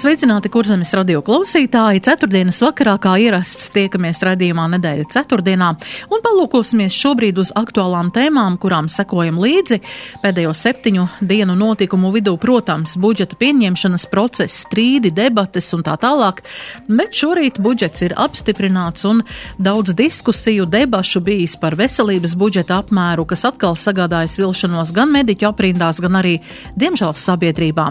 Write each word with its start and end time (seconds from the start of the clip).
Sveicināti, 0.00 0.48
kurzemes 0.48 0.94
radio 0.96 1.20
klausītāji! 1.20 2.00
Ceturtdienas 2.06 2.56
vakarā, 2.64 2.94
kā 3.04 3.18
ierasts, 3.20 3.66
tiekamies 3.74 4.22
raidījumā 4.24 4.62
nedēļa 4.72 5.04
ceturtdienā 5.12 5.66
un 6.08 6.22
palūkosimies 6.24 6.94
šobrīd 6.96 7.36
uz 7.42 7.50
aktuālām 7.60 8.08
tēmām, 8.14 8.56
kurām 8.62 8.88
sekojam 8.88 9.36
līdzi. 9.42 9.76
Pēdējo 10.22 10.54
septiņu 10.56 11.04
dienu 11.20 11.52
notikumu 11.60 12.14
vidū, 12.14 12.32
protams, 12.40 12.94
budžeta 12.96 13.36
pieņemšanas 13.42 14.06
process, 14.08 14.62
strīdi, 14.62 15.10
debates 15.12 15.68
un 15.76 15.84
tā 15.84 15.98
tālāk, 16.00 16.40
bet 16.88 17.20
šorīt 17.20 17.60
budžets 17.60 18.06
ir 18.08 18.16
apstiprināts 18.16 19.04
un 19.10 19.20
daudz 19.60 19.92
diskusiju, 20.00 20.64
debašu 20.64 21.20
bijis 21.28 21.58
par 21.60 21.76
veselības 21.76 22.38
budžeta 22.40 22.80
apmēru, 22.80 23.28
kas 23.28 23.44
atkal 23.50 23.76
sagādājas 23.76 24.38
vilšanos 24.40 24.96
gan 24.96 25.12
mediķu 25.12 25.50
aprindās, 25.52 26.00
gan 26.00 26.22
arī, 26.24 26.38
diemžēl, 26.80 27.12
sabiedrībā. 27.20 27.90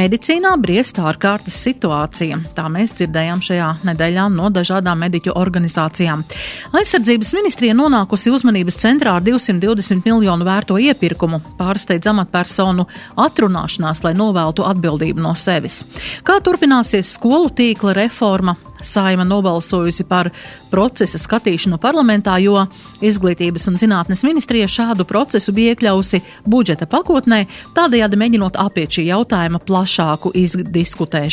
Medicīnā 0.00 0.56
briest 0.64 1.04
ārkārt 1.04 1.49
ārkārtas 1.50 1.58
situācija. 1.64 2.38
Tā 2.54 2.68
mēs 2.70 2.94
dzirdējām 2.94 3.40
šajā 3.42 3.68
nedēļā 3.84 4.28
no 4.30 4.50
dažādām 4.50 4.98
mediķu 5.00 5.34
organizācijām. 5.34 6.24
Aizsardzības 6.72 7.32
ministrija 7.34 7.74
nonākusi 7.74 8.30
uzmanības 8.30 8.78
centrā 8.78 9.16
ar 9.16 9.22
220 9.22 10.04
miljonu 10.04 10.44
vērto 10.44 10.78
iepirkumu, 10.78 11.40
pārsteidz 11.58 12.06
amatpersonu 12.10 12.86
atrunāšanās, 13.16 14.02
lai 14.04 14.14
noveltu 14.14 14.64
atbildību 14.64 15.20
no 15.20 15.34
sevis. 15.34 15.84
Kā 16.22 16.40
turpināsies 16.40 17.14
skolu 17.16 17.50
tīkla 17.50 17.94
reforma, 17.94 18.56
Saima 18.80 19.26
nobalsojusi 19.28 20.06
par 20.08 20.30
procesa 20.70 21.18
skatīšanu 21.20 21.76
parlamentā, 21.76 22.38
jo 22.40 22.62
Izglītības 23.04 23.66
un 23.68 23.76
zinātnes 23.76 24.22
ministrija 24.24 24.68
šādu 24.72 25.04
procesu 25.04 25.52
bija 25.52 25.74
iekļausi 25.74 26.22
budžeta 26.48 26.88
pakotnē, 26.88 27.42
tādējādi 27.76 28.20
mēģinot 28.20 28.56
apiet 28.56 28.96
šī 28.96 29.04
jautājuma 29.10 29.60
plašāku 29.68 30.32
izdiskutēšanu. 30.32 31.29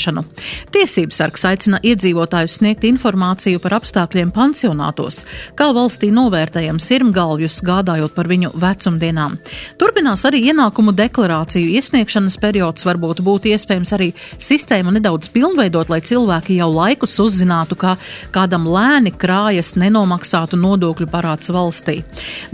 Tiesības 0.75 1.21
sargs 1.21 1.45
aicina 1.47 1.79
iedzīvotājus 1.81 2.57
sniegt 2.59 2.83
informāciju 2.87 3.61
par 3.63 3.77
apstākļiem 3.79 4.33
pansionātos, 4.35 5.23
kā 5.57 5.69
valstī 5.75 6.11
novērtējam 6.13 6.81
sirmgalvjus, 6.83 7.61
gādājot 7.65 8.15
par 8.17 8.27
viņu 8.27 8.53
vecumdienām. 8.59 9.37
Turpinās 9.79 10.25
arī 10.27 10.43
ienākumu 10.51 10.93
deklarāciju 10.97 11.71
iesniegšanas 11.79 12.37
periods, 12.41 12.85
varbūt 12.87 13.23
būtu 13.25 13.53
iespējams 13.53 13.95
arī 13.97 14.11
sistēmu 14.37 14.93
nedaudz 14.97 15.31
pilnveidot, 15.33 15.89
lai 15.93 16.01
cilvēki 16.05 16.59
jau 16.59 16.69
laikus 16.73 17.17
uzzinātu 17.23 17.77
ka 17.77 17.95
kādam 18.35 18.67
lēni 18.69 19.13
krājas 19.15 19.73
nenomaksātu 19.79 20.59
nodokļu 20.59 21.07
parāds 21.11 21.51
valstī. 21.53 22.01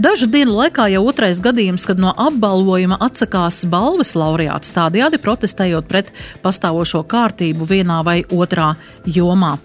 Dažu 0.02 0.28
dienu 0.30 0.56
laikā 0.58 0.88
jau 0.92 1.04
otrais 1.08 1.40
gadījums, 1.44 1.86
kad 1.88 2.00
no 2.00 2.12
apbalvojuma 2.26 3.00
atsakās 3.04 3.64
balvas 3.70 4.14
laureāts, 4.18 4.72
tādējādi 4.74 5.20
protestējot 5.22 5.88
pret 5.90 6.12
pastāvošo 6.44 7.04
kārtību 7.34 7.66
vienā 7.66 8.02
vai 8.04 8.22
otrā 8.30 8.74
jomā. 9.06 9.58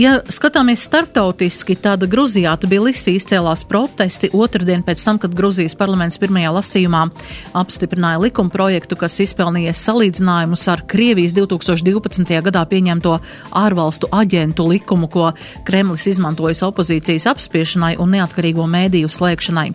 Ja 0.00 0.14
skatāmies 0.32 0.80
starptautiski, 0.86 1.74
tad 1.76 2.06
Gruzijā 2.08 2.54
Tbilisī 2.62 3.18
izcēlās 3.18 3.66
protesti 3.68 4.30
otrdien 4.32 4.80
pēc 4.86 5.02
tam, 5.04 5.18
kad 5.20 5.34
Gruzijas 5.36 5.74
parlaments 5.76 6.16
pirmajā 6.22 6.52
lasījumā 6.54 7.02
apstiprināja 7.60 8.22
likuma 8.22 8.48
projektu, 8.54 8.96
kas 8.96 9.18
izpelnījies 9.20 9.82
salīdzinājumus 9.84 10.62
ar 10.72 10.80
Krievijas 10.88 11.34
2012. 11.36 12.32
gadā 12.46 12.62
pieņemto 12.70 13.18
ārvalstu 13.60 14.08
aģentu 14.16 14.64
likumu, 14.70 15.10
ko 15.12 15.34
Kremlis 15.68 16.06
izmantojas 16.08 16.62
opozīcijas 16.64 17.26
apspiešanai 17.34 17.98
un 18.00 18.14
neatkarīgo 18.16 18.64
mēdīju 18.72 19.10
slēgšanai. 19.12 19.66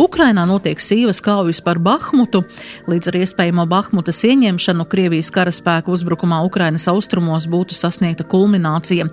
Ukrainā 0.00 0.48
notiek 0.50 0.82
sīvas 0.82 1.22
kaujas 1.22 1.62
par 1.62 1.78
Bahmutu, 1.78 2.42
līdz 2.90 3.12
ar 3.12 3.20
iespējamo 3.20 3.68
Bahmutas 3.70 4.24
ieņemšanu 4.26 4.88
Krievijas 4.90 5.30
karaspēku 5.38 5.94
uzbrukumā 5.94 6.42
Ukrainas 6.50 6.88
austrumos 6.90 7.46
būtu 7.46 7.78
sasniegta 7.78 8.26
kulminācija 8.26 9.06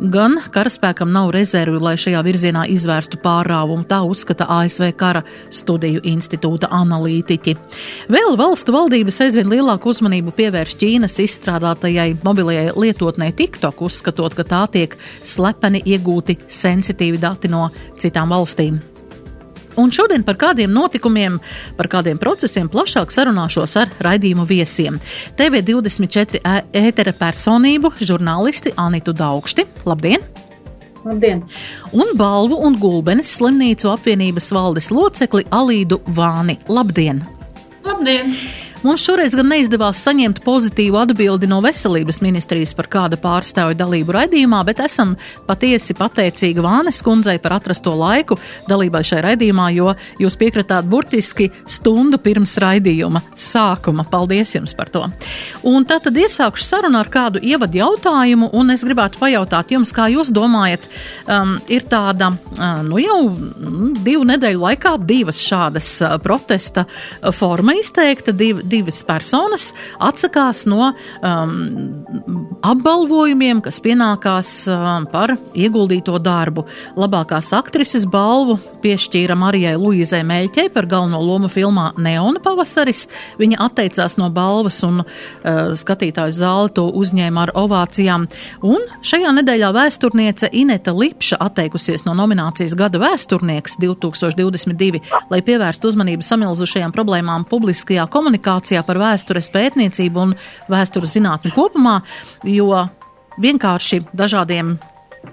gan 0.00 0.38
karaspēkam 0.52 1.10
nav 1.12 1.30
rezervi, 1.34 1.80
lai 1.82 1.94
šajā 2.00 2.22
virzienā 2.24 2.64
izvērstu 2.72 3.20
pārāvumu, 3.22 3.84
tā 3.88 4.00
uzskata 4.06 4.46
ASV 4.60 4.90
kara 4.98 5.22
studiju 5.52 6.02
institūta 6.08 6.70
analītiķi. 6.74 7.56
Vēl 8.12 8.38
valstu 8.40 8.74
valdības 8.74 9.20
aizvien 9.26 9.50
lielāku 9.52 9.92
uzmanību 9.92 10.34
pievērš 10.36 10.76
Ķīnas 10.80 11.18
izstrādātajai 11.26 12.14
mobilajai 12.24 12.70
lietotnē 12.76 13.32
TikTok, 13.36 13.82
uzskatot, 13.90 14.36
ka 14.36 14.46
tā 14.46 14.64
tiek 14.72 14.96
slepeni 15.22 15.82
iegūti 15.84 16.40
sensitīvi 16.48 17.20
dati 17.20 17.52
no 17.52 17.68
citām 18.00 18.32
valstīm. 18.32 18.80
Un 19.80 19.92
šodien 19.94 20.24
par 20.26 20.36
kādiem 20.40 20.72
notikumiem, 20.74 21.38
par 21.78 21.88
kādiem 21.92 22.20
procesiem 22.20 22.68
plašāk 22.70 23.12
sarunāšos 23.14 23.76
ar 23.80 23.92
raidījumu 24.04 24.46
viesiem. 24.48 25.00
TV24 25.40 26.42
ētera 26.76 27.16
personību, 27.16 27.94
žurnālisti 28.04 28.74
Anitu 28.76 29.16
Daugšti. 29.16 29.66
Labdien! 29.88 30.24
Labdien! 31.04 31.44
Un 31.96 32.12
balvu 32.20 32.58
un 32.60 32.76
gulbenes 32.80 33.36
slimnīcu 33.38 33.88
apvienības 33.94 34.50
valdes 34.52 34.90
locekli 34.92 35.46
Alīdu 35.48 36.02
Vāni. 36.16 36.58
Labdien! 36.68 37.24
Labdien! 37.86 38.34
Mums 38.80 39.02
šoreiz 39.04 39.34
gan 39.36 39.50
neizdevās 39.52 39.98
saņemt 40.00 40.38
pozitīvu 40.40 40.96
atbildi 40.96 41.44
no 41.50 41.58
veselības 41.60 42.22
ministrijas 42.24 42.70
par 42.72 42.86
kāda 42.88 43.18
pārstāvju 43.20 43.76
dalību 43.76 44.14
raidījumā, 44.16 44.62
bet 44.64 44.78
esam 44.80 45.10
patiesi 45.44 45.92
pateicīgi 45.98 46.62
Vānes 46.64 47.02
kundzei 47.04 47.36
par 47.44 47.58
atrasto 47.58 47.92
laiku 47.92 48.38
dalībai 48.70 49.02
šai 49.04 49.18
raidījumā, 49.26 49.66
jo 49.76 49.92
jūs 50.22 50.36
piekritāt 50.40 50.88
burtiski 50.88 51.50
stundu 51.68 52.16
pirms 52.24 52.56
raidījuma 52.64 53.20
sākuma. 53.36 54.06
Paldies 54.08 54.54
jums 54.56 54.72
par 54.78 54.88
to! 54.94 55.04
Un 55.68 55.84
tā 55.84 56.00
tad 56.00 56.16
iesākšu 56.16 56.64
sarunu 56.64 57.02
ar 57.02 57.12
kādu 57.12 57.44
ievadu 57.44 57.82
jautājumu, 57.82 58.48
un 58.56 58.72
es 58.72 58.86
gribētu 58.88 59.20
pajautāt 59.20 59.76
jums, 59.76 59.92
kā 59.92 60.08
jūs 60.14 60.32
domājat, 60.32 60.88
um, 61.28 61.58
ir 61.68 61.84
tāda, 61.84 62.32
uh, 62.56 62.80
nu 62.88 63.04
jau 63.04 63.20
mm, 63.28 63.92
divu 64.08 64.24
nedēļu 64.32 64.64
laikā 64.64 64.96
divas 65.04 65.44
šādas 65.44 65.92
uh, 66.00 66.16
protesta 66.24 66.88
forma 67.36 67.76
izteikta, 67.76 68.32
div, 68.32 68.64
divas 68.70 69.02
personas 69.06 69.70
atsakās 70.00 70.64
no 70.70 70.90
um, 70.90 71.54
apbalvojumiem, 72.66 73.62
kas 73.64 73.80
pienākās 73.82 74.52
um, 74.70 75.06
par 75.10 75.34
ieguldīto 75.56 76.16
darbu. 76.22 76.66
Labākās 77.00 77.50
aktrises 77.56 78.06
balvu 78.10 78.58
piešķīra 78.84 79.36
Marijai 79.38 79.76
Luizai 79.80 80.22
Meļķei 80.26 80.70
par 80.74 80.88
galveno 80.90 81.20
lomu 81.24 81.50
filmā 81.52 81.90
Neona 82.00 82.42
pavasaris. 82.44 83.06
Viņa 83.40 83.60
atteicās 83.66 84.16
no 84.20 84.30
balvas 84.34 84.80
un 84.86 85.02
uh, 85.02 85.72
skatītāju 85.76 86.36
zāli 86.36 86.74
to 86.76 86.86
uzņēma 87.00 87.46
ar 87.46 87.54
ovācijām. 87.64 88.26
Un 88.66 88.86
šajā 89.06 89.34
nedēļā 89.40 89.72
vēsturniece 89.76 90.50
Ineta 90.60 90.94
Lipša 90.96 91.40
atteikusies 91.40 92.04
no 92.06 92.14
nominācijas 92.18 92.76
gada 92.78 93.00
vēsturnieks 93.02 93.78
2022, 93.80 95.02
lai 95.32 95.42
pievērstu 95.46 95.90
uzmanību 95.90 96.26
samilzušajām 96.26 96.94
problēmām 96.94 97.46
publiskajā 97.50 98.06
komunikācijā 98.12 98.59
komunikācijā 98.60 98.84
par 98.84 98.98
vēstures 98.98 99.50
pētniecību 99.50 100.20
un 100.20 100.34
vēstures 100.68 101.14
zinātni 101.14 101.52
kopumā, 101.52 102.02
jo 102.44 102.88
vienkārši 103.40 104.06
dažādiem 104.12 104.78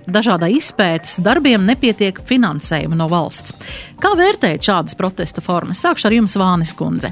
dažādai 0.08 0.58
izpētes 0.58 1.20
darbiem 1.24 1.66
nepietiek 1.66 2.20
finansējuma 2.28 2.96
no 2.96 3.08
valsts. 3.08 3.54
Kā 4.00 4.16
vērtēt 4.16 4.62
šādas 4.62 4.96
protesta 4.96 5.42
formas? 5.42 5.80
Sākšu 5.80 6.08
ar 6.08 6.14
jums, 6.14 6.36
Vānis 6.36 6.74
Kundze. 6.76 7.12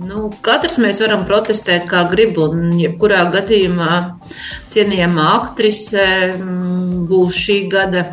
Nu, 0.00 0.30
katrs 0.40 0.78
mēs 0.78 1.00
varam 1.02 1.26
protestēt, 1.26 1.84
kā 1.90 2.06
gribam, 2.08 2.54
un 2.54 2.78
jebkurā 2.80 3.26
gadījumā 3.34 4.20
cienījama 4.72 5.26
aktrise 5.34 6.06
mm, 6.38 7.04
būs 7.10 7.36
šī 7.36 7.58
gada 7.68 8.06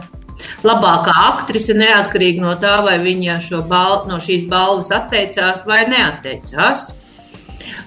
labākā 0.67 1.15
aktrise, 1.27 1.75
neatkarīgi 1.77 2.43
no 2.43 2.55
tā, 2.61 2.79
vai 2.85 2.97
viņa 3.03 3.39
bal, 3.69 4.05
no 4.09 4.21
šīs 4.21 4.47
balvas 4.49 4.91
atteicās 4.95 5.65
vai 5.67 5.85
neatteicās. 5.89 6.91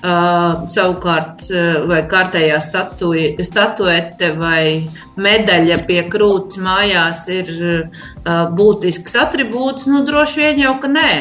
Uh, 0.00 0.64
savukārt, 0.72 1.42
uh, 1.52 1.82
vai 1.88 1.98
kārtējā 2.08 2.56
statuete 2.64 4.30
vai 4.32 4.88
medaļa 5.20 5.76
pie 5.84 5.98
krūts 6.08 6.56
mājās 6.56 7.26
ir 7.28 7.50
uh, 7.52 8.46
būtisks 8.56 9.18
attribūts, 9.20 9.84
nu 9.92 10.00
droši 10.08 10.40
vien 10.40 10.62
jau 10.64 10.72
ka 10.80 10.88
nē. 10.88 11.12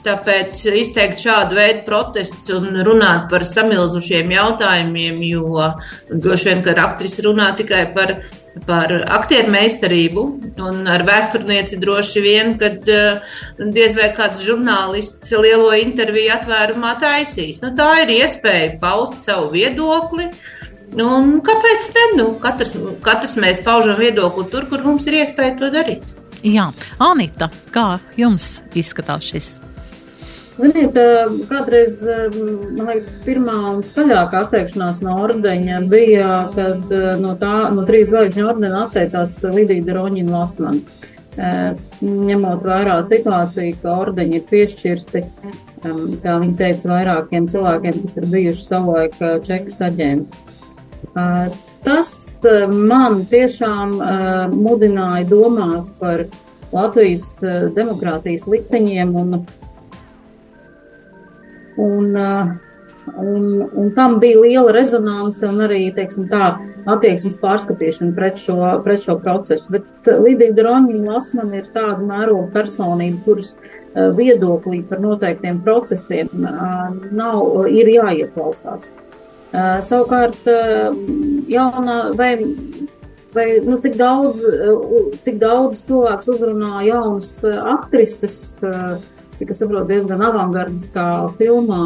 Tāpēc 0.00 0.62
izteikt 0.80 1.20
šādu 1.20 1.58
veidu 1.58 1.82
protestus 1.84 2.54
un 2.56 2.80
runāt 2.86 3.26
par 3.28 3.44
samilzušiem 3.44 4.32
jautājumiem, 4.32 5.20
jo 5.28 5.66
droši 6.08 6.48
vien, 6.48 6.62
ka 6.64 6.72
aktris 6.86 7.18
runā 7.20 7.50
tikai 7.58 7.82
par 7.92 8.14
par 8.66 8.92
aktieru 9.06 9.52
meistarību 9.54 10.24
un 10.66 10.80
ar 10.90 11.04
vēsturnieci 11.06 11.78
droši 11.80 12.22
vien, 12.24 12.54
kad 12.60 12.86
uh, 12.90 13.20
diez 13.60 13.94
vai 13.98 14.10
kāds 14.16 14.42
žurnālists 14.46 15.30
lielo 15.36 15.70
interviju 15.78 16.34
atvērumā 16.36 16.96
taisīs. 17.02 17.62
Nu, 17.64 17.72
tā 17.78 17.92
ir 18.04 18.14
iespēja 18.20 18.74
paust 18.82 19.22
savu 19.26 19.52
viedokli. 19.54 20.30
Un 20.90 21.36
kāpēc 21.46 21.90
ne? 21.94 22.06
Nu, 22.18 22.28
katrs, 22.42 22.74
katrs 23.04 23.36
mēs 23.38 23.62
paužam 23.66 24.00
viedokli 24.00 24.48
tur, 24.50 24.66
kur 24.70 24.82
mums 24.82 25.06
ir 25.06 25.20
iespēja 25.22 25.56
to 25.60 25.70
darīt. 25.70 26.06
Jā, 26.40 26.70
Anita, 27.04 27.50
kā 27.70 28.00
jums 28.18 28.56
izskatās 28.74 29.28
šis? 29.30 29.54
Ziniet, 30.58 30.96
kādreiz, 31.48 32.00
man 32.02 32.88
liekas, 32.90 33.06
pirmā 33.24 33.54
un 33.70 33.84
skaļākā 33.86 34.42
atteikšanās 34.46 34.98
no 35.04 35.14
ordeņa 35.22 35.78
bija, 35.88 36.32
kad 36.56 36.90
no 37.22 37.36
tā, 37.40 37.54
no 37.74 37.84
trīs 37.88 38.10
zvaigžņu 38.10 38.48
ordena 38.50 38.82
atteicās 38.88 39.38
Lidija 39.46 39.94
Roņina 39.96 40.34
Lasmana. 40.34 40.82
Ņemot 42.00 42.64
vērā 42.66 42.98
situāciju, 43.06 43.78
ka 43.80 43.94
ordeņi 44.02 44.36
ir 44.40 44.44
piešķirti, 44.50 45.22
kā 46.24 46.36
viņi 46.42 46.56
teica, 46.58 46.90
vairākiem 46.90 47.46
cilvēkiem, 47.48 48.02
kas 48.02 48.18
ir 48.18 48.28
bijuši 48.34 48.66
savulaik 48.66 49.16
čekas 49.46 49.80
aģenti. 49.86 50.42
Tas 51.86 52.10
man 52.68 53.22
tiešām 53.30 53.96
mudināja 54.52 55.24
domāt 55.30 55.88
par 56.02 56.26
Latvijas 56.74 57.38
demokrātijas 57.78 58.44
likteņiem 58.50 59.16
un 59.16 59.38
Un, 61.80 62.10
uh, 62.16 62.52
un, 63.16 63.44
un 63.80 63.90
tam 63.96 64.18
bija 64.22 64.40
liela 64.42 64.74
rezonance 64.76 65.46
un 65.48 65.62
arī 65.64 65.86
teiksim, 65.96 66.28
tā, 66.30 66.52
attieksmes 66.90 67.38
pārskatīšana 67.40 68.14
pret 68.16 68.40
šo, 68.40 68.58
pret 68.84 69.04
šo 69.04 69.16
procesu. 69.22 69.76
Bet 69.76 70.10
Lidija 70.20 70.56
Droņina 70.58 71.14
Lasman 71.14 71.54
ir 71.56 71.70
tāda 71.74 72.00
mēroga 72.04 72.50
personība, 72.58 73.22
kuras 73.26 73.54
uh, 73.56 74.10
viedoklī 74.16 74.82
par 74.88 75.02
noteiktiem 75.02 75.62
procesiem 75.66 76.30
nav, 76.40 77.66
ir 77.72 77.94
jāieklausās. 77.96 78.92
Savukārt, 79.82 80.44
jaunā 81.50 81.96
vai 82.14 82.36
vai 83.34 83.60
nu, 83.64 83.78
cik, 83.78 83.94
daudz, 83.98 84.42
cik 85.24 85.38
daudz 85.40 85.84
cilvēks 85.86 86.30
uzrunā 86.32 86.82
jaunas 86.86 87.32
aktrises, 87.46 88.56
cik 89.40 89.54
es 89.54 89.62
saprotu, 89.62 89.88
diezgan 89.88 90.20
avangardiskā 90.24 91.08
filmā. 91.38 91.82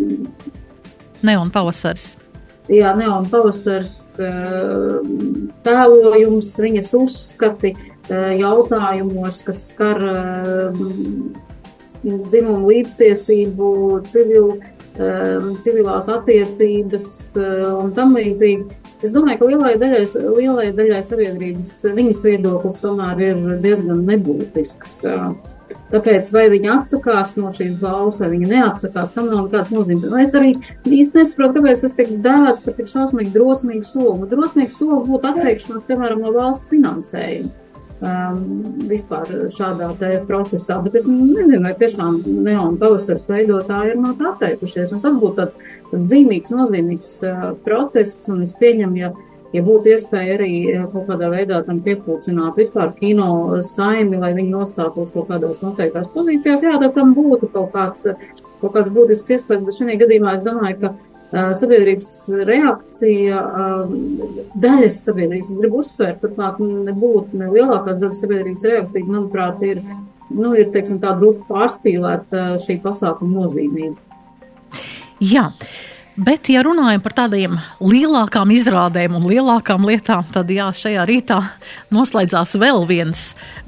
Eh, 0.00 0.50
Neon 1.22 1.52
pavasars. 1.54 2.14
Jā, 2.72 2.94
Neon 2.96 3.28
pavasars 3.30 3.96
eh, 4.16 5.00
tēlojums, 5.66 6.52
viņas 6.64 6.92
uzskati 6.96 7.74
eh, 7.74 8.30
jautājumos, 8.40 9.42
kas 9.46 9.66
skar 9.74 10.00
dzimumu 12.02 12.66
līdztiesību, 12.66 13.66
civilu, 14.10 14.56
civilās 15.62 16.08
attiecības 16.10 17.06
un 17.38 17.92
tam 17.96 18.16
līdzīgi. 18.18 18.80
Es 19.02 19.14
domāju, 19.14 19.38
ka 19.38 19.50
lielai 19.52 19.72
daļai, 19.78 20.02
lielai 20.36 20.66
daļai 20.74 21.00
sabiedrības 21.06 21.70
viņas 21.94 22.24
viedoklis 22.26 22.82
tomēr 22.82 23.22
ir 23.30 23.40
diezgan 23.62 24.02
nebūtisks. 24.10 24.98
Tāpēc, 25.92 26.30
vai 26.34 26.46
viņi 26.52 26.70
atsakās 26.72 27.34
no 27.38 27.50
šīs 27.54 27.74
balvas, 27.80 28.20
vai 28.22 28.30
viņi 28.32 28.50
neatsakās, 28.52 29.14
tam 29.14 29.30
nav 29.30 29.46
nekādas 29.46 29.72
nozīmes. 29.74 30.06
Un 30.08 30.20
es 30.22 30.36
arī 30.38 30.54
īsti 30.88 31.20
nesaprotu, 31.20 31.58
kāpēc 31.58 31.82
tas 31.84 31.96
tiek 31.98 32.14
dēvēts 32.24 32.64
par 32.64 32.78
tik 32.78 32.92
šausmīgi 32.92 33.34
drosmīgu 33.34 33.88
soli. 33.88 34.20
Nu, 34.22 34.30
drosmīgs 34.30 34.78
solis 34.78 35.08
būtu 35.08 35.32
atteikšanās, 35.32 35.88
piemēram, 35.88 36.24
no 36.24 36.32
valsts 36.36 36.70
finansējuma. 36.72 37.58
Um, 38.02 38.64
vispār 38.90 39.28
šādā 39.54 39.92
procesā, 40.26 40.80
bet 40.82 40.96
es 40.98 41.04
nezinu, 41.06 41.60
vai 41.62 41.70
tiešām 41.78 42.16
neona 42.26 42.74
pavasars 42.80 43.28
veidotāji 43.30 43.92
ir 43.92 44.00
no 44.02 44.10
tā 44.18 44.32
atteikušies. 44.32 44.90
Un 44.96 45.04
tas 45.04 45.14
būtu 45.20 45.36
tāds, 45.38 45.60
tāds 45.92 46.08
zīmīgs, 46.08 46.50
nozīmīgs 46.50 47.12
uh, 47.28 47.44
protests, 47.62 48.26
un 48.32 48.42
es 48.42 48.56
pieņemu, 48.58 48.98
ja 48.98 49.12
ja 49.52 49.62
būtu 49.64 49.92
iespēja 49.92 50.36
arī 50.38 50.52
eh, 50.72 50.82
kaut 50.92 51.06
kādā 51.10 51.30
veidā 51.32 51.60
tam 51.66 51.80
piepūcināt 51.84 52.58
vispār 52.58 52.92
kino 52.98 53.60
saimi, 53.66 54.20
lai 54.20 54.32
viņi 54.36 54.52
nostātos 54.52 55.12
kaut 55.14 55.30
kādās 55.30 55.62
noteiktās 55.64 56.10
pozīcijās, 56.14 56.64
jā, 56.64 56.74
tad 56.82 56.96
tam 56.98 57.14
būtu 57.16 57.50
kaut 57.52 57.72
kāds, 57.74 58.06
kaut 58.62 58.76
kāds 58.76 58.92
būtisks 58.94 59.38
iespējas, 59.38 59.64
bet 59.66 59.78
šajā 59.78 59.98
gadījumā 60.04 60.36
es 60.38 60.44
domāju, 60.46 60.78
ka 60.82 60.92
uh, 60.92 61.50
sabiedrības 61.58 62.12
reakcija, 62.48 63.42
uh, 63.42 63.94
daļas 64.62 65.02
sabiedrības, 65.08 65.52
es 65.52 65.60
gribu 65.60 65.82
uzsvērt, 65.82 66.22
turklāt 66.22 66.60
nebūtu 66.62 67.42
ne 67.42 67.50
lielākās 67.52 68.00
daļas 68.00 68.24
sabiedrības 68.24 68.66
reakcija, 68.70 69.08
manuprāt, 69.08 69.62
ir, 69.68 69.82
nu, 70.30 70.54
ir, 70.56 70.70
teiksim, 70.74 71.02
tā 71.02 71.16
drusku 71.20 71.44
pārspīlēta 71.50 72.52
šī 72.62 72.78
pasākuma 72.84 73.42
nozīmība. 73.42 73.98
Jā. 75.22 75.50
Bet, 76.12 76.50
ja 76.52 76.60
runājam 76.60 77.00
par 77.00 77.14
tādiem 77.16 77.54
lielākām 77.80 78.50
izrādēm 78.52 79.14
un 79.16 79.24
lielākām 79.30 79.86
lietām, 79.88 80.26
tad 80.34 80.50
jā, 80.52 80.66
šajā 80.76 81.06
rītā 81.08 81.38
noslēdzās 81.94 82.52
vēl 82.60 82.84
viens, 82.88 83.22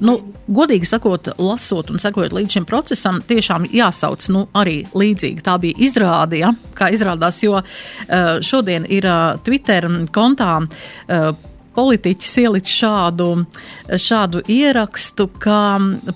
nu, 0.05 0.19
godīgi 0.45 0.85
sakot, 0.85 1.31
lasot 1.41 1.89
un 1.89 2.01
sekojot 2.01 2.35
līdz 2.37 2.59
šim 2.59 2.67
procesam, 2.69 3.17
tiešām 3.25 3.65
jāsauc, 3.73 4.27
nu, 4.29 4.45
arī 4.53 4.83
līdzīgi. 4.93 5.41
Tā 5.45 5.57
bija 5.63 5.81
izrāde, 5.87 6.43
ja, 6.43 6.53
kā 6.77 6.91
izrādās, 6.93 7.41
jo 7.41 7.57
uh, 7.57 7.65
šodien 8.45 8.85
ir 8.93 9.09
uh, 9.09 9.41
Twitter 9.41 9.89
kontā 10.13 10.51
uh, 10.61 11.31
politiķis 11.75 12.33
ielicis 12.41 12.75
šādu, 12.79 13.27
šādu 14.01 14.41
ierakstu, 14.51 15.27
ka 15.41 15.59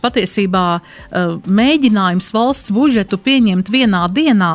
patiesībā 0.01 0.65
eh, 0.79 1.33
mēģinājums 1.45 2.31
valsts 2.35 2.73
budžetu 2.75 3.19
pieņemt 3.25 3.71
vienā 3.73 4.06
dienā 4.13 4.51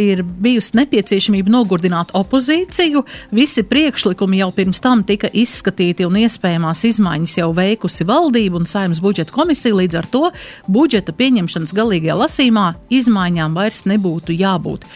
ir 0.00 0.22
bijusi 0.24 0.78
nepieciešamība 0.80 1.52
nogurdināt 1.54 2.14
opozīciju. 2.16 3.04
Visi 3.34 3.66
priekšlikumi 3.68 4.40
jau 4.42 4.50
pirms 4.54 4.82
tam 4.84 5.04
tika 5.06 5.30
izskatīti 5.32 6.06
un 6.06 6.20
iespējamās 6.24 6.84
izmaiņas 6.90 7.38
jau 7.40 7.50
veikusi 7.56 8.06
valdība 8.08 8.60
un 8.60 8.70
saimnes 8.70 9.02
budžeta 9.04 9.34
komisija. 9.34 9.74
Līdz 9.74 9.98
ar 9.98 10.08
to 10.10 10.24
budžeta 10.70 11.14
pieņemšanas 11.16 11.74
galīgajā 11.76 12.16
lasīmā 12.20 12.70
izmaiņām 12.94 13.58
vairs 13.58 13.84
nebūtu 13.90 14.36
jābūt. 14.38 14.86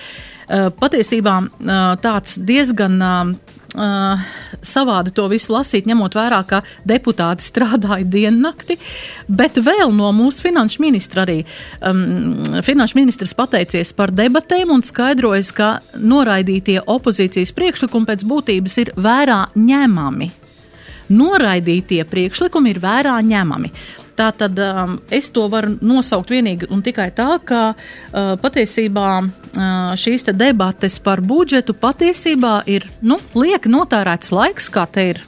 Eh, 0.49 0.71
patiesībā 0.81 1.35
eh, 1.45 1.81
tāds 2.01 2.39
diezgan 2.41 2.97
uh, 3.75 4.23
savādi 4.65 5.13
to 5.15 5.27
visu 5.31 5.53
lasīt, 5.53 5.89
ņemot 5.89 6.17
vērā, 6.17 6.41
ka 6.49 6.63
deputāti 6.89 7.47
strādāja 7.47 8.07
diennakti, 8.09 8.79
bet 9.29 9.59
vēl 9.61 9.93
no 9.95 10.11
mūsu 10.17 10.47
finanšu 10.49 10.83
ministra 10.85 11.27
arī. 11.27 11.43
Um, 11.81 12.61
finanšu 12.65 12.99
ministrs 12.99 13.37
pateicies 13.39 13.93
par 13.97 14.13
debatēm 14.15 14.73
un 14.75 14.85
skaidrojas, 14.87 15.53
ka 15.53 15.79
noraidītie 15.99 16.81
opozīcijas 16.87 17.55
priekšlikumi 17.57 18.09
pēc 18.09 18.27
būtības 18.29 18.79
ir 18.85 18.93
vērā 18.97 19.47
ņemami. 19.59 20.31
Noraidītie 21.09 22.03
priekšlikumi 22.09 22.75
ir 22.75 22.85
vērā 22.85 23.17
ņemami. 23.25 23.73
Tātad 24.19 24.59
um, 24.59 24.97
es 25.15 25.29
to 25.31 25.47
varu 25.51 25.77
nosaukt 25.79 26.33
vienīgi 26.35 26.69
un 26.75 26.83
tikai 26.83 27.11
tā, 27.15 27.37
ka 27.47 27.61
uh, 27.71 28.35
patiesībā 28.43 29.09
uh, 29.23 29.95
šīs 29.99 30.27
te 30.27 30.35
debates 30.35 30.99
par 31.03 31.23
budžetu 31.23 31.77
patiesībā 31.79 32.63
ir, 32.67 32.89
nu, 33.03 33.21
lieki 33.39 33.71
notērēts 33.71 34.35
laiks, 34.35 34.71
kā 34.75 34.89
te 34.91 35.11
ir 35.15 35.23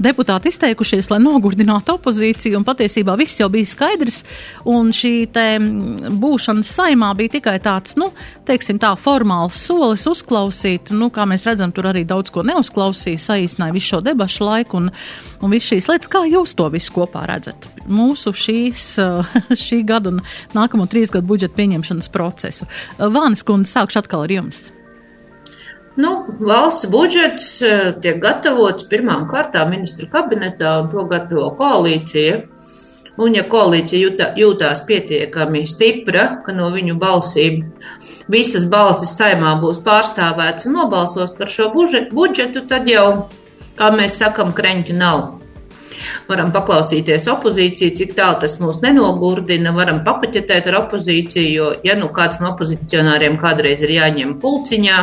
deputāti 0.00 0.50
izteikušies, 0.50 1.10
lai 1.12 1.20
nogurdinātu 1.22 1.96
opozīciju, 1.98 2.58
un 2.58 2.66
patiesībā 2.66 3.16
viss 3.20 3.40
jau 3.40 3.50
bija 3.52 3.68
skaidrs, 3.68 4.22
un 4.70 4.92
šī 4.96 5.12
te 5.34 5.46
būšana 6.22 6.64
saimā 6.66 7.12
bija 7.18 7.36
tikai 7.36 7.58
tāds, 7.62 7.96
nu, 8.00 8.10
teiksim 8.48 8.80
tā, 8.82 8.92
formāls 9.00 9.60
solis 9.68 10.06
uzklausīt, 10.10 10.92
nu, 10.96 11.10
kā 11.14 11.26
mēs 11.28 11.46
redzam, 11.48 11.74
tur 11.76 11.90
arī 11.92 12.06
daudz 12.08 12.32
ko 12.34 12.44
neuzklausīja, 12.46 13.20
saīsināja 13.26 13.76
visu 13.76 13.94
šo 13.94 14.02
debašu 14.08 14.48
laiku 14.48 14.80
un, 14.80 14.90
un 15.40 15.54
visu 15.54 15.74
šīs 15.74 15.90
lietas. 15.90 16.10
Kā 16.10 16.24
jūs 16.28 16.56
to 16.58 16.66
visu 16.72 16.96
kopā 16.96 17.26
redzat? 17.30 17.68
Mūsu 17.90 18.34
šīs, 18.36 18.90
šī 19.66 19.82
gada 19.86 20.14
un 20.14 20.24
nākamo 20.56 20.88
trīs 20.90 21.12
gadu 21.14 21.28
budžeta 21.30 21.58
pieņemšanas 21.60 22.12
procesu. 22.14 22.68
Vānis 22.98 23.46
kundze, 23.46 23.74
sākšu 23.76 24.04
atkal 24.04 24.26
ar 24.26 24.38
jums. 24.40 24.70
Nu, 26.00 26.24
valsts 26.40 26.86
budžets 26.88 27.46
eh, 27.60 27.90
tiek 28.00 28.20
gatavots 28.22 28.86
pirmām 28.88 29.26
kārtām 29.28 29.72
ministru 29.74 30.06
kabinetā, 30.08 30.78
un 30.80 30.88
to 30.92 31.04
gatavo 31.10 31.50
koalīcija. 31.58 32.38
Un, 33.20 33.34
ja 33.36 33.42
koalīcija 33.44 34.00
jūtā, 34.00 34.28
jūtās 34.38 34.80
pietiekami 34.88 35.66
stipra, 35.68 36.24
ka 36.46 36.54
no 36.56 36.70
viņu 36.72 36.94
balsīm 37.00 37.66
visas 38.32 38.64
balsis 38.70 39.12
saimā 39.18 39.56
būs 39.60 39.82
pārstāvētas 39.84 40.70
un 40.70 40.78
nobalsos 40.78 41.34
par 41.36 41.52
šo 41.52 41.68
budžetu, 41.74 42.64
tad 42.70 42.88
jau, 42.88 43.28
kā 43.76 43.90
mēs 43.92 44.16
sakam, 44.22 44.54
kreņķu 44.56 44.96
nav. 44.96 45.24
Varam 46.30 46.52
paklausīties 46.54 47.28
opozīciju, 47.28 47.96
cik 47.98 48.14
tālu 48.16 48.38
tas 48.40 48.56
mūs 48.62 48.80
nenogurdina, 48.80 49.74
varam 49.76 50.00
papaķetēt 50.06 50.70
ar 50.70 50.84
opozīciju, 50.86 51.50
jo, 51.58 51.72
ja 51.84 51.98
nu 51.98 52.08
kāds 52.14 52.40
no 52.40 52.54
opozicionāriem 52.54 53.36
kādreiz 53.42 53.84
ir 53.84 53.98
jāņem 53.98 54.38
pulciņā, 54.40 55.00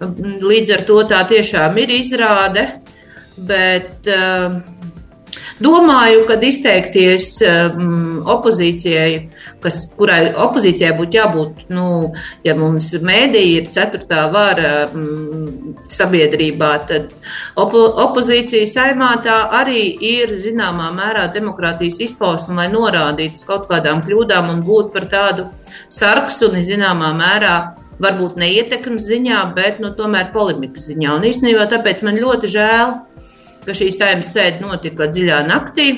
Līdz 0.00 0.74
ar 0.76 0.82
to 0.88 1.00
tā 1.08 1.22
tiešām 1.28 1.78
ir 1.82 1.94
izrāde. 1.96 2.66
bet 3.36 4.08
uh, 4.08 4.54
Domāju, 5.56 6.26
ka 6.28 6.36
izteikties 6.44 7.30
um, 7.40 8.18
opozīcijai, 8.28 9.12
kas, 9.64 9.78
kurai 9.96 10.34
opozīcijai 10.44 10.90
būtu 10.98 11.16
jābūt, 11.16 11.62
nu, 11.72 11.86
ja 12.44 12.52
mums 12.58 12.90
mēdīja 13.00 13.62
ir 13.62 13.70
ceturtā 13.72 14.26
vara 14.34 14.72
um, 14.90 15.72
sabiedrībā, 15.88 16.72
tad 16.90 17.14
opo, 17.56 17.86
opozīcija 18.04 18.68
saimā 18.68 19.14
tā 19.24 19.38
arī 19.62 19.86
ir 20.10 20.36
zināmā 20.44 20.90
mērā 20.98 21.24
demokrātijas 21.32 22.02
izpausme, 22.10 22.58
lai 22.60 22.68
norādītu 22.74 23.48
kaut 23.48 23.64
kādām 23.72 24.04
kļūdām 24.04 24.52
un 24.52 24.60
būtu 24.66 24.92
par 24.92 25.08
tādu 25.08 25.48
sarksuni 25.88 26.66
zināmā 26.68 27.14
mērā 27.16 27.56
varbūt 28.02 28.36
ne 28.40 28.50
ietekmes 28.58 29.06
ziņā, 29.08 29.40
bet 29.56 29.80
nu, 29.82 29.92
tomēr 29.96 30.30
polemikas 30.34 30.88
ziņā. 30.90 31.14
Un 31.16 31.28
īstenībā 31.30 31.66
tāpēc 31.70 32.02
man 32.06 32.20
ļoti 32.20 32.50
žēl, 32.52 32.94
ka 33.66 33.74
šī 33.76 33.90
saimnes 33.94 34.32
sēde 34.34 34.62
notika 34.64 35.08
dziļā 35.10 35.40
naktī, 35.48 35.88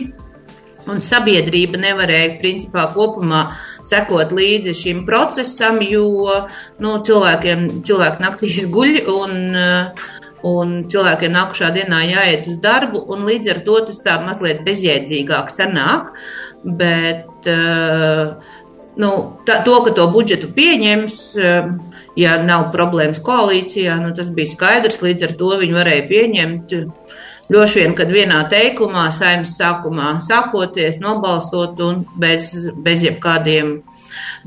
un 0.88 1.02
sabiedrība 1.04 1.80
nevarēja 1.82 2.38
principā 2.40 2.86
kopumā 2.94 3.48
sekot 3.88 4.32
līdzi 4.34 4.74
šim 4.76 5.02
procesam, 5.08 5.80
jo 5.84 6.08
nu, 6.82 6.94
cilvēkiem 7.04 7.82
cilvēki 7.86 8.24
naktīs 8.24 8.64
guļ 8.72 8.98
un, 9.12 9.36
un 10.48 10.74
cilvēkiem 10.92 11.34
nākušā 11.34 11.70
dienā 11.76 12.02
jāiet 12.08 12.48
uz 12.50 12.60
darbu, 12.64 13.04
un 13.12 13.26
līdz 13.28 13.54
ar 13.54 13.62
to 13.66 13.80
tas 13.90 14.02
tā 14.04 14.18
mazliet 14.24 14.64
bezjēdzīgāk 14.66 15.52
sanāk. 15.52 16.12
Bet, 16.58 17.46
nu, 18.98 19.10
tā, 19.46 19.60
to, 19.64 19.76
ka 19.86 19.94
to 19.94 20.08
budžetu 20.12 20.50
pieņems, 20.56 21.20
ja 22.18 22.36
nav 22.42 22.68
problēmas 22.74 23.22
koalīcijā, 23.24 23.96
nu, 24.02 24.12
tas 24.16 24.28
bija 24.34 24.52
skaidrs. 24.52 25.00
Līdz 25.04 25.28
ar 25.28 25.38
to 25.38 25.54
viņi 25.62 25.78
varēja 25.78 26.06
pieņemt 26.10 26.76
Droši 27.48 27.80
vien, 27.80 27.94
kad 27.96 28.10
vienā 28.12 28.42
teikumā, 28.52 29.06
saimnes 29.16 29.54
sākumā 29.56 30.18
sākoties, 30.24 30.98
nobalsot 31.00 31.78
un 31.80 32.02
bez, 32.20 32.50
bez 32.76 33.04
jebkādiem. 33.06 33.78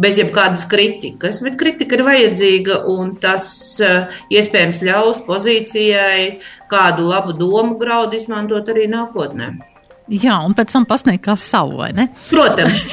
Bez 0.02 0.18
jebkādas 0.20 0.66
kritikas, 0.70 1.40
bet 1.44 1.56
kritika 1.60 1.96
ir 1.96 2.04
vajadzīga, 2.06 2.78
un 2.92 3.14
tas 3.22 3.48
uh, 3.82 4.12
iespējams 4.34 4.82
ļaus 4.84 5.22
pozīcijai 5.26 6.42
kādu 6.72 7.06
labu 7.08 7.36
domu 7.38 7.78
graudu 7.80 8.20
izmantot 8.20 8.70
arī 8.74 8.88
nākotnē. 8.92 9.52
Jā, 10.12 10.42
un 10.46 10.58
pēc 10.58 10.74
tam 10.76 10.88
pasniegt 10.90 11.24
kā 11.26 11.38
savu, 11.40 11.80
vai 11.82 11.92
ne? 11.98 12.10
Protams. 12.30 12.86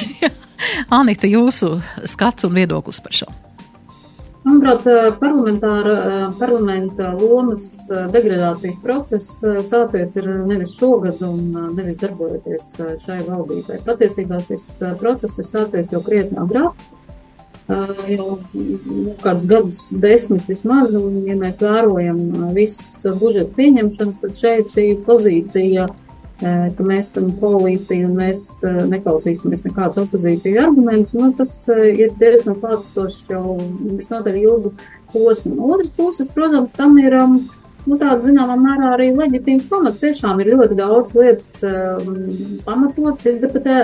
Anita, 0.99 1.29
jūsu 1.29 1.75
skats 2.09 2.47
un 2.47 2.57
viedoklis 2.57 3.03
par 3.03 3.17
šo? 3.21 3.29
Manuprāt, 4.39 4.85
parlamentāra 5.19 6.29
parlamenta 6.39 7.09
lomas 7.19 7.65
degradācijas 8.13 8.77
process 8.83 9.41
sācies 9.67 10.15
ir 10.15 10.29
nevis 10.47 10.77
šogad 10.79 11.19
un 11.27 11.41
nevis 11.75 11.99
darbojoties 11.99 12.69
šai 13.03 13.19
valdībai. 13.27 13.81
Patiesībā 13.83 14.39
šis 14.47 14.71
process 15.01 15.41
ir 15.43 15.49
sācies 15.49 15.91
jau 15.91 15.99
krietni 16.05 16.39
agrāk, 16.39 16.79
jau 18.07 18.29
nu, 18.55 19.15
kādus 19.21 19.47
gadus 19.49 19.81
desmit 20.07 20.47
vismaz, 20.47 20.95
un 20.95 21.19
ja 21.27 21.35
mēs 21.37 21.59
vērojam 21.61 22.53
visas 22.55 23.19
budžeta 23.19 23.51
pieņemšanas, 23.59 24.21
tad 24.23 24.39
šeit 24.39 24.71
šī 24.71 24.87
pozīcija 25.03 25.89
ka 26.39 26.85
mēs 26.87 27.11
esam 27.11 27.29
koalīcija 27.41 28.07
un 28.07 28.15
mēs 28.19 28.45
neklausīsimies 28.63 29.65
nekādus 29.65 30.03
opozīciju 30.05 30.61
argumentus, 30.63 31.15
nu, 31.17 31.31
tas 31.35 31.51
ir 31.75 32.13
diezgan 32.19 32.59
klātesošs 32.61 33.25
jau 33.33 33.57
visnotaļ 33.59 34.37
ilgu 34.39 34.73
posmu. 35.11 35.55
No 35.57 35.73
otras 35.75 35.91
puses, 35.97 36.29
protams, 36.31 36.75
tam 36.77 36.95
ir 37.01 37.17
nu, 37.19 37.97
tāds, 37.97 38.27
zināmā 38.27 38.55
mērā, 38.59 38.93
arī 38.95 39.09
leģitīvs 39.17 39.67
pamats. 39.71 39.99
Tiešām 39.99 40.39
ir 40.39 40.53
ļoti 40.53 40.79
daudz 40.79 41.13
lietas 41.17 41.51
um, 41.67 42.15
pamatotas, 42.65 43.27
izdebatē, 43.33 43.77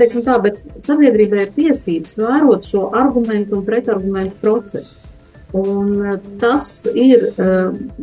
teiksim 0.00 0.24
tā, 0.26 0.36
bet 0.44 0.60
sabiedrībai 0.84 1.46
ir 1.46 1.56
tiesības 1.56 2.18
vērot 2.20 2.68
šo 2.68 2.88
argumentu 2.92 3.58
un 3.58 3.66
pretargumentu 3.66 4.36
procesu. 4.42 5.13
Un 5.54 6.18
tas 6.42 6.66
ir, 6.98 7.28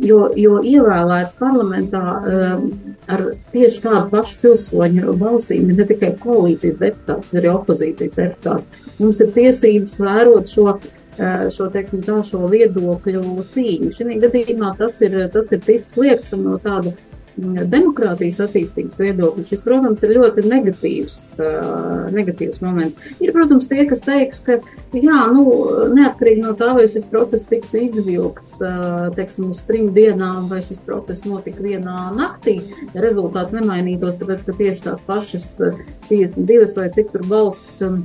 jo, 0.00 0.20
jo 0.40 0.54
ievēlēt 0.64 1.34
parlamentā 1.36 2.00
ar 3.12 3.24
tieši 3.52 3.82
tādu 3.84 4.06
pašu 4.14 4.38
pilsoņu 4.40 5.12
balsīm, 5.20 5.68
ne 5.76 5.84
tikai 5.88 6.14
koalīcijas 6.22 6.80
deputāti, 6.80 7.28
bet 7.28 7.42
arī 7.42 7.50
opozīcijas 7.52 8.16
deputāti. 8.16 8.82
Mums 9.02 9.20
ir 9.20 9.34
tiesības 9.36 9.98
vērot 10.00 10.48
šo, 10.48 10.66
šo, 11.52 11.68
teiksim, 11.76 12.00
tā, 12.06 12.22
šo 12.24 12.48
viedokļu 12.54 13.44
cīņu. 13.52 13.92
Šī 13.98 14.20
gadījumā 14.24 14.72
tas 14.80 14.96
ir, 15.04 15.18
tas 15.34 15.52
ir 15.52 15.60
ticis 15.66 16.00
liekts 16.00 16.32
un 16.38 16.46
no 16.48 16.56
tāda 16.62 16.94
demokrātijas 17.36 18.40
attīstības 18.44 19.00
viedokļa, 19.00 19.44
šis, 19.48 19.64
protams, 19.64 20.02
ir 20.04 20.14
ļoti 20.18 20.44
negatīvs, 20.46 21.18
uh, 21.40 22.08
negatīvs 22.12 22.62
moments. 22.64 22.98
Ir, 23.22 23.32
protams, 23.34 23.68
tie, 23.70 23.84
kas 23.88 24.04
teiks, 24.04 24.42
ka, 24.44 24.58
jā, 24.96 25.20
nu, 25.32 25.44
neatkarīgi 25.96 26.44
no 26.44 26.54
tā, 26.58 26.72
vai 26.76 26.86
šis 26.92 27.08
process 27.10 27.48
tiktu 27.48 27.82
izvilkts, 27.86 28.60
uh, 28.64 29.08
teiksim, 29.16 29.50
uz 29.54 29.62
trim 29.68 29.92
dienām, 29.96 30.48
vai 30.52 30.62
šis 30.66 30.82
process 30.86 31.26
notika 31.28 31.64
vienā 31.64 32.10
naktī, 32.16 32.58
rezultāti 32.94 33.58
nemainītos, 33.58 34.18
tāpēc, 34.20 34.44
ka 34.48 34.58
tieši 34.58 34.86
tās 34.88 35.04
pašas 35.06 35.48
52 36.10 36.76
vai 36.78 36.90
cik 36.92 37.14
tur 37.14 37.26
balsis. 37.30 37.78
Um, 37.86 38.04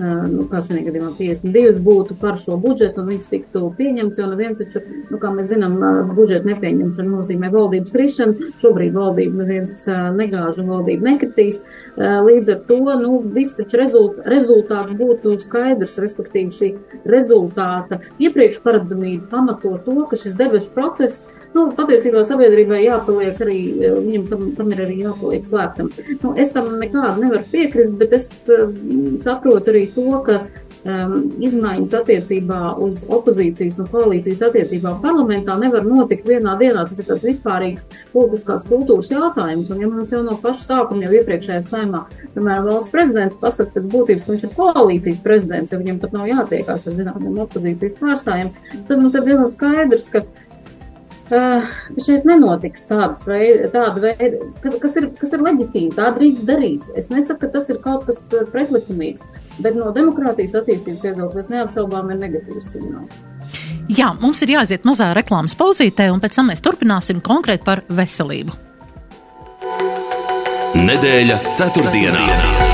nu, 0.00 0.46
kā 0.50 0.62
šajā 0.64 0.84
gadījumā 0.86 1.10
52 1.18 1.80
būtu 1.84 2.16
par 2.20 2.38
šo 2.40 2.56
budžetu, 2.60 3.02
un 3.02 3.10
viņš 3.12 3.26
tiktu 3.30 3.62
pieņemts, 3.78 4.20
jo 4.20 4.28
neviens 4.30 4.60
taču, 4.62 4.82
nu, 5.10 5.18
kā 5.20 5.32
mēs 5.34 5.50
zinām, 5.52 5.76
budžeta 6.16 6.48
nepieņemšana 6.48 7.08
nozīmē 7.10 7.50
valdības 7.52 7.94
krišanu. 7.94 8.50
Šobrīd 8.62 8.94
valdība 8.96 9.42
neviens 9.42 9.76
negāž 10.16 10.60
un 10.62 10.70
valdība 10.72 11.10
nekritīs. 11.10 11.60
Līdz 11.98 12.54
ar 12.54 12.62
to, 12.70 12.80
nu, 13.02 13.18
viss 13.34 13.58
taču 13.58 13.80
rezult, 13.80 14.22
rezultāts 14.30 14.96
būtu 14.96 15.36
skaidrs, 15.42 15.98
respektīvi 16.02 16.56
šī 16.56 16.72
rezultāta 17.10 18.00
iepriekš 18.22 18.62
paredzamība 18.64 19.28
pamato 19.30 19.76
to, 19.84 19.98
ka 20.10 20.18
šis 20.20 20.38
debešu 20.38 20.72
process 20.76 21.26
Nu, 21.50 21.66
patiesībā 21.74 22.22
sabiedrībai 22.26 22.84
jāpaliek 22.84 23.40
arī, 23.42 23.60
viņam 23.82 24.26
tam, 24.30 24.42
tam 24.54 24.68
ir 24.70 24.82
arī 24.84 24.98
jāpaliek 25.02 25.46
slēgtam. 25.46 25.88
Nu, 26.22 26.34
es 26.38 26.52
tam 26.54 26.76
nekādu 26.78 27.24
nevaru 27.24 27.46
piekrist, 27.50 27.96
bet 27.98 28.14
es 28.14 28.28
um, 28.54 29.16
saprotu 29.18 29.72
arī 29.72 29.88
to, 29.96 30.06
ka 30.28 30.36
um, 30.84 31.16
izmaiņas 31.42 31.94
attiecībā 32.00 32.60
uz 32.84 33.00
opozīcijas 33.10 33.80
un 33.82 33.88
koalīcijas 33.90 34.44
attiecībām 34.46 35.00
parlamentā 35.02 35.56
nevar 35.58 35.86
notikt 35.88 36.28
vienā 36.30 36.54
dienā. 36.60 36.84
Tas 36.86 37.00
ir 37.02 37.08
tāds 37.08 37.26
vispārīgs 37.26 37.88
politiskās 38.14 38.62
kultūras 38.68 39.10
jautājums. 39.10 39.72
Un, 39.74 39.82
ja 39.82 39.90
mums 39.90 40.14
jau 40.14 40.22
no 40.26 40.36
paša 40.40 40.66
sākuma, 40.68 41.02
jau 41.06 41.16
iepriekšējā 41.18 41.64
saimā, 41.66 42.04
piemēram, 42.36 42.68
valsts 42.68 42.94
prezidents 42.94 43.40
pasaka, 43.40 43.74
ka 43.74 43.90
būtības, 43.96 44.28
ka 44.28 44.36
viņš 44.36 44.46
ir 44.46 44.54
koalīcijas 44.54 45.24
prezidents, 45.26 45.74
jo 45.74 45.82
viņam 45.82 45.98
pat 46.04 46.14
nav 46.14 46.30
jātiekās 46.30 46.86
ar 46.86 46.96
zināmiem 47.00 47.42
opozīcijas 47.42 47.98
pārstāvjiem, 47.98 48.54
tad 48.86 49.02
mums 49.02 49.18
ir 49.18 49.26
diezgan 49.26 49.50
skaidrs, 49.50 50.06
ka 50.14 50.24
Uh, 51.30 51.66
šeit 52.02 52.24
nenotiks 52.26 52.88
tādas 52.90 53.20
veidi, 53.22 53.68
tāda 53.70 54.00
veida, 54.02 54.48
kas, 54.64 54.74
kas, 54.82 54.96
ir, 54.98 55.04
kas 55.20 55.34
ir 55.36 55.44
leģitīva. 55.46 55.92
Tā 55.94 56.08
drīkst 56.16 56.46
darīt. 56.48 56.88
Es 56.98 57.06
nesaku, 57.12 57.44
ka 57.44 57.52
tas 57.54 57.68
ir 57.70 57.78
kaut 57.84 58.08
kas 58.08 58.18
eh, 58.34 58.42
pretlikumīgs, 58.50 59.22
bet 59.62 59.78
no 59.78 59.92
demokrātijas 59.94 60.56
attīstības 60.58 61.04
viedokļa 61.06 61.44
neapšaubām 61.54 62.10
ir 62.10 62.18
negatīvs 62.24 62.72
signāls. 62.74 63.20
Jā, 63.90 64.10
mums 64.18 64.42
ir 64.42 64.56
jāiziet 64.56 64.86
mazā 64.86 65.12
reklāmas 65.14 65.54
pauzītē, 65.58 66.10
un 66.10 66.18
pēc 66.22 66.40
tam 66.40 66.50
mēs 66.50 66.64
turpināsim 66.66 67.22
konkrēti 67.22 67.66
par 67.66 67.84
veselību. 67.86 68.58
Nedēļa 70.80 71.38
ceturtdienā. 71.54 72.26
ceturtdienā. 72.26 72.69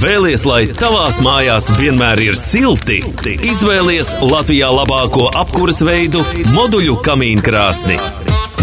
Vēlies, 0.00 0.46
lai 0.48 0.62
tavās 0.72 1.18
mājās 1.20 1.66
vienmēr 1.76 2.16
ir 2.24 2.32
silti? 2.38 3.02
Izvēlies 3.44 4.14
Latvijā 4.24 4.70
labāko 4.72 5.26
apkuras 5.36 5.82
veidu- 5.84 6.24
moduļu 6.56 6.96
kamīnu 7.04 7.42
krāsni. 7.44 7.98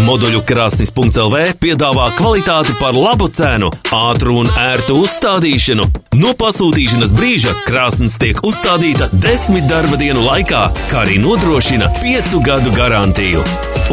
Moduļu 0.08 0.42
krāsnis.lv 0.50 1.38
piedāvā 1.62 2.08
kvalitāti 2.18 2.74
par 2.80 2.94
labu 2.98 3.28
cenu, 3.30 3.70
ātru 3.94 4.38
un 4.42 4.50
ērtu 4.50 4.98
uzstādīšanu. 5.04 5.86
No 6.16 6.34
pasūtīšanas 6.34 7.14
brīža 7.14 7.54
krāsnes 7.68 8.18
tiek 8.18 8.42
uzstādīta 8.42 9.10
desmit 9.14 9.68
darba 9.70 9.98
dienu 9.98 10.22
laikā, 10.26 10.72
kā 10.90 10.98
arī 11.06 11.18
nodrošina 11.22 11.88
piecu 12.02 12.40
gadu 12.42 12.72
garantiju. 12.72 13.44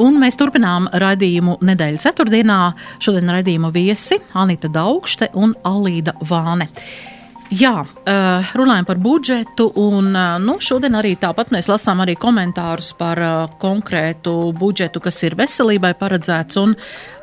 Un 0.00 0.16
mēs 0.16 0.38
turpinām 0.40 0.86
raidījumu 0.88 1.58
nedēļas 1.60 2.06
ceturtdienā. 2.06 2.56
Šodien 3.04 3.28
raidījumu 3.36 3.68
viesi 3.74 4.16
Anita 4.40 4.72
Daugšte 4.72 5.28
un 5.36 5.52
Alīda 5.68 6.16
Vāne. 6.30 6.70
Jā, 7.52 7.82
eh, 7.84 8.50
runājam 8.56 8.86
par 8.88 8.96
budžetu, 8.96 9.66
un 9.76 10.14
eh, 10.16 10.38
nu, 10.40 10.54
šodien 10.56 10.94
arī 10.96 11.10
tāpat 11.20 11.50
mēs 11.52 11.66
lasām 11.68 12.00
arī 12.00 12.14
komentārus 12.16 12.94
par 12.96 13.20
eh, 13.20 13.32
konkrētu 13.60 14.32
budžetu, 14.56 15.02
kas 15.04 15.20
ir 15.26 15.36
veselībai 15.36 15.92
paredzēts, 16.00 16.56
un 16.62 16.72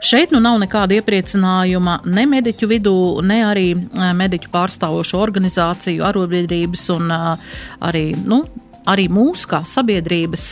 šeit 0.05 0.29
nu 0.29 0.43
nav 0.43 0.59
nekāda 0.61 0.99
iepriecinājuma 0.99 2.03
ne 2.13 2.27
mediķu 2.29 2.69
vidū, 2.69 2.95
ne 3.25 3.41
arī 3.47 3.67
mediķu 3.97 4.53
pārstāvošo 4.53 5.17
organizāciju, 5.17 6.05
arotbiedrības 6.05 6.85
un 6.93 7.09
arī, 7.15 8.05
nu, 8.21 8.43
arī 8.89 9.07
mūsu 9.11 9.49
kā 9.51 9.61
sabiedrības, 9.67 10.45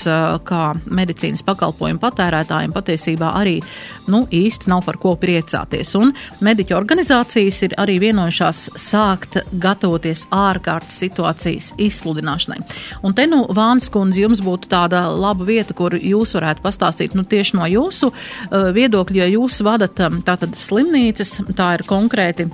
kā 0.48 0.64
medicīnas 0.86 1.44
pakalpojumu 1.48 2.02
patērētājiem 2.02 2.74
patiesībā 2.76 3.32
arī 3.40 3.58
nu, 4.12 4.24
īsti 4.32 4.70
nav 4.72 4.84
par 4.86 5.00
ko 5.02 5.16
priecāties. 5.20 5.94
Un 6.00 6.14
mediķu 6.44 6.76
organizācijas 6.78 7.62
ir 7.68 7.76
arī 7.80 7.98
vienojušās 8.04 8.64
sākt 8.80 9.40
gatavoties 9.52 10.26
ārkārtas 10.34 11.00
situācijas 11.04 11.74
izsludināšanai. 11.82 12.60
Un 13.08 13.16
te 13.18 13.28
nu, 13.30 13.44
Vāns 13.58 13.92
kundze, 13.94 14.22
jums 14.26 14.44
būtu 14.46 14.72
tāda 14.72 15.06
laba 15.12 15.48
vieta, 15.48 15.76
kur 15.78 15.96
jūs 15.98 16.36
varētu 16.38 16.64
pastāstīt 16.66 17.18
nu, 17.18 17.26
tieši 17.28 17.58
no 17.60 17.68
jūsu 17.70 18.12
viedokļa, 18.52 19.24
ja 19.24 19.32
jūs 19.34 19.62
vadat 19.66 20.00
tātad 20.28 20.56
slimnīcas, 20.58 21.38
tā 21.58 21.74
ir 21.78 21.86
konkrēti 21.88 22.50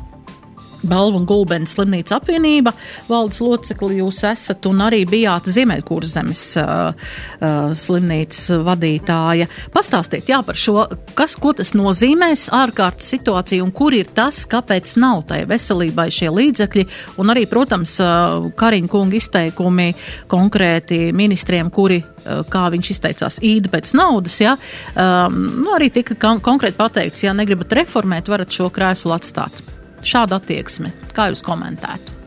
Balvu 0.84 1.22
un 1.22 1.28
Gulbens 1.28 1.74
slimnīca 1.78 2.18
apvienība, 2.20 2.74
valdes 3.08 3.40
locekli 3.44 4.02
jūs 4.02 4.20
esat 4.28 4.66
un 4.68 4.82
arī 4.84 5.04
bijāt 5.08 5.48
Ziemeļkurzemes 5.52 6.44
uh, 6.60 6.92
uh, 6.92 7.72
slimnīcas 7.78 8.50
vadītāja. 8.68 9.48
Pastāstiet, 9.74 10.28
jā, 10.32 10.42
par 10.46 10.60
šo, 10.60 10.86
kas, 11.18 11.38
ko 11.40 11.54
tas 11.58 11.74
nozīmēs 11.78 12.50
ārkārtas 12.54 13.14
situācija 13.16 13.64
un 13.64 13.72
kur 13.76 13.96
ir 13.96 14.12
tas, 14.16 14.44
kāpēc 14.50 14.96
nav 15.02 15.24
tai 15.30 15.44
veselībai 15.50 16.10
šie 16.14 16.32
līdzekļi. 16.34 16.88
Un 17.24 17.34
arī, 17.34 17.46
protams, 17.50 17.96
uh, 18.04 18.50
Kariņa 18.60 18.92
kunga 18.92 19.20
izteikumi 19.20 19.90
konkrēti 20.32 21.06
ministriem, 21.16 21.72
kuri, 21.74 22.02
uh, 22.04 22.44
kā 22.52 22.68
viņš 22.74 22.92
izteicās, 22.96 23.40
īda 23.44 23.72
pēc 23.72 23.94
naudas, 23.96 24.40
jā, 24.44 24.58
um, 24.98 25.40
nu, 25.64 25.72
arī 25.78 25.94
tika 25.94 26.20
konkrēti 26.44 26.80
pateikts, 26.80 27.24
ja 27.24 27.36
negribat 27.38 27.72
reformēt, 27.80 28.32
varat 28.32 28.52
šo 28.52 28.68
krēslu 28.74 29.16
atstāt 29.16 29.64
šādu 30.08 30.38
attieksmi? 30.38 30.92
Kā 31.16 31.30
jūs 31.32 31.44
komentētu? 31.46 32.20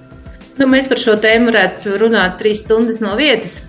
Nu, 0.56 0.68
mēs 0.73 0.88
par 0.88 1.00
šo 1.00 1.18
tēmu 1.21 1.50
varētu 1.50 1.99
runāt 2.00 2.38
trīs 2.40 2.62
stundas 2.64 3.02
no 3.04 3.12
vietas. 3.18 3.61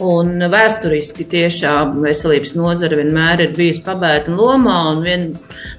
Un 0.00 0.40
vēsturiski 0.48 1.26
tiešām 1.28 1.98
veselības 2.00 2.54
nozare 2.56 2.96
vienmēr 3.02 3.44
ir 3.44 3.50
bijusi 3.56 3.82
pabēta 3.84 4.32
lomā. 4.32 4.78
Vien, 5.04 5.34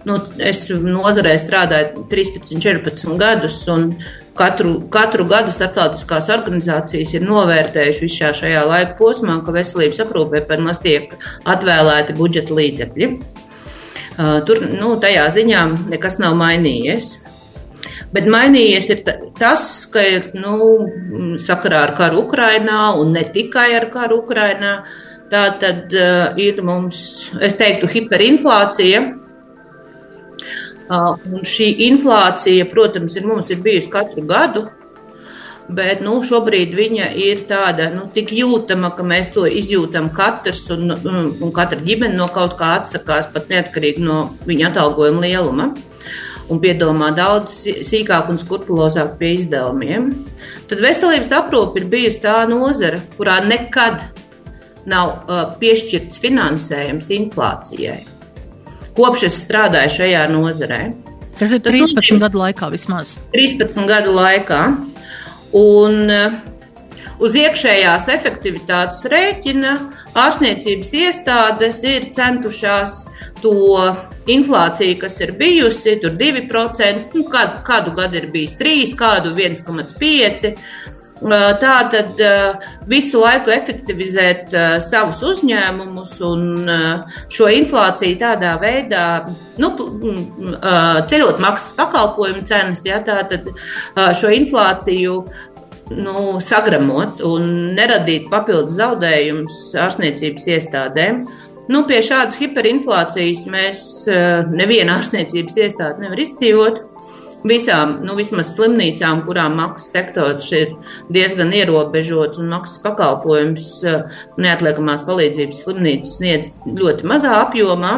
nu, 0.05 0.17
es 0.37 0.67
nozarē 0.69 1.33
strādāju 1.41 2.05
13, 2.11 2.61
14 2.61 3.17
gadus, 3.19 3.63
un 3.73 3.89
katru, 4.37 4.75
katru 4.93 5.25
gadu 5.29 5.51
starptautiskās 5.55 6.29
organizācijas 6.37 7.15
ir 7.17 7.25
novērtējuši 7.25 8.05
visā 8.05 8.29
šajā 8.37 8.61
laika 8.69 8.95
posmā, 9.01 9.41
ka 9.41 9.57
veselības 9.57 10.03
aprūpē 10.05 10.45
par 10.47 10.61
maz 10.63 10.79
tiek 10.85 11.17
atvēlēti 11.49 12.15
budžeta 12.21 12.61
līdzekļi. 12.61 13.09
Tur 14.17 14.59
nu, 14.67 14.95
tajā 15.01 15.27
ziņā 15.35 15.61
nekas 15.91 16.17
nav 16.19 16.35
mainījies. 16.39 17.13
Bet 18.11 18.27
mainījies 18.27 18.89
tas, 19.39 19.67
ka 19.91 20.03
nu, 20.35 20.57
sakarā 21.39 21.85
ar 21.87 21.93
karu 21.95 22.25
Ukrainā 22.25 22.91
un 22.99 23.13
ne 23.15 23.23
tikai 23.23 23.69
ar 23.77 23.87
karu 23.93 24.19
Ukrainā, 24.25 24.73
tā 25.31 25.45
tad 25.61 25.95
uh, 25.95 26.35
ir 26.35 26.59
mums, 26.67 27.31
es 27.39 27.55
teiktu, 27.59 27.87
hiperinflācija. 27.93 29.01
Uh, 30.91 31.15
šī 31.47 31.69
inflācija, 31.87 32.67
protams, 32.67 33.15
ir 33.15 33.23
mums 33.29 33.47
ir 33.53 33.61
bijusi 33.63 33.87
katru 33.93 34.25
gadu, 34.27 34.65
bet 35.69 36.01
nu, 36.03 36.17
šobrīd 36.25 36.73
viņa 36.75 37.11
ir 37.19 37.45
tāda 37.49 37.89
nu, 37.93 38.07
tik 38.13 38.33
jūtama, 38.35 38.91
ka 38.95 39.05
mēs 39.07 39.31
to 39.35 39.45
izjūtam 39.47 40.09
katrs, 40.15 40.65
un, 40.73 40.91
un, 40.95 41.31
un 41.41 41.53
katra 41.55 41.81
ģimene 41.83 42.17
no 42.17 42.27
kaut 42.33 42.57
kā 42.59 42.75
atsakās, 42.79 43.29
pat 43.33 43.51
neatkarīgi 43.51 44.03
no 44.03 44.23
viņa 44.47 44.71
atalgojuma 44.71 45.25
lieluma. 45.25 45.71
Un 46.51 46.59
piedomā 46.59 47.13
daudz 47.15 47.61
sīkāk 47.87 48.31
un 48.33 48.39
skrupulozāk 48.41 49.13
pie 49.21 49.37
izdevumiem. 49.37 50.09
Tad 50.67 50.81
veselības 50.83 51.31
aprūpe 51.37 51.79
ir 51.79 51.85
bijusi 51.93 52.19
tā 52.25 52.41
nozara, 52.49 52.99
kurā 53.15 53.37
nekad 53.45 54.01
nav 54.89 55.13
uh, 55.29 55.45
piešķirts 55.61 56.19
finansējums 56.19 57.11
inflācijai. 57.15 58.01
Kopš 58.97 59.27
es 59.29 59.39
strādāju 59.45 59.93
šajā 60.01 60.25
nozarē. 60.33 60.81
Tas 61.39 61.53
ir 61.55 61.61
13 61.63 61.95
Tas 61.97 62.19
gadu 62.25 62.41
laikā 62.41 62.67
vismaz. 62.73 63.15
13 63.33 63.87
gadu 63.89 64.11
laikā. 64.17 64.61
Un 65.57 66.11
eh, 66.11 66.37
uz 67.19 67.35
iekšējās 67.35 68.07
efektivitātes 68.13 69.03
rēķina 69.11 69.73
ārstniecības 70.15 70.93
iestādes 71.01 71.81
ir 71.87 72.07
centušās 72.15 73.01
to 73.41 73.55
inflāciju, 74.31 74.99
kas 75.01 75.17
ir 75.23 75.33
bijusi, 75.39 75.97
tur 76.01 76.13
2%, 76.19 77.17
nu, 77.17 77.25
kādu, 77.31 77.63
kādu 77.67 77.95
gadu 77.97 78.19
ir 78.21 78.29
bijis 78.33 78.53
3, 78.59 78.95
kādu 78.99 79.33
1,5%. 79.35 80.53
Eh, 81.21 81.51
tā 81.61 81.73
tad 81.93 82.17
eh, 82.17 82.69
visu 82.89 83.19
laiku 83.21 83.53
efektivizēt 83.53 84.55
savus 84.89 85.21
uzņēmumus 85.21 86.15
un 86.25 86.71
šo 87.29 87.49
inflāciju 87.53 88.17
tādā 88.17 88.55
veidā, 88.61 89.05
nu, 89.61 89.69
ceļot 91.11 91.41
maksas 91.43 91.77
pakalpojumu 91.77 92.41
cenas, 92.49 92.81
ja, 92.87 92.99
tā 93.05 93.21
tad 93.29 93.51
šo 94.17 94.31
inflāciju 94.33 95.19
nu, 96.01 96.25
sagramot 96.41 97.21
un 97.27 97.47
neradīt 97.77 98.29
papildus 98.33 98.79
zaudējumus 98.79 99.61
ārstniecības 99.85 100.49
iestādēm. 100.55 101.25
Nu, 101.71 101.83
pie 101.87 102.01
šādas 102.03 102.39
hiperinflācijas 102.41 103.45
mēs 103.51 103.83
nevienu 104.49 104.97
ārstniecības 104.97 105.61
iestādi 105.67 106.07
nevar 106.07 106.25
izdzīvot 106.25 106.81
visām, 107.47 107.97
nu, 108.05 108.15
vismaz 108.19 108.53
slimnīcām, 108.55 109.23
kurām 109.25 109.57
maksas 109.59 109.91
sektors 109.95 110.47
ir 110.55 110.75
diezgan 111.13 111.53
ierobežots 111.55 112.41
un 112.41 112.51
maksas 112.53 112.81
pakalpojums 112.85 113.69
neatliekamās 114.41 115.05
palīdzības 115.07 115.63
slimnīcas 115.65 116.17
sniedz 116.19 116.51
ļoti 116.65 117.07
mazā 117.09 117.37
apjomā. 117.41 117.95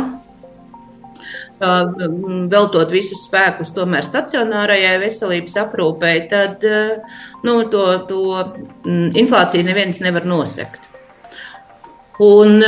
Veltot 2.51 2.89
visus 2.91 3.21
spēkus 3.27 3.71
tomēr 3.75 4.03
stacionārajai 4.03 4.95
veselības 4.99 5.59
aprūpei, 5.61 6.25
tad 6.31 6.65
nu, 7.45 7.59
to, 7.71 7.85
to 8.09 8.23
inflāciju 9.21 9.69
neviens 9.69 10.01
nevar 10.03 10.27
nosekt. 10.27 10.89
Un 12.23 12.59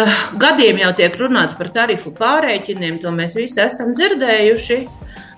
gadiem 0.42 0.80
jau 0.82 0.94
tiek 0.98 1.18
runāts 1.20 1.54
par 1.58 1.70
tarifu 1.74 2.14
pārreķiniem, 2.18 2.98
to 3.04 3.12
mēs 3.14 3.36
visi 3.38 3.62
esam 3.62 3.92
dzirdējuši. 3.98 4.80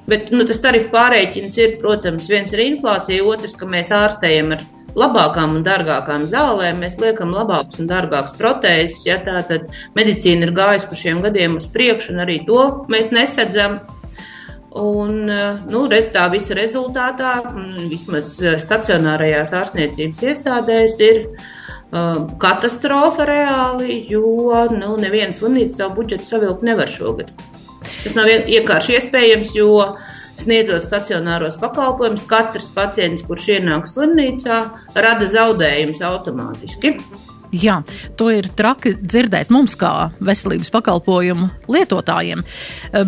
Bet 0.07 0.31
nu, 0.31 0.45
tas 0.47 0.61
tarifu 0.63 0.87
pārreķins 0.93 1.57
ir, 1.59 1.77
protams, 1.81 2.29
viens 2.31 2.53
ir 2.55 2.63
inflācija, 2.63 3.25
otrs, 3.27 3.57
ka 3.59 3.67
mēs 3.67 3.91
ārstējam 3.91 4.53
ar 4.55 4.63
labākām 4.97 5.57
un 5.57 5.65
dārgākām 5.65 6.25
zālēm, 6.31 6.79
mēs 6.81 6.95
liekam 7.01 7.33
labākas 7.35 7.81
un 7.81 7.89
dārgākas 7.89 8.37
protēzes. 8.39 9.03
Ja, 9.07 9.19
tā 9.23 9.41
tad 9.49 9.67
medicīna 9.97 10.47
ir 10.47 10.55
gājusi 10.57 10.89
pa 10.89 11.01
šiem 11.01 11.21
gadiem 11.25 11.59
uz 11.59 11.67
priekšu, 11.73 12.15
un 12.15 12.23
arī 12.23 12.39
to 12.47 12.63
mēs 12.91 13.11
nesadzam. 13.15 13.81
Un, 14.77 15.25
nu, 15.25 15.83
tā 16.13 16.25
visa 16.29 16.53
rezultātā, 16.57 17.37
vismaz 17.89 18.35
stacionārajās 18.61 19.53
ārstniecības 19.57 20.21
iestādēs, 20.27 20.99
ir 21.01 21.21
uh, 21.25 22.27
katastrofa 22.37 23.25
reāli, 23.25 24.03
jo 24.11 24.67
nu, 24.75 24.95
neviena 25.01 25.33
slimnīca 25.33 25.81
savu 25.81 26.01
budžetu 26.03 26.29
savilkt 26.29 26.67
nevar 26.67 26.91
šogad. 26.91 27.31
Tas 28.03 28.15
nav 28.17 28.29
vienkārši 28.47 28.97
iespējams, 28.99 29.55
jo 29.57 29.71
Sniedzot 30.37 30.83
stacionāros 30.85 31.55
pakalpojumus, 31.57 32.27
katrs 32.29 32.67
pacients, 32.75 33.23
kurš 33.25 33.47
ienāk 33.55 33.87
slimnīcā, 33.89 34.59
rada 34.93 35.25
zaudējumus 35.31 36.03
automātiski. 36.05 36.93
Jā, 37.55 37.77
to 38.19 38.27
ir 38.33 38.49
traki 38.59 38.91
dzirdēt 38.99 39.51
mums, 39.53 39.77
kā 39.79 40.09
veselības 40.19 40.71
pakalpojumu 40.73 41.47
lietotājiem. 41.71 42.41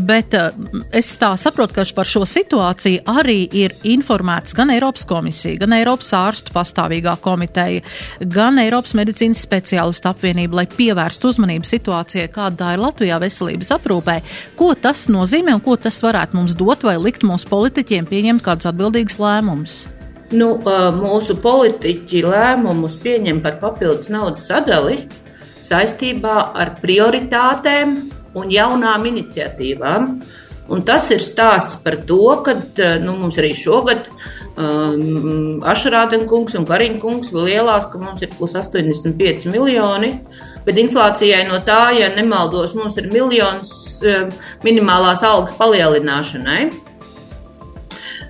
Bet 0.07 0.35
eh, 0.37 0.55
es 0.95 1.11
tā 1.19 1.33
saprotu, 1.39 1.75
ka 1.75 1.83
par 1.95 2.07
šo 2.07 2.23
situāciju 2.29 3.03
arī 3.09 3.41
ir 3.59 3.75
informēts 3.83 4.55
gan 4.55 4.71
Eiropas 4.71 5.03
komisija, 5.09 5.59
gan 5.59 5.75
Eiropas 5.75 6.13
ārstu 6.15 6.55
pastāvīgā 6.55 7.17
komiteja, 7.23 7.83
gan 8.23 8.61
Eiropas 8.63 8.95
medicīnas 8.95 9.43
speciālistu 9.43 10.11
apvienība, 10.13 10.61
lai 10.61 10.67
pievērstu 10.71 11.33
uzmanību 11.33 11.67
situācijai, 11.67 12.31
kāda 12.31 12.63
tā 12.63 12.73
ir 12.77 12.83
Latvijā 12.85 13.19
veselības 13.19 13.75
aprūpē. 13.75 14.19
Ko 14.59 14.71
tas 14.79 15.09
nozīmē 15.11 15.59
un 15.59 15.63
ko 15.67 15.75
tas 15.75 15.99
varētu 16.05 16.39
mums 16.39 16.55
dot 16.59 16.87
vai 16.87 16.95
likt 17.01 17.27
mūsu 17.27 17.51
politiķiem 17.51 18.07
pieņemt 18.07 18.45
kādus 18.45 18.71
atbildīgus 18.71 19.19
lēmumus? 19.19 19.81
Nu, 20.29 20.49
mūsu 20.61 21.39
politiķi 21.41 22.19
lēmumus 22.21 22.99
pieņem 23.01 23.39
par 23.41 23.55
papildus 23.61 24.11
naudas 24.13 24.45
sadali 24.45 25.07
saistībā 25.65 26.35
ar 26.53 26.75
prioritātēm 26.81 27.95
un 28.37 28.51
jaunām 28.53 29.07
iniciatīvām. 29.09 30.11
Un 30.69 30.83
tas 30.85 31.07
ir 31.09 31.23
stāsts 31.25 31.79
par 31.81 31.97
to, 32.05 32.21
ka 32.45 32.53
nu, 33.01 33.15
mums 33.17 33.39
arī 33.41 33.55
šogad 33.57 34.05
um, 34.53 35.57
Ašrādenkungs 35.65 36.53
un 36.59 36.67
Kariņkungs 36.69 37.33
lielās, 37.33 37.87
ka 37.89 37.97
mums 37.97 38.21
ir 38.21 38.29
plus 38.35 38.53
85 38.53 39.49
miljoni. 39.49 40.13
Bet 40.67 40.77
inflācijai 40.77 41.41
no 41.49 41.57
tā, 41.65 41.87
ja 41.97 42.11
nemaldos, 42.13 42.75
mums 42.77 42.99
ir 43.01 43.09
miljons 43.09 43.73
um, 44.05 44.29
minimālās 44.61 45.25
algas 45.25 45.57
palielināšanai. 45.57 46.67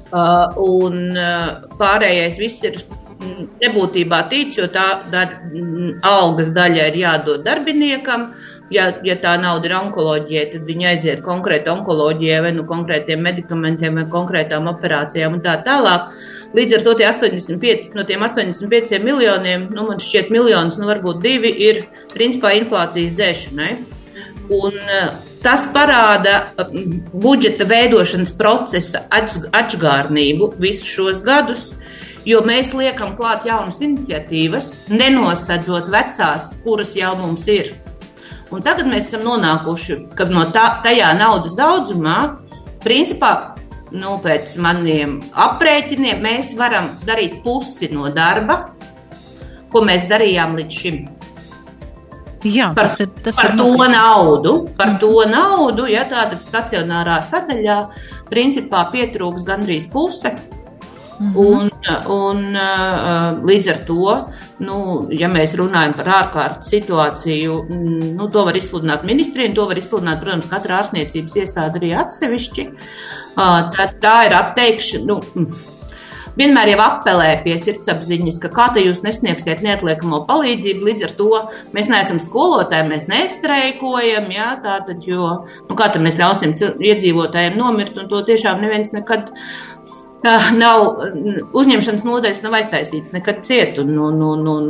Uh, 0.09 0.47
un 0.65 1.11
uh, 1.13 1.67
pārējais 1.77 2.39
viss 2.41 2.63
ir 2.65 2.79
mm, 2.81 3.43
nebūtībā 3.61 4.23
tīts, 4.31 4.57
jo 4.57 4.65
tā 4.73 5.03
da, 5.11 5.27
mm, 5.51 5.99
algas 6.01 6.49
daļa 6.55 6.87
ir 6.89 6.97
jādod 7.03 7.43
darbiniekam. 7.45 8.31
Ja, 8.73 8.87
ja 9.05 9.15
tā 9.21 9.35
nauda 9.41 9.65
ir 9.65 9.75
onkoloģijai, 9.79 10.47
tad 10.51 10.65
viņi 10.65 10.87
aiziet 10.91 11.21
konkrēti 11.25 11.71
onkoloģijai 11.73 12.41
vai 12.45 12.51
nu 12.57 12.65
konkrētiem 12.69 13.21
medikamentiem 13.25 14.01
vai 14.01 14.07
konkrētām 14.09 14.69
operācijām 14.69 15.37
un 15.37 15.45
tā 15.45 15.55
tālāk. 15.65 16.11
Līdz 16.57 16.79
ar 16.79 16.85
to 16.85 16.97
85, 16.97 17.93
no 17.93 18.05
tiem 18.09 18.25
85 18.25 19.01
miljoniem, 19.05 19.67
nu, 19.73 19.85
man 19.91 20.01
šķiet, 20.01 20.33
miljonus, 20.33 20.81
nu, 20.81 20.89
varbūt 20.89 21.21
divi 21.21 21.53
ir 21.69 21.83
principā 22.13 22.55
inflācijas 22.57 23.13
dzēšanai. 23.17 23.73
Un, 24.57 24.77
uh, 24.77 25.28
Tas 25.43 25.65
parāda 25.71 26.49
um, 26.59 26.97
budžeta 27.13 27.63
veidošanas 27.67 28.31
procesa 28.35 29.05
atgādnību 29.09 30.51
visus 30.59 30.89
šos 30.89 31.21
gadus, 31.23 31.69
jo 32.27 32.41
mēs 32.43 32.73
liekam 32.75 33.15
klāt 33.15 33.47
jaunas 33.47 33.79
iniciatīvas, 33.83 34.73
nenosedzot 34.91 35.87
vecās, 35.93 36.51
kuras 36.65 36.91
jau 36.97 37.13
mums 37.21 37.47
ir. 37.51 37.71
Un 38.51 38.65
tagad 38.65 38.89
mēs 38.89 39.11
esam 39.11 39.23
nonākuši, 39.27 39.99
no 40.33 40.43
tā, 40.51 40.65
tajā 40.83 41.13
naudas 41.15 41.55
daudzumā, 41.57 42.17
principā, 42.83 43.31
nu, 43.93 44.17
pēc 44.23 44.57
maniem 44.61 45.19
aprēķiniem, 45.37 46.19
mēs 46.25 46.51
varam 46.57 46.91
darīt 47.05 47.39
pusi 47.45 47.91
no 47.93 48.09
darba, 48.13 48.73
ko 49.69 49.85
mēs 49.85 50.09
darījām 50.09 50.57
līdz 50.59 50.81
šim. 50.81 50.99
Jā, 52.47 52.69
par, 52.75 52.87
tas 52.87 53.01
ir, 53.03 53.09
tas 53.23 53.35
par 53.35 53.49
ir 53.49 53.57
to 53.57 53.65
nopietni. 53.65 53.95
naudu. 53.95 54.53
Par 54.77 54.93
to 55.01 55.25
naudu, 55.27 55.87
ja 55.91 56.05
tāda 56.07 56.39
stacionārā 56.39 57.19
sadaļā, 57.27 57.79
principā 58.31 58.85
pietrūks 58.93 59.43
gandrīz 59.47 59.89
puse. 59.91 60.31
Mhm. 61.19 61.35
Un, 61.35 61.69
un 62.15 62.43
uh, 62.55 63.41
līdz 63.43 63.69
ar 63.73 63.79
to, 63.83 64.11
nu, 64.63 64.75
ja 65.11 65.27
mēs 65.27 65.51
runājam 65.59 65.91
par 65.97 66.07
ārkārtas 66.15 66.69
situāciju, 66.71 67.57
mm, 67.67 68.13
nu, 68.15 68.29
to 68.31 68.45
var 68.47 68.55
izsludināt 68.55 69.03
ministrija, 69.03 69.49
un 69.51 69.57
to 69.57 69.65
var 69.67 69.81
izsludināt, 69.81 70.21
protams, 70.23 70.47
katra 70.47 70.77
ārstniecības 70.79 71.35
iestāde 71.41 71.81
arī 71.81 71.91
atsevišķi. 71.99 72.65
Uh, 73.35 73.67
tā, 73.75 73.89
tā 73.99 74.15
ir 74.29 74.37
atteikšana. 74.39 75.09
Nu, 75.11 75.19
vienmēr 76.39 76.73
jau 76.73 76.79
apelē 76.85 77.29
pie 77.43 77.57
sirdsapziņas, 77.61 78.39
ka 78.43 78.51
kā 78.53 78.69
te 78.75 78.83
jūs 78.85 79.03
nesniegsiet 79.05 79.63
neatliekamo 79.65 80.23
palīdzību, 80.29 80.85
līdz 80.89 81.07
ar 81.09 81.15
to 81.19 81.41
mēs 81.75 81.89
neesam 81.91 82.21
skolotāji, 82.23 82.89
mēs 82.91 83.09
nestreikojam, 83.11 84.29
jā, 84.33 84.53
tātad, 84.63 85.03
jo, 85.07 85.33
nu, 85.67 85.75
kā 85.79 85.91
tad 85.93 86.05
mēs 86.05 86.19
ļausim 86.19 86.55
iedzīvotājiem 86.57 87.59
nomirt, 87.59 87.99
un 87.99 88.09
to 88.11 88.23
tiešām 88.29 88.63
neviens 88.63 88.95
nekad 88.95 89.33
nav 90.59 90.99
uzņemšanas 91.55 92.03
nodaļas, 92.03 92.41
nav 92.43 92.57
aiztaisīts 92.59 93.13
nekad 93.15 93.39
ciet. 93.47 93.79
Un, 93.79 93.93
un, 94.03 94.19
un, 94.25 94.47
un 94.51 94.67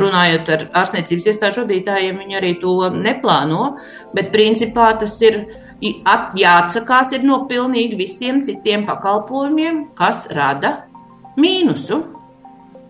runājot 0.00 0.50
ar 0.54 0.64
ārstniecības 0.82 1.28
iestāžu 1.32 1.66
vadītājiem, 1.66 2.16
viņi 2.22 2.38
arī 2.38 2.54
to 2.62 2.78
neplāno. 2.94 3.74
Bet 4.16 4.32
principā 4.32 4.94
tas 5.00 5.18
ir 5.20 5.42
jāatsakās 5.80 7.12
ir 7.12 7.26
no 7.28 7.42
pilnīgi 7.50 7.98
visiem 8.00 8.40
citiem 8.46 8.86
pakalpojumiem, 8.88 9.90
kas 9.98 10.26
rada 10.32 10.86
mīnusu. 11.36 12.02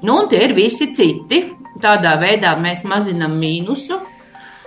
Nu, 0.02 0.18
un 0.20 0.28
tie 0.30 0.42
ir 0.44 0.54
visi 0.56 0.92
citi. 0.96 1.42
Tādā 1.82 2.14
veidā 2.20 2.54
mēs 2.60 2.84
mazinām 2.88 3.34
mīnusu. 3.40 3.98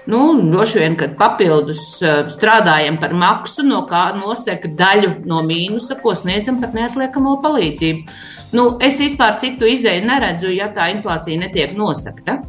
Nu, 0.10 0.34
droši 0.52 0.80
vien, 0.80 0.96
kad 0.98 1.16
papildus 1.18 2.00
strādājam 2.34 2.98
par 3.02 3.14
maksu, 3.14 3.66
no 3.68 3.84
kā 3.90 4.08
nosaka 4.18 4.70
daļu 4.74 5.12
no 5.30 5.44
mīnusa, 5.46 6.00
ko 6.02 6.16
sniedzam 6.18 6.58
par 6.62 6.74
neatliekamo 6.74 7.36
palīdzību. 7.44 8.16
Nu, 8.58 8.66
es 8.82 8.98
vispār 8.98 9.36
citu 9.42 9.70
izēju 9.70 10.08
neredzu, 10.10 10.50
ja 10.50 10.72
tā 10.74 10.88
inflācija 10.94 11.38
netiek 11.38 11.76
nosakta. 11.78 12.40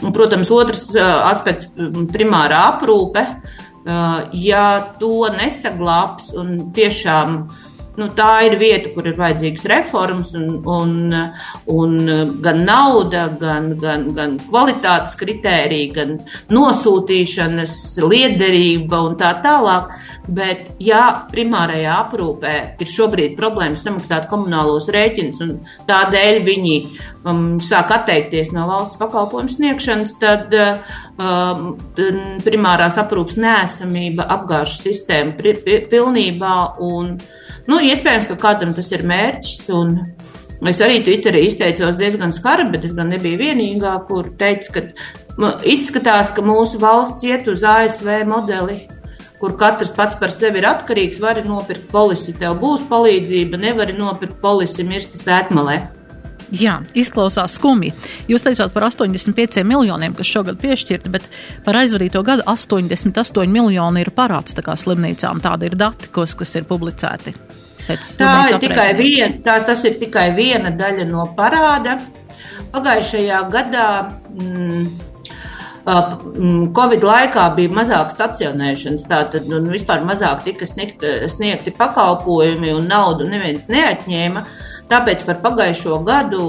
Un, 0.00 0.14
protams, 0.16 0.48
otrs 0.48 0.86
aspekts- 0.96 1.68
primārā 2.14 2.62
aprūpe. 2.72 3.26
Ja 4.32 4.64
to 5.00 5.28
nesaglabs 5.32 6.32
un 6.36 6.72
tiešām 6.72 7.36
Nu, 8.00 8.06
tā 8.16 8.46
ir 8.46 8.54
vieta, 8.56 8.88
kur 8.94 9.04
ir 9.10 9.18
vajadzīgas 9.18 9.66
reformas, 9.68 10.30
un, 10.38 10.54
un, 10.64 10.92
un 11.74 11.96
gan 12.40 12.62
nauda, 12.64 13.26
gan, 13.40 13.74
gan, 13.80 14.06
gan 14.16 14.38
kvalitātes 14.40 15.18
kritērija, 15.20 15.90
gan 15.98 16.14
nosūtīšanas 16.54 17.74
liederība 18.00 19.02
un 19.04 19.18
tā 19.20 19.34
tālāk. 19.44 19.92
Bet, 20.30 20.76
ja 20.80 21.26
primārajā 21.32 21.96
aprūpē 22.06 22.54
ir 22.80 22.88
šobrīd 22.88 23.34
problēma 23.38 23.76
samaksāt 23.80 24.28
komunālos 24.30 24.88
rēķinus, 24.94 25.40
un 25.44 25.52
tādēļ 25.88 26.40
viņi 26.46 26.76
um, 27.24 27.58
sāk 27.64 27.92
atteikties 27.98 28.52
no 28.54 28.68
valsts 28.70 29.00
pakalpojumu 29.00 29.52
sniegšanas, 29.56 30.14
tad 30.22 30.54
um, 30.56 31.74
primārās 32.46 32.96
aprūpas 33.02 33.40
nēsamība 33.42 34.28
apgāž 34.38 34.78
sistēmu 34.84 35.36
pilnībā. 35.90 36.56
Un, 36.86 37.16
Nu, 37.68 37.80
iespējams, 37.84 38.30
ka 38.30 38.38
kādam 38.40 38.72
tas 38.76 38.88
ir 38.94 39.04
mērķis. 39.08 39.66
Es 40.70 40.80
arī 40.84 41.00
Twitterī 41.04 41.46
izteicos 41.48 41.96
diezgan 41.96 42.34
skarbi, 42.36 42.74
bet 42.76 42.86
es 42.88 42.94
gan 42.96 43.08
nebiju 43.12 43.40
vienīgā, 43.40 43.94
kur 44.08 44.28
teicu, 44.40 44.74
ka 44.74 45.52
izskatās, 45.64 46.32
ka 46.36 46.44
mūsu 46.44 46.80
valsts 46.82 47.24
iet 47.24 47.48
uz 47.48 47.64
ASV 47.64 48.10
modeli, 48.28 48.82
kur 49.40 49.56
katrs 49.60 49.94
pats 49.96 50.18
par 50.20 50.34
sevi 50.36 50.60
ir 50.60 50.68
atkarīgs. 50.68 51.20
Vari 51.22 51.46
nopirkt 51.48 51.88
polisi, 51.92 52.36
tev 52.36 52.58
būs 52.60 52.84
palīdzība, 52.90 53.60
nevari 53.60 53.96
nopirkt 53.96 54.36
polisi, 54.42 54.84
mirsti 54.84 55.20
sētmalē. 55.20 55.80
Jā, 56.50 56.80
izklausās 56.98 57.54
skumji. 57.58 57.92
Jūs 58.30 58.42
teicāt 58.46 58.72
par 58.74 58.88
85 58.88 59.62
miljoniem, 59.66 60.14
kas 60.18 60.30
šogad 60.30 60.58
piešķirti, 60.62 61.12
bet 61.12 61.26
par 61.66 61.78
aizvadīto 61.82 62.24
gadu 62.26 62.46
88 62.50 63.46
miljoni 63.50 64.02
ir 64.02 64.10
parāds 64.16 64.56
tā 64.56 64.64
kā 64.66 64.74
slimnīcām. 64.78 65.42
Tādi 65.44 65.70
ir 65.70 65.76
dati, 65.78 66.10
kas, 66.14 66.34
kas 66.38 66.56
ir 66.58 66.66
publicēti. 66.70 67.34
Tā 67.90 68.32
ir 68.50 68.58
tikai 68.62 68.88
viena, 68.98 69.36
tā, 69.44 69.60
tas 69.66 69.84
ir 69.88 69.96
tikai 69.98 70.30
viena 70.36 70.70
daļa 70.74 71.06
no 71.10 71.28
parāda. 71.38 71.98
Pagājušajā 72.70 73.38
gadā 73.50 73.86
mm, 74.30 74.90
Covid 76.76 77.04
laikā 77.06 77.46
bija 77.56 77.72
mazāk 77.74 78.12
stacionēšanas, 78.14 79.06
tātad 79.10 79.46
vispār 79.72 80.04
mazāk 80.06 80.44
tika 80.44 80.68
sniegt, 80.68 81.02
sniegti 81.32 81.72
pakalpojumi 81.74 82.74
un 82.76 82.86
naudu 82.90 83.26
neviens 83.30 83.66
neatņēma. 83.72 84.44
Tāpēc 84.90 85.22
par 85.26 85.38
pagājušo 85.44 86.00
gadu 86.06 86.46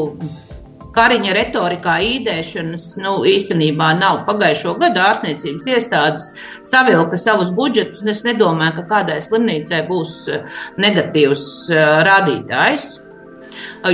Kariņa 0.92 1.34
retorikā 1.38 1.94
īdēšanas 2.04 2.86
nu, 3.00 3.14
īstenībā 3.28 3.94
nav. 3.96 4.26
Pagājušo 4.28 4.74
gadu 4.82 5.00
ārstniecības 5.00 5.70
iestādes 5.72 6.26
savilka 6.68 7.20
savus 7.22 7.54
budžetus, 7.56 8.02
es 8.12 8.26
nedomāju, 8.28 8.82
ka 8.82 8.88
kādai 8.90 9.22
slimnīcai 9.24 9.86
būs 9.88 10.16
eh, 10.28 10.44
negatīvs 10.84 11.46
eh, 11.72 11.86
rādītājs. 12.10 12.90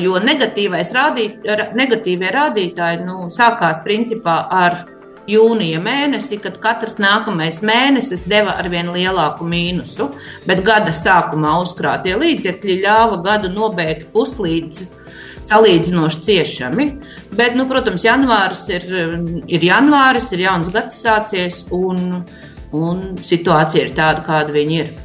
Jo 0.02 0.18
rādīt, 0.96 1.46
negatīvie 1.78 2.32
rādītāji 2.34 3.06
nu, 3.06 3.30
sākās 3.32 3.80
principā 3.86 4.42
ar 4.52 4.82
jūnija 5.28 5.80
mēnesi, 5.84 6.40
kad 6.42 6.60
katrs 6.64 6.98
nākamais 7.02 7.62
mēnesis 7.66 8.26
deva 8.30 8.56
arvien 8.62 8.92
lielāku 8.94 9.48
mīnusu, 9.48 10.12
bet 10.48 10.64
gada 10.66 10.94
sākumā 10.96 11.58
uzkrātie 11.64 12.16
līdzekļi 12.20 12.82
ļāva 12.86 13.22
gadu 13.26 13.52
nobeigt 13.54 14.10
puslīdz 14.14 14.86
salīdzinoši 15.48 16.24
ciešami. 16.28 16.88
Bet, 17.38 17.56
nu, 17.56 17.68
protams, 17.70 18.06
janvāris 18.08 18.66
ir, 18.74 18.88
ir 19.48 19.68
janvāris, 19.70 20.32
ir 20.36 20.46
jauns 20.48 20.72
gads 20.74 21.02
sācies, 21.04 21.64
un, 21.76 22.24
un 22.76 23.04
situācija 23.24 23.88
ir 23.88 23.94
tāda, 23.98 24.26
kāda 24.28 24.56
viņa 24.56 24.80
ir. 24.82 24.96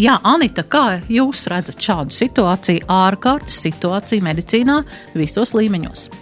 Jā, 0.00 0.16
Anita, 0.24 0.64
kā 0.64 1.02
jūs 1.12 1.44
redzat 1.52 1.82
šādu 1.84 2.16
situāciju, 2.16 2.86
ārkārtas 2.88 3.60
situāciju 3.66 4.24
medicīnā 4.24 4.80
visos 5.18 5.52
līmeņos? 5.58 6.21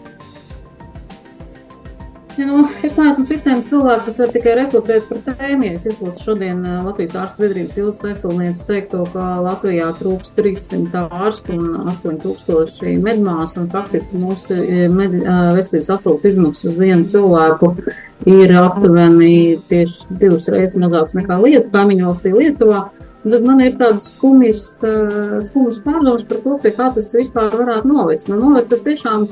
Ja, 2.39 2.47
nu, 2.47 2.61
es 2.87 2.95
neesmu 2.95 3.25
sistēmas 3.27 3.67
cilvēks, 3.71 4.09
es 4.13 4.19
varu 4.21 4.35
tikai 4.37 4.53
reflektēt 4.59 5.09
par 5.09 5.19
tēmu. 5.27 5.67
Ja 5.67 5.79
es 5.79 5.87
izlasu 5.89 6.23
šodien 6.25 6.61
Latvijas 6.85 7.17
ārstu 7.19 7.43
biedrības 7.43 7.81
Ilgas 7.81 7.99
Veselnieces 8.05 8.69
teikto, 8.69 9.03
ka 9.13 9.25
Latvijā 9.45 9.89
trūks 9.99 10.31
300 10.39 11.03
ārstu 11.11 11.57
un 11.59 11.91
8000 11.91 13.03
medmāsu 13.03 13.61
un 13.65 13.69
faktiski 13.73 14.21
mūsu 14.23 14.61
med, 14.95 15.19
veselības 15.59 15.93
aprūpas 15.97 16.31
izmaksas 16.31 16.71
uz 16.71 16.79
vienu 16.79 17.11
cilvēku 17.11 17.75
ir 18.31 18.57
aptuveni 18.61 19.59
tieši 19.71 20.19
divas 20.21 20.49
reizes 20.53 20.79
mazāks 20.81 21.17
nekā 21.17 21.39
Lietuva, 21.43 21.73
kaimiņu 21.79 22.09
valstī 22.09 22.35
Lietuvā. 22.35 22.83
Tad 23.21 23.45
man 23.45 23.61
ir 23.61 23.75
tādas 23.77 24.07
skumjas, 24.15 24.63
skumjas 25.45 25.81
pārdomas 25.85 26.25
par 26.29 26.41
to, 26.45 26.57
pie 26.63 26.73
kā 26.73 26.89
tas 26.95 27.11
vispār 27.13 27.53
varētu 27.53 27.91
novest. 27.91 28.31
Nu, 28.33 28.39
novest 28.41 28.73
tas 28.73 28.81
tiešām 28.87 29.27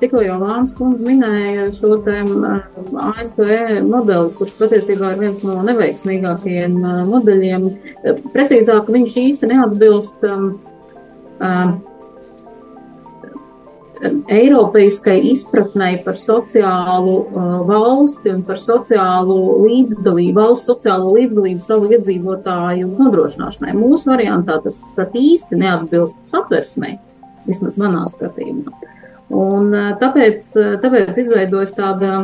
tikko 0.00 0.20
jau 0.24 0.36
Lāns 0.42 0.74
kundze 0.76 1.04
minēja 1.06 1.70
šo 1.76 1.96
ASV 1.96 3.50
modeli, 3.86 4.30
kurš 4.36 4.54
patiesībā 4.60 5.14
ir 5.14 5.24
viens 5.24 5.42
no 5.46 5.58
neveiksmīgākajiem 5.66 6.78
modeļiem. 7.10 7.68
Precīzāk, 8.34 8.90
viņš 8.92 9.18
īsti 9.22 9.52
neatbilst 9.52 10.26
um, 10.28 10.48
um, 11.40 11.76
Eiropeiskai 14.28 15.16
izpratnei 15.30 16.02
par 16.04 16.18
sociālu 16.20 17.14
uh, 17.16 17.46
valsti 17.68 18.34
un 18.34 18.42
par 18.44 18.60
sociālu 18.60 19.38
līdzdalību, 19.64 20.36
valsts 20.36 20.68
sociālo 20.68 21.14
līdzdalību 21.16 21.64
savu 21.64 21.88
iedzīvotāju 21.96 22.90
nodrošināšanai. 22.92 23.72
Mūsu 23.78 24.12
variantā 24.12 24.58
tas 24.66 24.82
pat 24.98 25.16
īsti 25.16 25.62
neatbilst 25.62 26.20
satversmei, 26.28 26.98
vismaz 27.48 27.80
manā 27.80 28.04
skatījumā. 28.12 28.95
Un 29.34 29.72
tāpēc, 29.98 30.44
tāpēc 30.82 31.16
izveidojas 31.18 31.72
tāda 31.74 32.20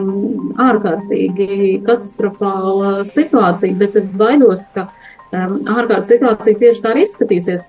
ārkārtīgi 0.63 1.81
katastrofāla 1.87 3.01
situācija, 3.09 3.75
bet 3.81 3.97
es 3.99 4.13
baidos, 4.15 4.69
ka 4.75 4.87
ārkārtas 5.33 6.13
situācija 6.13 6.61
tieši 6.61 6.83
tā 6.85 6.93
arī 6.93 7.03
izskatīsies. 7.07 7.65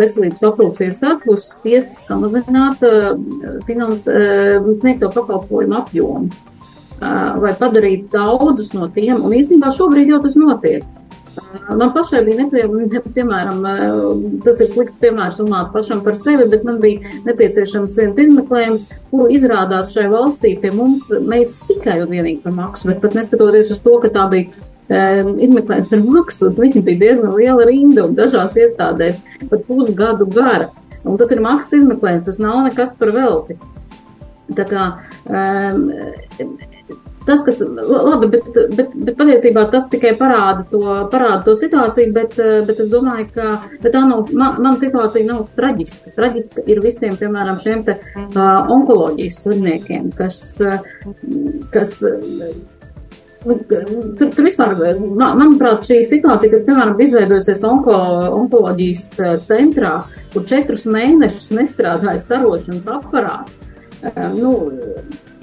Veselības 0.00 0.44
aprūpas 0.50 0.84
iestādes 0.84 1.24
būs 1.28 1.46
spiestas 1.54 2.02
samazināt 2.10 2.82
finans, 3.64 4.04
sniegto 4.82 5.08
pakalpojumu 5.14 5.78
apjomu 5.80 6.28
vai 7.40 7.52
padarīt 7.58 8.10
daudzus 8.12 8.72
no 8.76 8.90
tiem, 8.92 9.24
un 9.24 9.32
īstenībā 9.36 9.72
šobrīd 9.74 10.12
jau 10.12 10.20
tas 10.24 10.36
notiek. 10.40 10.84
Man 11.68 11.90
pašai 11.94 12.20
bija 12.26 12.44
nepieciešams, 12.44 13.14
piemēram, 13.16 13.62
tas 14.44 14.60
ir 14.62 14.68
slikts 14.70 14.98
piemērs 15.02 15.40
runāt 15.42 15.72
pašam 15.74 16.02
par 16.04 16.18
sevi, 16.18 16.46
bet 16.50 16.66
man 16.66 16.78
bija 16.82 17.14
nepieciešams 17.26 17.96
viens 18.00 18.20
izmeklējums, 18.24 18.84
kuru 19.10 19.30
izrādās 19.34 19.94
šai 19.94 20.06
valstī 20.12 20.54
pie 20.60 20.70
mums 20.74 21.08
meitas 21.24 21.58
tikai 21.68 22.00
un 22.04 22.12
vienīgi 22.12 22.42
par 22.44 22.54
maksu, 22.58 22.90
bet 22.90 23.02
pat 23.02 23.18
neskatoties 23.18 23.72
uz 23.74 23.82
to, 23.84 23.96
ka 24.02 24.12
tā 24.14 24.28
bija 24.32 24.64
izmeklējums 24.88 25.90
par 25.90 26.02
maksu, 26.04 26.50
uz 26.50 26.58
viņu 26.60 26.84
bija 26.84 27.02
diezgan 27.06 27.34
liela 27.38 27.66
rinda 27.68 28.04
un 28.04 28.18
dažās 28.18 28.58
iestādēs 28.60 29.22
pat 29.48 29.64
pusgadu 29.68 30.28
gara. 30.28 30.70
Un 31.04 31.18
tas 31.20 31.32
ir 31.32 31.42
maksas 31.44 31.80
izmeklējums, 31.80 32.28
tas 32.28 32.40
nav 32.40 32.62
nekas 32.68 32.94
par 32.98 33.12
velti. 33.16 33.58
Tā 34.54 34.64
kā 34.68 34.84
um, 35.24 35.90
Tas, 37.24 37.40
kas, 37.44 37.62
labi, 37.64 38.28
bet, 38.34 38.48
bet, 38.76 38.90
bet 39.06 39.16
patiesībā 39.16 39.64
tas 39.72 39.86
tikai 39.92 40.12
parāda 40.18 40.66
to, 40.68 40.82
parāda 41.12 41.40
to 41.46 41.54
situāciju, 41.56 42.12
bet, 42.12 42.36
bet 42.68 42.82
es 42.84 42.90
domāju, 42.92 43.30
ka 43.32 43.48
tā 43.86 44.02
nav, 44.04 44.28
man, 44.36 44.60
man 44.64 44.76
situācija 44.80 45.24
nav 45.28 45.46
traģiska. 45.56 46.12
Traģiska 46.18 46.66
ir 46.68 46.82
visiem, 46.84 47.16
piemēram, 47.20 47.62
šiem 47.64 47.86
te 47.86 47.96
uh, 47.96 48.68
onkoloģijas 48.74 49.40
slimniekiem, 49.46 50.12
kas, 50.18 50.44
kas 51.72 51.96
nu, 52.04 52.52
Tur, 53.44 54.30
tur 54.32 54.46
vispār, 54.46 54.70
manuprāt, 55.20 55.82
šī 55.84 55.98
situācija, 56.08 56.48
kas, 56.48 56.62
piemēram, 56.64 56.94
izveidojusies 57.04 57.60
onko, 57.68 57.96
onkoloģijas 58.38 59.02
centrā, 59.44 59.98
kur 60.32 60.46
četrus 60.48 60.86
mēnešus 60.88 61.52
nestrādāja 61.52 62.22
starošanas 62.22 62.88
aparāts, 62.96 63.60
nu, 64.34 64.54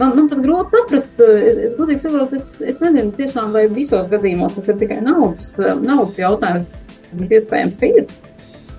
Man, 0.02 0.15
man 0.17 0.28
pat 0.32 0.39
grūti 0.41 0.74
saprast, 0.74 1.19
es, 1.21 1.58
es 1.67 1.74
godīgi 1.78 2.02
saprotu, 2.02 2.39
es, 2.39 2.47
es 2.65 2.80
nezinu 2.82 3.12
tiešām, 3.13 3.52
vai 3.54 3.67
visos 3.69 4.08
gadījumos 4.10 4.56
tas 4.58 4.71
ir 4.71 4.80
tikai 4.80 4.97
naudas, 5.06 5.43
naudas 5.84 6.17
jautājums. 6.17 6.80
Iespējams, 7.12 7.76
ka 7.78 7.89
ir. 7.91 8.08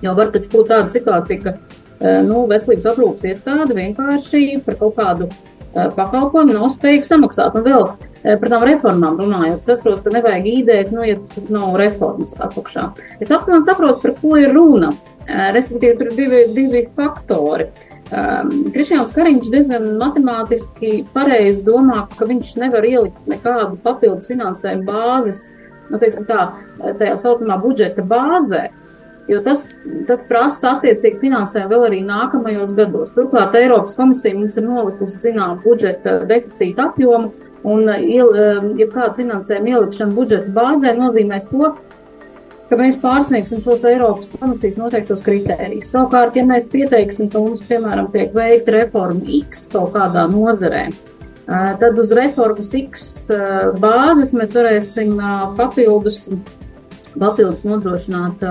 Jau 0.03 0.15
var 0.17 0.33
taču 0.33 0.49
būt 0.51 0.71
tāda 0.71 0.91
situācija, 0.91 1.43
ka 1.45 2.09
nu, 2.25 2.41
veselības 2.49 2.89
aprūpas 2.91 3.27
iestāde 3.29 3.77
vienkārši 3.77 4.57
par 4.65 4.79
kaut 4.81 4.97
kādu 4.97 5.29
pakalpojumu 5.71 6.57
nav 6.57 6.73
spējīga 6.73 7.07
samaksāt. 7.07 7.55
Un 7.55 7.67
vēl 7.69 7.87
par 8.41 8.51
tām 8.51 8.67
reformām 8.67 9.21
runājot, 9.21 9.61
es 9.61 9.69
saprotu, 9.69 10.03
ka 10.03 10.17
nevajag 10.17 10.49
īdēt, 10.57 10.91
nu, 10.91 11.05
ja 11.07 11.21
nav 11.53 11.77
reformas 11.79 12.35
apakšā. 12.35 12.89
Es 13.23 13.31
apmēram 13.31 13.63
saprotu, 13.69 14.01
par 14.03 14.17
ko 14.19 14.35
ir 14.41 14.51
runa. 14.57 14.91
Respektīvi, 15.55 15.95
tur 16.01 16.09
ir 16.11 16.17
divi, 16.17 16.45
divi 16.57 16.87
faktori. 16.97 17.69
Uh, 17.69 17.92
Um, 18.13 18.49
Krišjāns 18.69 19.13
Kariņš 19.15 19.47
diezgan 19.49 19.85
matemātiski 19.97 20.99
pareizi 21.15 21.63
domā, 21.65 22.03
ka 22.13 22.27
viņš 22.29 22.51
nevar 22.61 22.85
ielikt 22.85 23.29
nekādu 23.31 23.79
papildus 23.81 24.29
finansējumu 24.29 24.85
bāzes, 24.85 25.47
nu, 25.89 25.97
teiksim 25.97 26.27
tā, 26.29 26.43
tajā 26.99 27.15
saucamā 27.23 27.57
budžeta 27.63 28.05
bāzē, 28.05 28.67
jo 29.31 29.39
tas, 29.45 29.63
tas 30.05 30.21
prasa 30.29 30.75
attiecīgi 30.75 31.23
finansējumu 31.23 31.71
vēl 31.73 31.87
arī 31.87 32.03
nākamajos 32.05 32.75
gados. 32.77 33.15
Turklāt 33.15 33.57
Eiropas 33.57 33.97
komisija 33.97 34.37
mums 34.37 34.59
ir 34.61 34.67
nolikusi 34.67 35.23
zinām 35.23 35.57
budžeta 35.63 36.19
deficīta 36.29 36.91
apjomu, 36.91 37.31
un, 37.65 37.89
ja 37.89 38.89
kāda 38.93 39.15
finansējuma 39.23 39.73
ielikšana 39.73 40.13
budžeta 40.19 40.53
bāzē 40.53 40.93
nozīmēs 40.99 41.49
to, 41.49 41.73
ka 42.73 42.79
mēs 42.81 42.95
pārsniegsim 42.97 43.61
šos 43.61 43.83
Eiropas 43.85 44.31
komisijas 44.33 44.79
noteiktos 44.81 45.21
kritērijus. 45.25 45.91
Savukārt, 45.93 46.37
ja 46.39 46.45
mēs 46.47 46.65
pieteiksim, 46.71 47.29
ka 47.29 47.41
mums, 47.43 47.61
piemēram, 47.69 48.09
tiek 48.13 48.33
veikta 48.33 48.73
reforma 48.79 49.21
X 49.43 49.67
kaut 49.73 49.93
kādā 49.93 50.25
nozarē, 50.31 50.87
tad 51.45 51.99
uz 52.01 52.13
reformas 52.17 52.73
X 52.79 53.11
bāzes 53.83 54.33
mēs 54.33 54.55
varēsim 54.57 55.13
papildus, 55.59 56.23
papildus 57.13 57.61
nodrošināt 57.67 58.41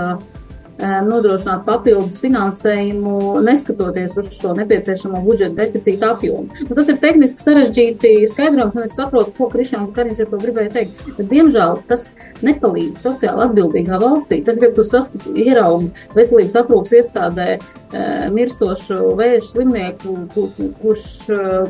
nodrošināt 0.82 1.62
papildus 1.66 2.18
finansējumu, 2.22 3.40
neskatoties 3.46 4.16
uz 4.18 4.30
šo 4.34 4.54
nepieciešamo 4.58 5.20
budžeta 5.22 5.60
deficīta 5.60 6.12
apjomu. 6.16 6.48
Nu, 6.66 6.74
tas 6.74 6.90
ir 6.90 6.98
tehniski 7.02 7.44
sarežģīti 7.44 8.14
skaidrojums, 8.32 8.74
un 8.76 8.86
es 8.88 8.96
saprotu, 8.98 9.34
ko 9.36 9.48
Krišāns 9.52 9.92
Kariņš 9.94 10.24
ar 10.24 10.32
to 10.32 10.40
gribēja 10.42 10.74
teikt. 10.78 11.04
Bet, 11.18 11.28
diemžēl 11.30 11.78
tas 11.90 12.08
nepalīdz 12.42 13.04
sociāli 13.04 13.46
atbildīgā 13.46 14.00
valstī. 14.02 14.40
Tad, 14.46 14.58
kad 14.62 14.74
tu 14.74 15.36
ieraugi 15.38 15.92
veselības 16.16 16.58
aprūpas 16.62 16.96
iestādē 16.98 17.48
mirstošu 18.32 19.12
vēža 19.18 19.44
slimnieku, 19.50 20.16
kur, 20.32 20.48
kurš, 20.80 21.06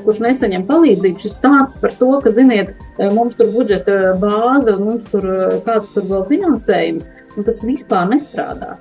kurš 0.05 0.23
nesaņem 0.23 0.67
palīdzību, 0.69 1.21
šis 1.23 1.39
stāsts 1.41 1.81
par 1.83 1.95
to, 1.99 2.13
ka, 2.23 2.33
ziniet, 2.33 2.73
mums 3.13 3.37
tur 3.39 3.51
budžeta 3.55 4.15
bāze 4.23 4.77
un 4.77 4.87
mums 4.93 5.09
tur 5.11 5.27
kāds 5.67 5.91
tur 5.95 6.07
vēl 6.09 6.27
finansējums, 6.31 7.09
un 7.37 7.49
tas 7.49 7.63
vispār 7.67 8.11
nestrādā. 8.15 8.77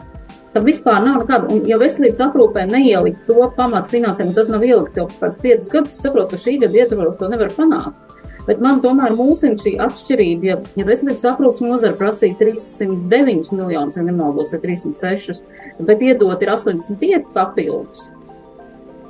Tam 0.51 0.65
vispār 0.67 0.99
nav 1.03 1.21
nekāda. 1.21 1.47
Un, 1.53 1.61
ja 1.69 1.77
veselības 1.79 2.19
aprūpē 2.27 2.65
neielikt 2.67 3.23
to 3.29 3.45
pamatu 3.55 3.93
finansējumu, 3.93 4.35
tas 4.35 4.49
nav 4.51 4.65
ielikts 4.67 4.99
jau 4.99 5.07
kādus 5.13 5.39
piecus 5.41 5.71
gadus, 5.71 5.99
saprotu, 6.03 6.33
ka 6.33 6.41
šī 6.43 6.57
gada 6.65 6.81
ietvaros 6.81 7.15
to 7.19 7.29
nevar 7.31 7.53
panākt. 7.55 8.17
Bet 8.47 8.61
man 8.63 8.81
tomēr 8.81 9.13
mūsina 9.15 9.59
šī 9.61 9.75
atšķirība, 9.85 10.47
ja, 10.49 10.55
ja 10.79 10.85
veselības 10.87 11.27
aprūpas 11.29 11.61
nozara 11.63 11.95
prasīja 11.97 12.39
309 12.39 13.53
miljonus, 13.53 13.99
ja 13.99 14.05
nemaldos, 14.05 14.51
vai 14.55 14.61
306, 14.63 15.43
bet 15.87 16.01
iedot 16.03 16.41
ir 16.41 16.53
85 16.55 17.29
papildus. 17.35 18.09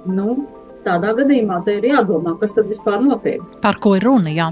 Nu, 0.09 0.41
Tādā 0.81 1.11
gadījumā 1.13 1.59
te 1.65 1.75
ir 1.77 1.83
jādomā, 1.91 2.33
kas 2.41 2.55
tad 2.57 2.65
vispār 2.71 3.03
notiek. 3.05 3.41
Par 3.61 3.77
ko 3.81 3.93
ir 3.97 4.05
runa? 4.07 4.31
Jā. 4.33 4.47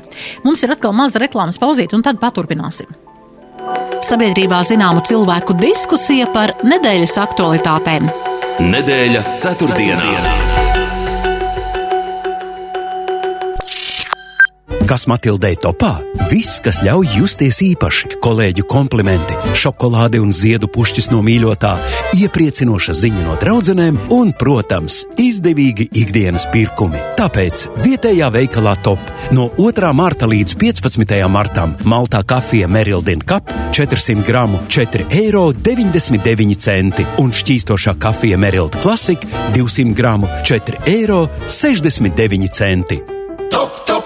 Mums 0.46 0.62
ir 0.62 0.76
atkal 0.76 0.94
maza 0.94 1.22
reklāmas 1.22 1.58
pauzīte, 1.58 1.98
un 1.98 2.06
tad 2.06 2.20
paturpināsim. 2.22 2.92
Sabiedrībā 4.10 4.62
zināma 4.66 5.04
cilvēku 5.06 5.58
diskusija 5.60 6.30
par 6.34 6.56
nedēļas 6.64 7.18
aktualitātēm. 7.26 8.10
Nedēļa 8.60 9.24
ceturtdienā. 9.44 10.02
ceturtdienā. 10.02 10.69
Kas 14.90 15.04
Matildei 15.06 15.54
topā? 15.54 16.00
Viss, 16.32 16.56
kas 16.66 16.80
ļauj 16.82 17.12
justies 17.20 17.60
īpaši, 17.62 18.08
kolēģu 18.26 18.64
komplimenti, 18.66 19.36
šokolāde 19.54 20.18
un 20.18 20.34
ziedu 20.34 20.66
pušķis 20.74 21.12
no 21.14 21.20
mīļotā, 21.22 21.78
iepriecinoša 22.18 22.96
ziņa 22.98 23.22
no 23.28 23.36
draudzenēm 23.38 24.00
un, 24.16 24.34
protams, 24.34 25.06
izdevīgi 25.22 25.94
ikdienas 25.94 26.50
pirkumi. 26.50 26.98
Tāpēc 27.20 27.68
vietējā 27.84 28.32
veikalā 28.34 28.74
top 28.82 28.98
no 29.30 29.54
2. 29.60 29.94
marta 29.94 30.26
līdz 30.26 30.58
15. 30.58 31.22
martam 31.30 31.78
Maltā 31.86 32.26
kafija 32.26 32.66
Merildina 32.66 33.22
Cup 33.30 33.46
400 33.78 34.26
gramu 34.26 34.58
4,99 34.74 35.14
eiro 35.22 35.54
un 37.22 37.30
šķīstošā 37.30 37.94
kafija 38.02 38.42
Merilda 38.42 38.82
Classic 38.82 39.22
200 39.54 39.94
gramu 39.94 40.26
4,69 40.42 40.90
eiro. 40.90 41.30
Top, 43.54 43.86
top! 43.86 43.99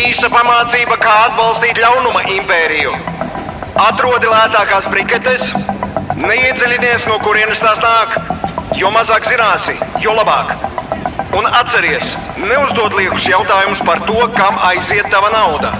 Īsa 0.00 0.30
pamācība, 0.32 0.96
kā 1.00 1.14
atbalstīt 1.26 1.76
ļaunuma 1.80 2.22
impēriju. 2.32 2.92
Atrodi 3.80 4.28
lētākās 4.30 4.86
briketes, 4.88 5.50
neiedziļinies, 6.16 7.04
no 7.10 7.18
kurienes 7.20 7.60
tās 7.60 7.80
nāk. 7.84 8.14
Jo 8.78 8.92
mazāk 8.94 9.26
zināsi, 9.28 9.74
jo 10.00 10.14
labāk. 10.16 10.54
Un 11.36 11.46
atceries, 11.46 12.14
neuzdod 12.40 12.96
liekus 12.96 13.26
jautājumus 13.28 13.82
par 13.86 14.00
to, 14.08 14.22
kam 14.36 14.56
aiziet 14.70 15.10
tava 15.12 15.32
nauda. 15.34 15.74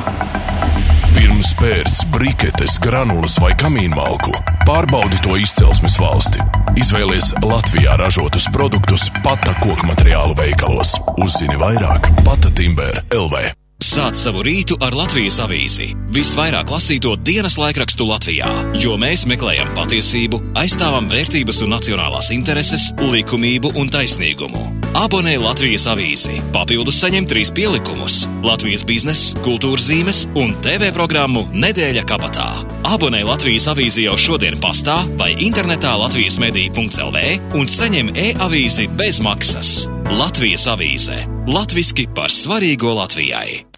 Pirms 1.14 1.54
pērts 1.60 2.02
briketes, 2.12 2.76
granulas 2.82 3.38
vai 3.42 3.54
kamīnmalku, 3.58 4.34
pārbaudi 4.68 5.22
to 5.24 5.38
izcelsmes 5.40 5.96
valsti. 6.02 6.44
Izvēlies 6.80 7.32
Latvijā 7.46 7.96
ražotus 8.00 8.50
produktus 8.52 9.08
Pata 9.24 9.56
koku 9.62 9.88
materiālu 9.88 10.36
veikalos. 10.38 10.98
Uzzini 11.18 11.58
vairāk 11.60 12.12
Pata 12.26 12.52
Timber 12.52 13.02
LV. 13.10 13.59
Sāc 13.90 14.14
savu 14.14 14.44
rītu 14.46 14.76
ar 14.86 14.94
Latvijas 14.94 15.40
avīzi. 15.42 15.88
Visvairāk 16.14 16.68
lasīto 16.70 17.16
dienas 17.26 17.56
laikrakstu 17.58 18.04
Latvijā, 18.06 18.46
jo 18.78 18.92
mēs 19.00 19.24
meklējam 19.26 19.72
patiesību, 19.74 20.38
aizstāvam 20.60 21.08
vērtības 21.10 21.58
un 21.64 21.72
nacionālās 21.74 22.28
intereses, 22.30 22.84
likumību 23.02 23.72
un 23.80 23.88
taisnīgumu. 23.90 24.60
Abonē 25.00 25.32
Latvijas 25.42 25.88
avīzi, 25.90 26.38
papildus 26.54 27.00
saņem 27.02 27.26
trīs 27.32 27.50
pielikumus- 27.50 28.28
Latvijas 28.46 28.84
biznesa, 28.86 29.40
kultūras 29.42 29.88
zīmes 29.90 30.20
un 30.38 30.54
TV 30.62 30.92
programmu 30.94 31.48
Nedēļa 31.50 32.04
kabatā. 32.06 32.62
Abonē 32.84 33.24
Latvijas 33.26 33.66
avīzi 33.74 34.04
jau 34.06 34.14
šodien 34.14 34.60
pastā 34.60 35.00
vai 35.16 35.34
internetā 35.34 35.96
Latvijas 35.98 36.38
mediju.lv 36.38 37.18
un 37.58 37.66
saņem 37.66 38.14
e-avīzi 38.14 38.86
bez 38.94 39.18
maksas. 39.18 39.88
Latvijas 40.06 40.68
avīze- 40.68 41.26
latviski 41.56 42.06
par 42.14 42.28
svarīgo 42.28 42.94
Latvijai. 42.94 43.70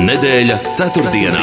Nedēļa 0.00 0.54
ceturtdienā. 0.78 1.40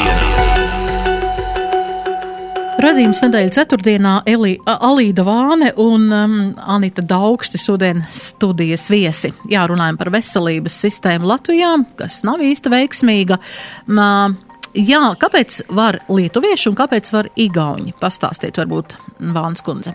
Radījums 2.82 3.20
nedēļas 3.22 3.54
ceturtdienā 3.54 4.14
Eli, 4.26 4.56
Alīda 4.66 5.22
Vāne 5.26 5.68
un 5.78 6.08
um, 6.10 6.34
Anita 6.74 7.04
Daugsti 7.06 7.60
šodien 7.62 8.02
studijas 8.10 8.88
viesi. 8.90 9.30
Jā, 9.52 9.62
runājam 9.70 10.00
par 10.00 10.10
veselības 10.14 10.74
sistēmu 10.82 11.30
Latvijā, 11.30 11.76
kas 12.02 12.24
nav 12.26 12.42
īsti 12.42 12.74
veiksmīga. 12.74 13.38
Um, 13.86 14.34
jā, 14.74 15.04
kāpēc 15.22 15.62
var 15.78 16.02
lietuvieši 16.10 16.72
un 16.72 16.82
kāpēc 16.82 17.14
var 17.14 17.30
igauņi? 17.38 17.94
Pastāstiet 18.02 18.58
varbūt 18.58 18.98
Vāns 19.38 19.62
kundze. 19.62 19.94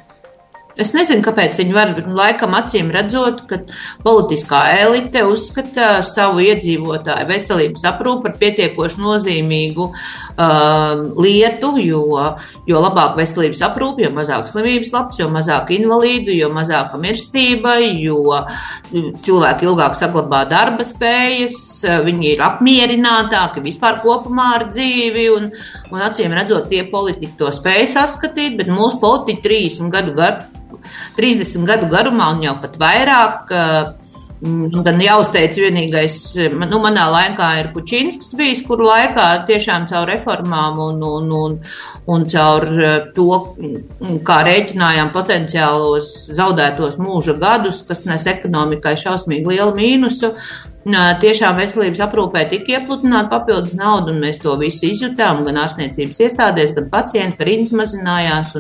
Es 0.73 0.89
nezinu, 0.95 1.21
kāpēc 1.21 1.59
viņi 1.59 1.73
var, 1.75 1.91
laikam, 2.17 2.55
acīm 2.57 2.87
redzot, 2.93 3.43
ka 3.45 3.59
politiskā 4.01 4.63
elite 4.81 5.21
uzskata 5.29 5.99
savu 6.07 6.41
iedzīvotāju 6.41 7.27
veselības 7.29 7.83
aprūpu 7.91 8.23
par 8.25 8.33
pietiekoši 8.39 9.03
nozīmīgu 9.03 9.85
uh, 9.85 11.03
lietu, 11.21 11.75
jo, 11.77 12.23
jo 12.65 12.81
labāk 12.81 13.19
veselības 13.19 13.61
aprūpe, 13.67 14.01
jo 14.07 14.09
mazāk 14.15 14.49
slimības 14.49 14.95
labs, 14.95 15.19
jo 15.21 15.27
mazāk 15.35 15.69
invalīdu, 15.77 16.33
jo 16.33 16.49
mazāka 16.55 16.97
mirstība, 17.03 17.75
jo 17.93 18.41
cilvēki 18.89 19.69
ilgāk 19.69 19.99
saglabā 19.99 20.41
darba 20.49 20.87
spējas, 20.89 21.83
viņi 22.07 22.31
ir 22.31 22.43
apmierinātāki 22.47 23.61
vispār 23.69 24.01
kopumā 24.01 24.49
ar 24.57 24.67
dzīvi, 24.73 25.29
un, 25.37 25.47
un 25.93 26.09
acīm 26.09 26.33
redzot, 26.33 26.65
tie 26.73 26.81
politiķi 26.89 27.37
to 27.37 27.53
spēj 27.53 27.91
saskatīt, 27.93 28.57
bet 28.57 28.73
mūsu 28.73 28.97
politiķi 29.05 29.45
30 29.45 29.93
gadu 29.93 30.17
gadu 30.17 30.61
30 31.19 31.67
gadu 31.69 31.91
garumā 31.91 32.31
un 32.35 32.43
jau 32.47 32.57
pat 32.63 32.79
vairāk. 32.81 33.53
Nu, 34.43 34.81
gan 34.83 34.97
jāuzteic 34.99 35.55
vienīgais, 35.55 36.17
nu, 36.51 36.79
manā 36.83 37.05
laikā 37.07 37.45
ir 37.61 37.69
Pučinskis 37.71 38.33
bijis, 38.35 38.59
kuru 38.67 38.89
laikā 38.89 39.27
tiešām 39.47 39.85
caur 39.87 40.09
reformām 40.11 40.81
un, 40.83 40.99
un, 41.07 41.29
un, 41.37 41.55
un 42.11 42.25
caur 42.27 42.67
to, 43.15 43.29
kā 44.27 44.41
rēķinājām 44.49 45.13
potenciālos 45.15 46.11
zaudētos 46.35 46.99
mūža 46.99 47.37
gadus, 47.39 47.79
kas 47.87 48.03
nes 48.09 48.27
ekonomikai 48.33 48.97
šausmīgi 48.99 49.53
lielu 49.53 49.71
mīnusu. 49.79 50.33
Uh, 50.33 50.72
tiešām 50.91 51.55
veselības 51.55 52.01
aprūpē 52.03 52.43
tika 52.51 52.73
iepludināta 52.75 53.29
papildus 53.31 53.75
nauda, 53.79 54.11
un 54.11 54.19
mēs 54.23 54.41
to 54.43 54.55
visu 54.59 54.89
izjutām, 54.89 55.43
gan 55.47 55.61
ārstniecības 55.61 56.19
iestādēs, 56.25 56.73
gan 56.75 56.89
pacienti, 56.91 57.37
ka 57.39 57.47
rindas 57.47 57.71
mazinājās. 57.79 58.51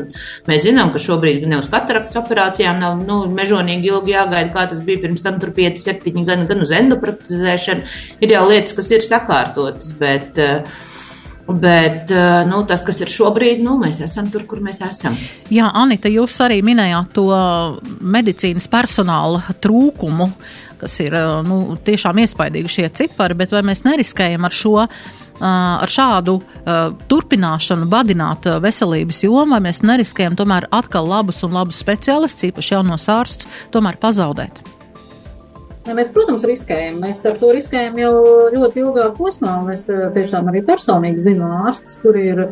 Mēs 0.47 0.63
zinām, 0.63 0.93
ka 0.93 1.01
šobrīd 1.03 1.43
ne 1.49 1.59
uz 1.59 1.67
kataraktas 1.71 2.21
operācijām 2.21 2.79
nav 2.79 3.03
nu, 3.03 3.19
mežonīgi 3.27 3.91
ilgi 3.91 4.15
jāgaida, 4.15 4.53
kā 4.55 4.65
tas 4.71 4.79
bija 4.85 5.03
pirms 5.03 5.25
tam, 5.25 5.41
tur 5.43 5.51
5, 5.51 5.83
7 5.83 6.23
gan, 6.23 6.47
gan 6.47 6.63
uz 6.63 6.71
endopratizēšanu. 6.71 7.93
Ir 8.23 8.35
jau 8.37 8.47
lietas, 8.47 8.79
kas 8.79 8.95
ir 8.95 9.03
sakārtotas, 9.03 9.91
bet 9.99 10.39
uh, 10.39 10.89
Bet 11.43 12.07
nu, 12.47 12.61
tas, 12.63 12.85
kas 12.87 13.01
ir 13.03 13.09
šobrīd, 13.11 13.59
nu, 13.65 13.75
mēs 13.81 13.99
esam 14.05 14.29
tur, 14.31 14.45
kur 14.47 14.61
mēs 14.63 14.79
esam. 14.85 15.17
Jā, 15.51 15.67
Anita, 15.75 16.07
jūs 16.07 16.37
arī 16.39 16.61
minējāt 16.63 17.11
to 17.17 17.25
medicīnas 17.99 18.69
personāla 18.71 19.41
trūkumu 19.59 20.29
kas 20.83 20.99
ir 21.03 21.17
nu, 21.47 21.77
tiešām 21.87 22.21
iespaidīgi 22.23 22.75
šie 22.77 22.87
cipari, 22.99 23.37
bet 23.39 23.55
vai 23.55 23.63
mēs 23.65 23.85
neriskējam 23.87 24.49
ar 24.49 24.61
šo? 24.61 24.77
Ar 25.43 25.89
šādu 25.89 26.35
uh, 26.37 26.93
turpināšanu 27.09 27.87
badināt 27.89 28.45
veselības 28.63 29.23
jomu, 29.25 29.57
mēs 29.65 29.81
neriskējam 29.83 30.37
tomēr 30.39 30.69
atkal 30.71 31.09
labus 31.09 31.41
un 31.43 31.57
labus 31.57 31.81
speciālistus, 31.81 32.45
īpaši 32.51 32.75
jaunos 32.75 33.09
ārstus, 33.11 33.49
tomēr 33.73 33.97
pazaudēt? 33.99 34.61
Ja 35.83 35.95
mēs, 35.97 36.11
protams, 36.15 36.45
riskējam. 36.47 37.01
Mēs 37.03 37.19
ar 37.27 37.35
to 37.39 37.49
riskējam 37.51 37.97
jau 37.99 38.11
ļoti 38.53 38.83
ilgā 38.85 39.09
posmā. 39.17 39.57
Es 39.73 39.83
tiešām 39.89 40.47
arī 40.51 40.61
personīgi 40.63 41.25
zinu 41.25 41.49
ārstus, 41.65 41.97
kuri 42.03 42.29
ir, 42.29 42.43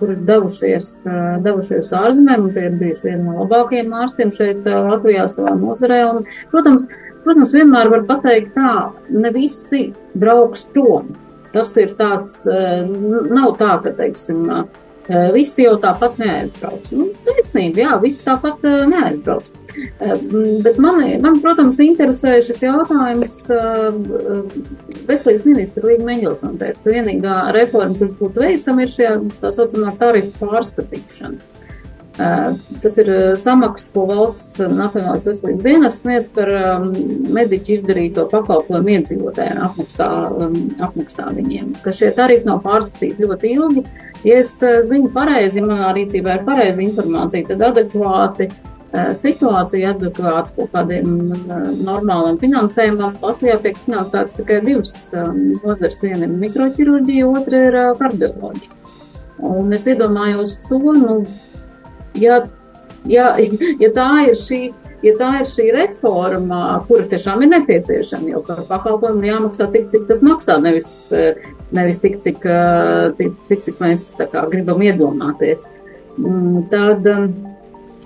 kur 0.00 0.12
ir 0.12 0.20
devušies, 0.28 0.90
devušies 1.46 1.88
ārzemēm, 1.96 2.50
tie 2.52 2.66
ir 2.68 2.76
bijuši 2.82 3.08
vieni 3.08 3.24
no 3.24 3.38
labākajiem 3.38 3.96
ārstiem 4.02 4.34
šeit 4.36 4.68
Latvijā 4.68 5.24
savā 5.32 5.54
nozarē. 5.56 6.02
Un, 6.10 6.28
protams, 6.52 6.84
Protams, 7.22 7.54
vienmēr 7.54 7.90
var 7.92 8.06
pateikt 8.08 8.54
tā, 8.56 8.76
ne 9.14 9.30
visi 9.34 9.88
brauks 10.18 10.66
prom. 10.74 11.12
Tas 11.52 11.74
ir 11.76 11.92
tāds, 11.98 12.40
eh, 12.48 12.86
nav 12.88 13.58
tā, 13.60 13.76
ka, 13.84 13.92
teiksim, 13.98 14.46
eh, 14.50 15.30
visi 15.34 15.66
jau 15.66 15.76
tāpat 15.78 16.16
neaizbrauks. 16.18 16.92
Nu, 16.96 17.10
taisnība, 17.26 17.82
jā, 17.84 18.00
visi 18.02 18.24
tāpat 18.24 18.62
neaizbrauks. 18.88 19.52
Bet 20.62 20.78
mani, 20.78 21.18
man, 21.20 21.40
protams, 21.40 21.78
interesē 21.82 22.38
šis 22.44 22.62
jautājums. 22.62 23.34
Veselības 25.08 25.46
ministra 25.48 25.82
Līga 25.82 26.06
Meņģelsona 26.08 26.58
teica, 26.58 26.82
ka 26.84 26.90
vienīgā 26.90 27.38
reforma, 27.56 27.98
kas 27.98 28.12
būtu 28.18 28.46
veicama, 28.46 28.82
ir 28.82 28.88
šī 28.88 29.10
tā 29.42 29.52
saucamā 29.52 29.96
tarifu 29.98 30.32
pārskatīšana. 30.40 31.52
Tas 32.16 32.98
ir 33.00 33.08
samaksa, 33.40 33.88
ko 33.94 34.02
valsts 34.10 34.60
Nacionālās 34.60 35.24
veselības 35.28 35.62
dienas 35.64 36.00
sniedz 36.02 36.32
par 36.36 36.50
mediķu 36.84 37.76
izdarīto 37.78 38.26
pakalpojumu 38.32 38.92
iedzīvotājiem, 38.98 39.62
apmaksā, 39.64 40.08
apmaksā 40.88 41.30
viņiem. 41.38 41.70
Ka 41.84 41.94
šie 41.96 42.10
tarifi 42.16 42.48
nav 42.50 42.60
pārskatīti 42.66 43.24
ļoti 43.24 43.54
ilgi. 43.56 43.86
Ja 44.28 44.42
es 44.42 44.52
zinu 44.90 45.08
pareizi, 45.14 45.64
manā 45.64 45.94
rīcībā 45.96 46.36
ir 46.36 46.44
pareiza 46.46 46.84
informācija, 46.84 47.48
tad 47.48 47.64
adekvāti 47.72 48.50
situācija 48.92 49.94
adekvāti 49.94 50.52
kaut 50.58 50.74
kādiem 50.74 51.06
normāliem 51.80 52.36
finansējumam. 52.42 53.16
Latvijā 53.22 53.56
tiek 53.64 53.78
finansēts 53.86 54.36
tikai 54.36 54.60
divas 54.66 54.92
nozares. 55.14 56.02
Viena 56.04 56.28
ir 56.28 56.34
mikroķirurģija, 56.42 57.30
otra 57.30 57.62
ir 57.70 57.78
kardioloģija. 58.02 58.76
Un 59.48 59.72
es 59.72 59.88
iedomājos 59.88 60.58
to, 60.68 60.78
nu, 60.92 61.22
ja, 62.18 62.42
ja, 63.08 63.32
ja 63.80 63.92
tā 63.96 64.08
ir 64.28 64.38
šī. 64.38 64.62
Ja 65.02 65.16
tā 65.18 65.28
ir 65.40 65.48
šī 65.50 65.64
reforma, 65.74 66.58
kura 66.86 67.02
tiešām 67.10 67.40
ir 67.42 67.48
nepieciešama, 67.50 68.28
jo 68.30 68.42
par 68.46 68.60
pakalpojumu 68.68 69.26
jāmaksā 69.26 69.66
tik, 69.72 69.88
cik 69.90 70.04
tas 70.06 70.20
maksā, 70.22 70.60
nevis, 70.62 70.86
nevis 71.74 71.98
tik, 71.98 72.20
cik, 72.22 72.38
tik, 73.18 73.32
tik, 73.48 73.64
cik 73.66 73.82
mēs 73.82 74.04
kā, 74.20 74.44
gribam 74.52 74.78
iedomāties, 74.86 75.66
mm, 76.20 76.60
tad 76.70 77.10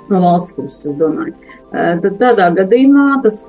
no 0.08 0.22
valsts 0.24 0.56
puses, 0.56 0.86
es 0.88 0.96
domāju. 0.96 1.36
Tad 1.76 2.16
tādā 2.22 2.48
gadījumā 2.62 3.20
tas 3.26 3.42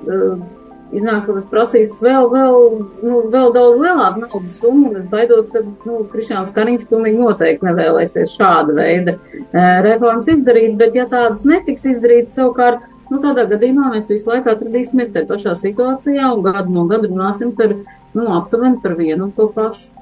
iznāk, 0.94 1.24
ka 1.26 1.34
tas 1.36 1.48
prasīs 1.50 1.94
vēl, 2.00 2.28
vēl, 2.32 2.58
nu, 3.04 3.20
vēl 3.32 3.52
daudz 3.54 3.80
lielāku 3.82 4.22
naudas 4.24 4.54
summu. 4.60 4.92
Es 4.98 5.06
baidos, 5.10 5.48
ka 5.52 5.62
nu, 5.64 6.02
Krišāns 6.12 6.52
Kariņš 6.56 6.86
pilnīgi 6.90 7.20
noteikti 7.20 7.68
nevēlēsies 7.68 8.36
šāda 8.36 8.76
veida 8.78 9.16
e, 9.16 9.66
reformas 9.84 10.30
izdarīt, 10.32 10.78
bet 10.80 10.96
ja 10.98 11.08
tādas 11.10 11.44
netiks 11.48 11.86
izdarītas 11.92 12.38
savukārt, 12.38 12.86
nu, 13.12 13.20
tādā 13.24 13.46
gadījumā 13.50 13.92
mēs 13.94 14.10
visu 14.12 14.30
laiku 14.30 14.52
atradīsimies 14.52 15.12
tajā 15.14 15.28
pašā 15.28 15.54
situācijā 15.60 16.32
un 16.34 16.44
gadu 16.46 16.74
no 16.74 16.86
gada 16.90 17.10
runāsim 17.10 17.54
par, 17.58 17.76
nu, 18.16 18.28
aptuveni 18.38 18.80
par 18.84 18.96
vienu 18.98 19.28
un 19.28 19.34
to 19.36 19.50
pašu. 19.54 19.94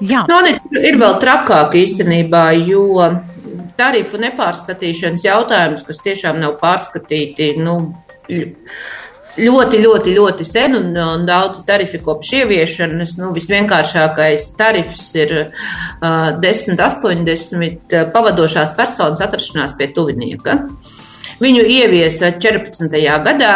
Jā. 0.00 0.24
Nu, 0.30 0.40
ir 0.80 0.96
vēl 0.96 1.18
trakāk 1.20 1.74
īstenībā, 1.76 2.46
jo 2.64 3.04
tarifu 3.76 4.20
nepārskatīšanas 4.20 5.26
jautājums, 5.26 5.84
kas 5.84 6.00
tiešām 6.04 6.40
nav 6.40 6.56
pārskatīti, 6.62 7.52
nu, 7.60 7.76
ļoti, 9.38 9.80
ļoti, 9.84 10.14
ļoti 10.16 10.46
sen 10.46 10.74
un, 10.78 10.88
un 10.96 11.26
daudz 11.28 11.62
tarifi 11.66 12.00
kopš 12.02 12.32
ieviešanas. 12.40 13.16
Nu, 13.20 13.30
visvienkāršākais 13.36 14.48
tarifs 14.58 15.10
ir 15.18 15.36
uh, 15.42 16.32
10, 16.42 16.80
80 16.80 17.94
pavadošās 18.14 18.74
personas 18.78 19.22
atrašanās 19.24 19.76
pie 19.78 19.90
tuvinieka. 19.94 20.58
Viņu 21.40 21.62
ieviesa 21.64 22.34
14. 22.36 22.90
gadā. 23.24 23.54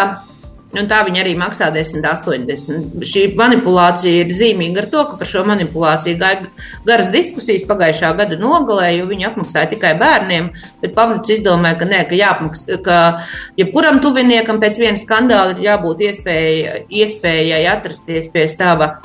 Un 0.74 0.88
tā 0.90 1.00
viņi 1.06 1.20
arī 1.22 1.34
maksā 1.38 1.68
10,80. 1.74 3.04
Šī 3.06 3.24
manipulācija 3.38 4.24
ir 4.24 4.32
zīmīga 4.34 4.82
ar 4.82 4.88
to, 4.90 5.04
ka 5.10 5.18
par 5.20 5.30
šo 5.30 5.44
manipulāciju 5.46 6.18
gāja 6.18 6.48
garas 6.86 7.10
diskusijas 7.14 7.66
pagājušā 7.68 8.10
gada 8.18 8.38
nogalē, 8.40 8.90
jo 8.96 9.06
viņi 9.10 9.28
apmaksāja 9.30 9.70
tikai 9.74 9.94
bērniem. 10.00 10.50
Bet 10.82 10.96
Pavlīds 10.96 11.36
izdomāja, 11.36 11.78
ka 11.80 11.90
nē, 11.90 12.02
ka 12.10 12.18
jāapmaksā, 12.18 12.80
ka 12.84 13.00
jebkuram 13.60 14.02
tuviniekam 14.04 14.60
pēc 14.62 14.82
viena 14.82 15.00
skandāla 15.00 15.54
ir 15.54 15.66
jābūt 15.68 16.06
iespēja, 16.10 16.78
iespējai 17.02 17.64
atrasties 17.70 18.30
pie 18.34 18.48
sava 18.50 18.96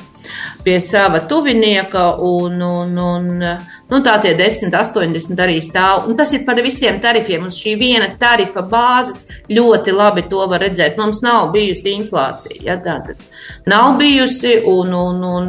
pie 0.64 0.80
sava 0.84 1.20
tuvinieka, 1.20 2.04
un, 2.20 2.60
un, 2.62 2.98
un 2.98 3.42
nu, 3.90 4.00
tā 4.04 4.16
tie 4.22 4.34
10, 4.38 4.74
80 4.74 5.42
arī 5.44 5.58
stāv. 5.64 6.08
Un 6.08 6.18
tas 6.18 6.32
ir 6.36 6.44
par 6.46 6.60
visiem 6.64 7.00
tarifiem. 7.02 7.46
Uz 7.50 7.58
šī 7.60 7.76
viena 7.80 8.10
tarifa 8.20 8.62
bāzes 8.66 9.24
ļoti 9.50 9.94
labi 9.96 10.26
to 10.30 10.44
var 10.50 10.64
redzēt. 10.64 10.98
Mums 11.00 11.22
nav 11.26 11.50
bijusi 11.54 11.94
inflācija. 11.98 12.60
Ja, 12.66 12.78
tātad 12.80 13.22
nav 13.70 13.96
bijusi, 14.00 14.60
un, 14.70 14.94
un, 14.94 15.24
un, 15.30 15.48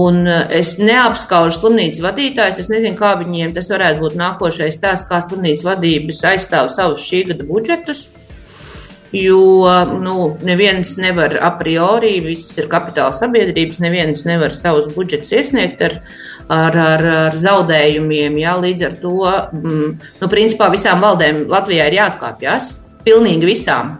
un 0.00 0.22
es 0.60 0.76
neapskaužu 0.80 1.58
slimnīcas 1.58 2.04
vadītājus. 2.06 2.62
Es 2.64 2.72
nezinu, 2.72 2.96
kā 3.00 3.16
viņiem 3.20 3.52
tas 3.56 3.70
varētu 3.72 4.06
būt 4.06 4.16
nākošais 4.20 4.80
tās, 4.82 5.04
kā 5.08 5.22
slimnīcas 5.26 5.68
vadības 5.68 6.24
aizstāv 6.34 6.72
savus 6.74 7.06
šī 7.08 7.26
gada 7.32 7.48
budžetus 7.48 8.08
jo 9.12 9.66
nu, 10.00 10.36
neviens 10.42 10.96
nevar 10.96 11.34
a 11.42 11.50
priori, 11.58 12.20
visas 12.22 12.58
ir 12.60 12.68
kapitāla 12.70 13.14
sabiedrības, 13.16 13.80
neviens 13.82 14.22
nevar 14.28 14.54
savus 14.54 14.90
budžetus 14.94 15.32
iesniegt 15.34 15.82
ar, 15.82 15.96
ar, 16.50 16.76
ar, 16.76 17.06
ar 17.28 17.38
zaudējumiem. 17.38 18.38
Jā, 18.42 18.56
līdz 18.60 18.86
ar 18.88 18.94
to, 19.02 19.16
mm, 19.54 19.90
nu, 20.20 20.30
principā 20.32 20.70
visām 20.72 21.02
valdēm 21.04 21.44
Latvijā 21.50 21.88
ir 21.90 22.00
jāatkāpjas, 22.00 22.72
pilnīgi 23.06 23.48
visām. 23.48 23.98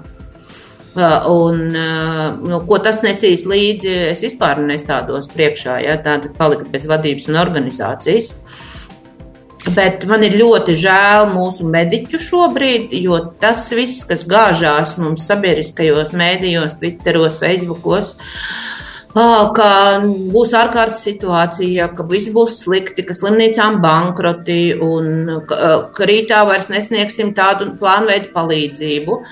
Un, 1.30 1.60
nu, 1.70 2.56
ko 2.66 2.80
tas 2.82 2.98
nesīs 3.04 3.44
līdzi, 3.46 3.92
es 4.10 4.24
vispār 4.24 4.58
nestādos 4.64 5.30
priekšā, 5.30 5.78
ja 5.84 5.94
tā 6.02 6.16
tad 6.24 6.34
palika 6.38 6.66
bez 6.72 6.88
vadības 6.90 7.30
un 7.30 7.38
organizācijas. 7.38 8.32
Bet 9.76 10.06
man 10.08 10.24
ir 10.24 10.38
ļoti 10.40 10.74
žēl 10.80 11.28
mūsu 11.34 11.66
mediķu 11.68 12.18
šobrīd, 12.24 12.94
jo 13.04 13.18
tas 13.38 13.66
viss, 13.76 14.06
kas 14.08 14.24
gāžās 14.26 14.96
mums 14.98 15.28
sabiedriskajos 15.28 16.14
mēdījos, 16.16 16.78
Twitteros, 16.80 17.36
Facebookos, 17.42 18.16
ka 19.14 19.70
būs 20.32 20.52
ārkārtas 20.54 21.02
situācija, 21.08 21.88
ka 21.96 22.06
viss 22.10 22.30
būs 22.34 22.60
slikti, 22.64 23.02
ka 23.06 23.16
slimnīcām 23.16 23.80
bankroti 23.82 24.74
un 24.78 25.40
ka, 25.48 25.90
ka 25.96 26.10
rītā 26.10 26.44
vairs 26.46 26.68
nesniegsim 26.70 27.34
tādu 27.34 27.72
plānveidu 27.80 28.30
palīdzību 28.36 29.22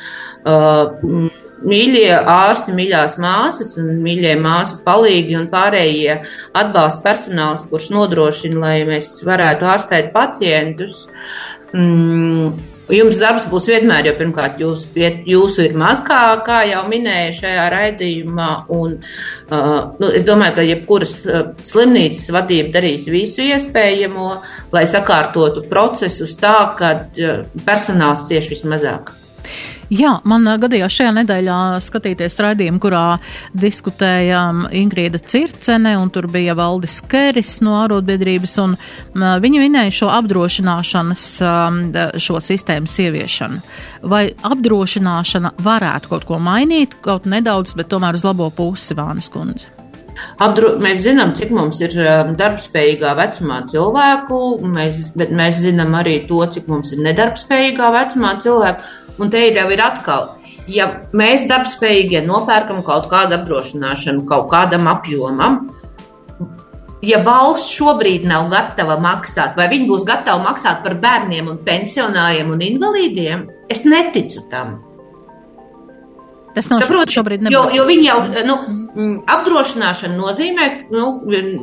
mīļie 1.68 2.10
ārsti, 2.22 2.74
mīļās 2.74 3.16
māsas 3.22 3.74
un 3.80 3.98
mīļie 4.04 4.34
māsu 4.40 4.78
palīgi 4.84 5.36
un 5.38 5.48
pārējie 5.50 6.20
atbalsta 6.56 7.02
personāls, 7.04 7.66
kurš 7.70 7.90
nodrošina, 7.94 8.60
lai 8.62 8.76
mēs 8.88 9.16
varētu 9.26 9.68
ārstēt 9.74 10.12
pacientus. 10.14 11.06
Mm, 11.74 12.54
jums 12.94 13.18
darbs 13.20 13.46
būs 13.50 13.68
vienmēr, 13.68 14.08
jo 14.08 14.14
pirmkārt 14.18 14.62
jūs, 14.62 14.86
jūsu 15.28 15.66
ir 15.66 15.76
maz, 15.78 16.00
kā, 16.06 16.20
kā 16.46 16.62
jau 16.70 16.84
minēju 16.90 17.36
šajā 17.40 17.68
raidījumā. 17.74 18.48
Un, 18.74 18.96
uh, 19.50 19.76
nu, 20.00 20.10
es 20.14 20.26
domāju, 20.28 20.56
ka 20.58 20.66
jebkuras 20.66 21.14
uh, 21.26 21.46
slimnīcas 21.68 22.28
vadība 22.34 22.74
darīs 22.78 23.08
visu 23.12 23.44
iespējamo, 23.44 24.30
lai 24.74 24.84
sakārtotu 24.90 25.66
procesus 25.68 26.36
tā, 26.40 26.56
ka 26.78 26.94
uh, 26.98 27.40
personāls 27.68 28.28
cieši 28.30 28.56
vismazāk. 28.56 29.14
Jā, 29.88 30.18
man 30.28 30.44
gadījās 30.60 30.92
šajā 30.98 31.12
nedēļā 31.16 31.58
skatīties 31.80 32.34
raidījumu, 32.44 32.80
kurā 32.82 33.04
diskutējām 33.56 34.66
Ingrīda 34.76 35.20
Circene, 35.24 35.94
un 35.96 36.12
tur 36.12 36.28
bija 36.28 36.52
Valdis 36.58 36.98
Keris 37.08 37.54
no 37.64 37.78
ārotbiedrības, 37.80 38.52
un 38.60 38.76
viņi 39.16 39.62
minēja 39.64 39.94
šo 40.02 40.10
apdrošināšanas, 40.12 41.24
šo 42.20 42.42
sistēmas 42.44 42.98
ieviešanu. 43.06 43.62
Vai 44.12 44.26
apdrošināšana 44.36 45.54
varētu 45.64 46.12
kaut 46.12 46.28
ko 46.28 46.36
mainīt, 46.36 47.00
kaut 47.00 47.24
nedaudz, 47.24 47.72
bet 47.78 47.88
tomēr 47.88 48.20
uz 48.20 48.28
labo 48.28 48.52
pusi, 48.52 48.92
Vānas 48.98 49.32
kundze? 49.32 49.72
Apdro, 50.42 50.76
mēs 50.82 51.00
zinām, 51.06 51.32
cik 51.38 51.50
mums 51.54 51.80
ir 51.80 51.96
darbspējīgā 52.36 53.16
vecumā 53.18 53.62
cilvēku, 53.72 54.38
mēs, 54.68 55.08
bet 55.18 55.32
mēs 55.32 55.62
zinām 55.64 55.96
arī 55.96 56.20
to, 56.28 56.44
cik 56.52 56.68
mums 56.70 56.92
ir 56.92 57.00
nedarbspējīgā 57.08 57.92
vecumā 57.96 58.36
cilvēku. 58.44 58.96
Un 59.18 59.30
te 59.30 59.40
jau 59.50 59.66
ir 59.74 59.82
atkal, 59.82 60.28
ja 60.70 60.86
mēs 61.16 61.46
darbspējīgie 61.50 62.22
nopērkam 62.26 62.84
kaut 62.86 63.08
kādu 63.10 63.38
apdrošināšanu 63.38 64.26
kaut 64.30 64.46
kādam 64.52 64.86
apjomam, 64.90 65.64
ja 67.02 67.20
valsts 67.26 67.74
šobrīd 67.74 68.26
nav 68.28 68.48
gatava 68.52 68.98
maksāt, 69.02 69.56
vai 69.58 69.68
viņi 69.72 69.88
būs 69.90 70.06
gatavi 70.06 70.44
maksāt 70.46 70.84
par 70.84 70.98
bērniem, 71.02 71.50
un 71.50 71.62
pensionāriem 71.66 72.52
un 72.54 72.62
invalīdiem, 72.70 73.48
es 73.70 73.84
neticu 73.88 74.46
tam. 74.52 74.78
Tas 76.58 76.66
nav 76.72 76.80
Saprot, 76.82 77.12
šobrīd 77.14 77.44
jo, 77.54 77.60
jo 77.70 77.84
viņi 77.86 78.06
jau 78.08 78.18
nu, 78.48 78.54
apdrošināšana 79.30 80.16
nozīmē, 80.18 80.64
nu, 80.90 81.06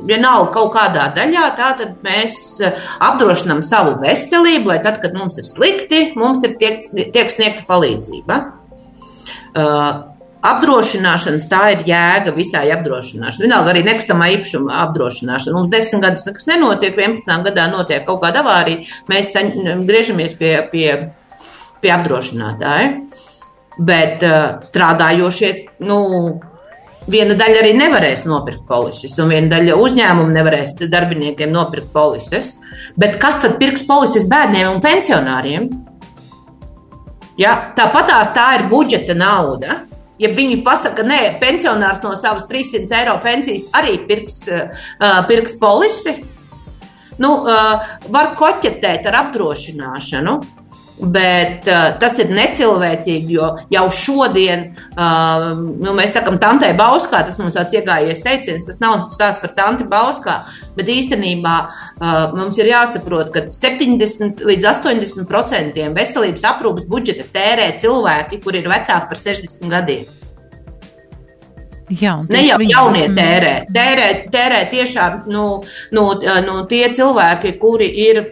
vienalga 0.08 0.54
kaut 0.56 0.72
kādā 0.78 1.10
daļā, 1.18 1.50
tā 1.58 1.74
tad 1.82 1.98
mēs 2.06 2.38
apdrošinām 3.04 3.60
savu 3.68 3.98
veselību, 4.00 4.72
lai 4.72 4.80
tad, 4.86 5.02
kad 5.04 5.18
mums 5.18 5.36
ir 5.41 5.48
slikti, 5.48 6.02
mums 6.16 6.48
ir 6.48 6.56
tiek, 6.62 6.80
tiek 7.12 7.34
sniegta 7.34 7.68
palīdzība. 7.68 8.39
Uh, 9.56 10.16
apdrošināšanas 10.46 11.50
tā 11.52 11.62
ir 11.74 11.84
jēga 11.89 12.32
visai 12.39 12.66
apdrošināšanai. 12.78 13.50
Vienalga 13.50 13.74
arī 13.74 13.84
nekustamā 13.89 14.32
īpašuma 14.38 14.80
apdrošināšana. 14.86 15.58
Mums 15.58 15.72
desmit 15.76 16.08
gadus 16.08 16.28
nekas 16.30 16.50
nenotiek, 16.54 16.96
11 16.96 17.48
gadā 17.50 17.68
notiek 17.72 18.08
kaut 18.08 18.24
kāda 18.24 18.46
avārija, 18.46 18.88
mēs 19.12 19.36
griežamies 19.88 20.39
pie, 20.39 20.58
pie, 20.72 20.89
pie 21.84 21.96
apdrošinātāja. 22.00 22.91
Bet 23.76 24.23
uh, 24.23 24.61
strādājošie, 24.63 25.49
nu, 25.84 25.97
viena 27.11 27.36
daļa 27.38 27.61
arī 27.61 27.73
nevarēs 27.78 28.23
nopirkt 28.28 28.63
polises, 28.69 29.17
un 29.19 29.34
viena 29.34 29.51
daļa 29.55 29.76
uzņēmumu 29.82 30.32
nevarēs 30.36 30.76
darbiniekiem 30.80 31.51
nopirkt 31.53 31.91
polises. 31.95 32.53
Bet 32.95 33.19
kas 33.21 33.41
tad 33.43 33.57
pirks 33.59 33.84
polises 33.88 34.30
bērniem 34.32 34.71
un 34.71 34.82
pensionāriem? 34.84 35.67
Ja, 37.39 37.57
Tāpatās 37.76 38.32
tā 38.36 38.47
ir 38.59 38.69
budžeta 38.71 39.15
nauda. 39.17 39.82
Ja 40.21 40.30
viņi 40.32 40.61
pasaka, 40.63 41.01
ka 41.01 41.07
nē, 41.09 41.19
pensionārs 41.41 41.99
no 42.03 42.13
savas 42.15 42.45
300 42.47 43.01
eiro 43.01 43.17
pensijas 43.23 43.67
arī 43.76 43.97
pirks, 44.07 44.45
uh, 44.47 45.17
pirks 45.28 45.57
polisi, 45.59 46.13
nu, 47.19 47.34
uh, 47.43 47.97
var 48.15 48.32
koķetēt 48.39 49.09
ar 49.11 49.19
apdrošināšanu. 49.26 50.38
Bet 50.96 51.66
uh, 51.68 51.89
tas 52.00 52.14
ir 52.24 52.30
necilvēcīgi, 52.32 53.36
jo 53.36 53.50
jau 53.74 53.84
šodien, 53.91 54.62
uh, 54.96 55.50
nu, 55.58 55.91
mēs 55.98 56.16
sakām, 56.16 56.38
tantei 56.39 56.72
Bauskā, 56.78 57.20
tas 57.28 57.36
mums 57.41 57.58
tāds 57.58 57.76
iegājies 57.76 58.24
teiciens, 58.24 58.64
tas 58.64 58.80
nav 58.80 59.10
stāsts 59.12 59.43
par 59.43 59.52
tanti 59.58 59.84
Bauskā, 59.91 60.38
bet 60.78 60.91
īstenībā 60.93 61.56
uh, 61.68 62.32
mums 62.38 62.56
ir 62.62 62.72
jāsaprot, 62.72 63.34
ka 63.36 63.43
70 63.52 64.46
līdz 64.48 64.70
80 64.72 65.28
procentiem 65.28 65.98
veselības 65.98 66.48
aprūpas 66.54 66.88
budžeta 66.88 67.28
tērē 67.36 67.74
cilvēki, 67.84 68.39
kuri 68.46 68.64
ir 68.64 68.72
vecāki 68.72 69.12
par 69.12 69.20
60 69.20 69.76
gadiem. 69.76 70.08
Jā, 71.91 72.16
ne 72.32 72.39
jau 72.48 72.58
jaunie 72.66 73.06
tērē, 73.14 73.54
tērē, 73.70 74.08
tērē 74.34 74.64
tiešām 74.72 75.28
nu, 75.30 75.46
nu, 75.93 76.06
nu, 76.48 76.56
tie 76.72 76.88
cilvēki, 76.98 77.52
kuri 77.62 77.91
ir 78.08 78.24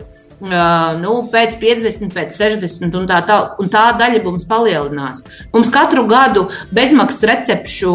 nu, 0.43 1.13
pēc 1.31 1.55
50, 1.61 2.11
pēc 2.13 2.35
60, 2.35 2.95
un 2.99 3.05
tā, 3.07 3.19
tā, 3.27 3.37
un 3.61 3.69
tā 3.71 3.83
daļa 3.99 4.21
mums 4.25 4.47
palielinās. 4.49 5.21
Mums 5.53 5.71
katru 5.73 6.03
gadu 6.09 6.47
bezmaksas 6.75 7.23
recepšu, 7.29 7.93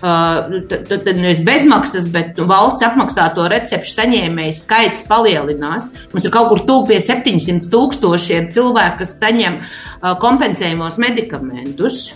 tad 0.00 1.08
nevis 1.18 1.42
bezmaksas, 1.46 2.06
bet 2.14 2.38
valsts 2.38 2.86
apmaksāto 2.86 3.48
recepšu 3.50 3.96
saņēmēju 3.96 4.58
skaits 4.58 5.06
palielinās. 5.08 5.90
Mums 6.12 6.28
ir 6.28 6.34
kaut 6.34 6.52
kur 6.52 6.62
tuvu 6.68 6.92
pie 6.92 7.00
700 7.02 7.70
tūkstošiem 7.72 8.52
cilvēku, 8.54 9.02
kas 9.02 9.18
saņem 9.18 9.58
kompensējumos 10.22 11.00
medikamentus. 11.02 12.12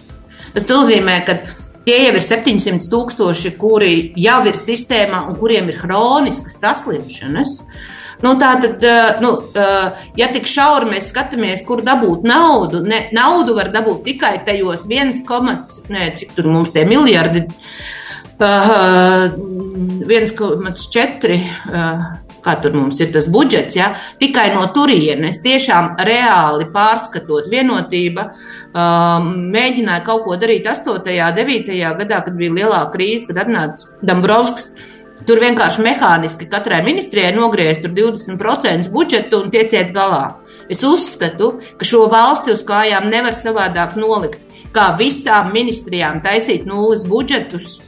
Tas 0.53 0.69
nozīmē, 0.69 1.19
ka 1.27 1.41
Tie 1.83 1.97
jau 1.99 2.13
ir 2.15 2.23
700 2.23 2.85
tūkstoši, 2.93 3.51
kuri 3.59 3.95
jau 4.23 4.37
ir 4.47 4.55
sistēmā 4.55 5.25
un 5.27 5.35
kuriem 5.35 5.67
ir 5.73 5.81
hroniskas 5.81 6.61
saslimšanas. 6.63 7.57
Nu, 8.23 8.37
tā 8.39 8.53
tad, 8.63 8.85
nu, 9.23 9.33
ja 10.19 10.29
tik 10.31 10.47
šauri 10.51 10.93
mēs 10.93 11.11
skatāmies, 11.11 11.65
kur 11.67 11.83
dabūt 11.83 12.23
naudu, 12.29 12.83
ne, 12.87 13.09
naudu 13.15 13.57
var 13.59 13.73
dabūt 13.75 14.05
tikai 14.07 14.37
tajos 14.47 14.87
1,4 14.91 15.91
ne, 15.91 16.11
cik 16.19 16.37
miljardi. 16.87 17.47
Uh, 18.43 19.35
1,4 20.09 21.35
uh, 21.71 22.07
kā 22.43 22.57
tur 22.63 22.75
mums 22.77 23.01
ir 23.03 23.13
tas 23.15 23.29
budžets, 23.33 23.77
ja, 23.79 23.93
tikai 24.21 24.49
no 24.55 24.65
turienes, 24.75 25.41
tiešām 25.45 25.93
reāli 26.09 26.67
pārskatot 26.75 27.51
vienotība, 27.53 28.29
um, 28.75 29.29
mēģināja 29.55 30.05
kaut 30.07 30.27
ko 30.27 30.39
darīt 30.41 30.67
8. 30.71 30.99
un 30.99 31.37
9. 31.39 31.71
gadā, 32.03 32.23
kad 32.27 32.39
bija 32.39 32.57
lielā 32.59 32.83
krīze, 32.95 33.29
kad 33.31 33.45
atnāca 33.47 33.95
Dambrovskis. 34.03 34.91
Tur 35.27 35.39
vienkārši 35.43 35.85
mehāniski 35.85 36.49
katrai 36.51 36.81
ministrijai 36.87 37.31
nogriezt 37.37 37.85
20% 37.85 38.91
budžetu 38.91 39.43
un 39.45 39.53
tieciet 39.55 39.93
galā. 39.95 40.39
Es 40.73 40.83
uzskatu, 40.87 41.55
ka 41.79 41.87
šo 41.87 42.09
valsti 42.11 42.57
uz 42.57 42.65
kājām 42.67 43.11
nevar 43.13 43.37
savādāk 43.39 43.95
nolikt, 44.01 44.43
kā 44.75 44.91
visām 44.99 45.53
ministrijām 45.55 46.23
taisīt 46.25 46.67
nulles 46.67 47.07
budžetus 47.07 47.79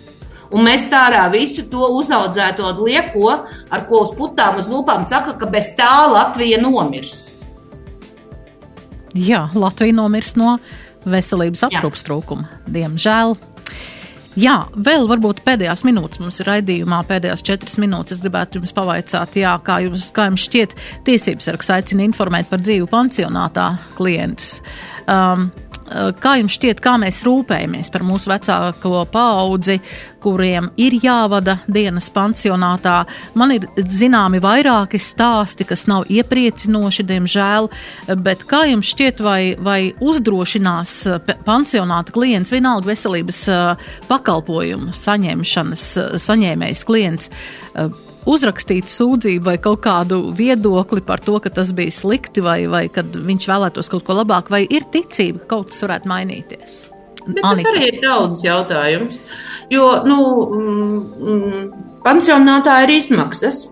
Un 0.54 0.62
mēs 0.62 0.84
tā 0.86 1.08
ārā 1.08 1.24
visu 1.32 1.64
to 1.70 1.82
uzaudzēto 1.98 2.68
lieko, 2.78 3.32
ar 3.74 3.86
ko 3.88 4.04
uz 4.04 4.12
putām 4.14 4.60
uz 4.60 4.68
lūpām 4.70 5.02
saka, 5.06 5.34
ka 5.40 5.48
bez 5.50 5.72
tā 5.78 5.90
Latvija 6.12 6.60
nomirs. 6.62 7.14
Jā, 9.14 9.48
Latvija 9.54 9.96
nomirs 9.98 10.34
no 10.38 10.56
veselības 11.10 11.66
aprūpas 11.66 12.06
trūkuma, 12.06 12.62
diemžēl. 12.70 13.34
Jā, 14.34 14.54
vēl 14.74 15.04
varbūt 15.06 15.44
pēdējās 15.46 15.84
minūtes 15.86 16.18
mums 16.18 16.40
ir 16.42 16.48
raidījumā, 16.50 17.04
pēdējās 17.06 17.44
četras 17.46 17.76
minūtes. 17.78 18.16
Es 18.16 18.22
gribētu 18.24 18.58
jums 18.58 18.74
pavaicāt, 18.74 19.36
jā, 19.38 19.52
kā, 19.62 19.78
jums, 19.84 20.08
kā 20.14 20.26
jums 20.26 20.46
šķiet, 20.48 20.74
tiesības 21.06 21.46
sargs 21.50 21.70
aicina 21.76 22.02
informēt 22.08 22.50
par 22.50 22.62
dzīvu 22.64 22.88
pansionātā 22.90 23.68
klientus. 23.94 24.56
Um, 25.10 25.48
kā 26.20 26.38
jums 26.40 26.56
šķiet, 26.56 26.80
kā 26.82 26.94
mēs 27.00 27.20
rūpējamies 27.26 27.90
par 27.92 28.04
mūsu 28.06 28.30
vecāko 28.32 29.02
paudzi, 29.12 29.78
kuriem 30.24 30.70
ir 30.80 30.96
jāvada 31.02 31.58
dienas 31.68 32.08
pansionātā? 32.14 33.02
Man 33.36 33.52
ir 33.52 33.66
zināmi 33.76 34.40
vairāki 34.42 35.00
stāsti, 35.02 35.66
kas 35.68 35.84
nav 35.90 36.08
iepriecinoši, 36.12 37.04
diemžēl, 37.10 37.68
bet 38.24 38.46
kā 38.48 38.64
jums 38.70 38.94
šķiet, 38.94 39.20
vai, 39.24 39.40
vai 39.60 39.78
uzdrošinās 40.00 40.96
eh, 41.12 41.36
pansionāta 41.44 42.16
klients, 42.16 42.54
vienalga 42.54 42.94
veselības 42.94 43.44
eh, 43.52 43.86
pakalpojumu 44.08 44.96
saņemšanas, 44.96 45.86
saņēmējs 46.24 46.84
klients? 46.88 47.30
Uzrakstīt 48.30 48.88
sūdzību 48.90 49.44
vai 49.48 49.56
kaut 49.62 49.82
kādu 49.84 50.20
viedokli 50.36 51.04
par 51.04 51.22
to, 51.24 51.36
ka 51.42 51.52
tas 51.52 51.72
bija 51.76 51.92
slikti 51.94 52.44
vai, 52.44 52.64
vai 52.70 52.86
kad 52.92 53.14
viņš 53.14 53.48
vēlētos 53.50 53.92
kaut 53.92 54.06
ko 54.06 54.18
labāk, 54.20 54.50
vai 54.52 54.64
ir 54.64 54.88
ticība, 54.92 55.44
ka 55.44 55.56
kaut 55.56 55.72
kas 55.72 55.84
varētu 55.86 56.10
mainīties? 56.10 56.80
Bet 57.24 57.40
Anika. 57.40 57.62
tas 57.62 57.70
arī 57.70 57.86
ir 57.88 58.00
daudz 58.02 58.42
jautājums, 58.44 59.20
jo, 59.72 59.86
nu, 60.04 60.18
mm, 60.56 60.98
mm, 61.28 61.70
pansionātā 62.04 62.82
ir 62.84 62.98
izmaksas. 62.98 63.68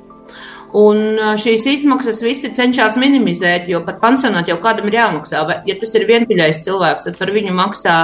Un 0.72 1.18
šīs 1.36 1.66
izmaksas 1.68 2.22
visi 2.24 2.48
cenšas 2.56 2.94
minimizēt, 2.96 3.66
jo 3.68 3.82
par 3.84 3.98
pansionātu 4.00 4.54
jau 4.54 4.56
kādam 4.64 4.86
ir 4.88 4.96
jāmaksā. 4.96 5.42
Ja 5.68 5.74
tas 5.76 5.92
ir 5.98 6.06
vientuļais 6.08 6.62
cilvēks, 6.64 7.04
tad 7.04 7.18
par 7.18 7.28
viņu 7.34 7.52
maksā 7.52 7.96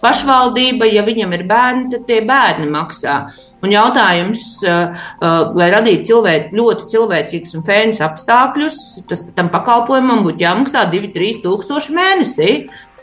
pašvaldība, 0.00 0.88
ja 0.88 1.04
viņam 1.04 1.36
ir 1.36 1.44
bērni, 1.50 1.90
tad 1.92 2.06
tie 2.08 2.22
bērni 2.24 2.70
maksā. 2.72 3.18
Un 3.64 3.72
jautājums, 3.72 4.42
uh, 4.68 4.92
uh, 5.24 5.54
lai 5.56 5.70
radītu 5.72 6.10
cilvēku, 6.10 6.52
ļoti 6.58 6.88
cilvēcīgus 6.92 7.54
un 7.56 7.64
fēnus 7.64 8.02
apstākļus, 8.04 8.80
tas 9.08 9.24
tam 9.36 9.48
pakalpojumam 9.54 10.20
būtu 10.26 10.44
jāmaksā 10.44 10.84
2-3 10.92 11.40
tūkstoši 11.46 11.94
mēnesī 11.96 12.50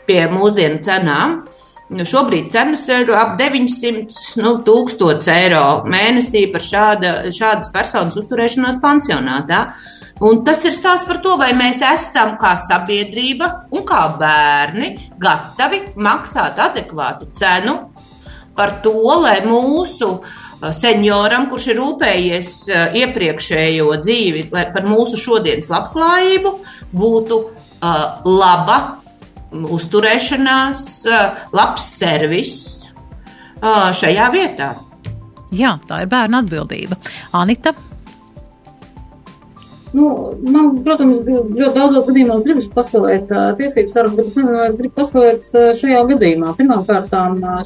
pie 0.06 0.20
mūsdienu 0.30 0.78
cenām. 0.86 1.40
Nu, 1.92 2.06
šobrīd 2.08 2.46
cenas 2.54 2.86
ir 2.88 3.10
ap 3.18 3.34
900 3.40 4.38
nu, 4.40 4.52
eiro 5.34 5.64
mēnesī 5.92 6.46
par 6.52 6.62
šāda, 6.64 7.10
šādas 7.34 7.72
personas 7.74 8.16
uzturēšanos 8.22 8.78
pansionātā. 8.84 9.64
Un 10.22 10.44
tas 10.46 10.62
ir 10.68 10.76
stāsts 10.76 11.08
par 11.08 11.18
to, 11.24 11.34
vai 11.40 11.50
mēs 11.58 11.82
esam 11.82 12.36
kā 12.40 12.54
sabiedrība 12.60 13.50
un 13.74 13.82
kā 13.88 14.04
bērni 14.20 14.92
gatavi 15.20 15.82
maksāt 15.98 16.62
adekvātu 16.62 17.32
cenu 17.34 17.76
par 18.56 18.78
to, 18.84 18.94
lai 19.24 19.40
mūsu 19.48 20.08
uh, 20.12 20.40
senioram, 20.70 21.48
kurš 21.50 21.68
ir 21.72 21.80
rūpējies 21.80 22.52
eh, 22.70 22.96
iepriekšējo 23.02 23.88
dzīvi, 24.04 24.46
lai 24.54 24.66
par 24.74 24.86
mūsu 24.86 25.18
šodienas 25.18 25.70
labklājību 25.72 26.52
būtu 26.92 27.38
uh, 27.42 28.02
laba 28.28 28.78
uzturēšanās, 29.52 30.84
labs 31.52 31.88
servis 31.98 32.54
šajā 33.62 34.28
vietā. 34.32 34.70
Jā, 35.52 35.74
tā 35.88 36.02
ir 36.04 36.12
bērna 36.12 36.40
atbildība. 36.42 36.96
Anita. 37.36 37.74
Nu, 39.92 40.06
man, 40.48 40.70
protams, 40.86 41.18
ļoti 41.26 41.72
daudzos 41.74 42.06
gadījumos 42.08 42.46
gribas 42.46 42.68
paslavēt 42.72 43.32
tiesības 43.58 43.96
sargu, 43.96 44.16
bet 44.16 44.30
es 44.30 44.38
nezinu, 44.38 44.56
vai 44.56 44.68
es 44.70 44.78
gribu 44.78 44.94
paslavēt 44.96 45.50
šajā 45.80 46.04
gadījumā. 46.12 46.54
Pirmkārt, 46.56 47.12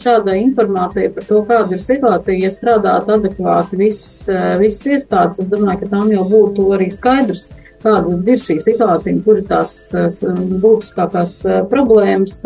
šāda 0.03 0.35
informācija 0.41 1.13
par 1.15 1.29
to, 1.29 1.45
kāda 1.47 1.77
ir 1.77 1.85
situācija, 1.85 2.41
ja 2.43 2.51
strādātu 2.55 3.15
adekvāti 3.19 3.79
visas, 3.79 4.25
visas 4.59 4.91
iestādes, 4.97 5.45
es 5.45 5.53
domāju, 5.53 5.85
ka 5.85 5.93
tām 5.95 6.11
jau 6.15 6.27
būtu 6.33 6.73
arī 6.75 6.91
skaidrs. 6.95 7.47
Uh, 7.47 7.66
kāda 7.83 8.17
ir 8.33 8.41
šī 8.43 8.57
situācija 8.65 9.15
un 9.15 9.21
kur 9.27 9.41
ir 9.41 9.47
tās 9.51 9.75
būtiskākās 9.93 11.37
problēmas. 11.71 12.41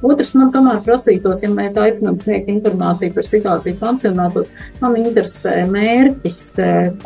Otrs 0.00 0.34
man 0.38 0.50
tomēr 0.54 0.80
prasītos, 0.86 1.44
ja 1.44 1.52
mēs 1.52 1.78
aicinām 1.80 2.18
sniegt 2.20 2.50
informāciju 2.52 3.14
par 3.16 3.28
situāciju 3.28 3.78
pansionātos, 3.80 4.50
man 4.80 4.98
interesē 5.00 5.62
mērķis, 5.70 6.42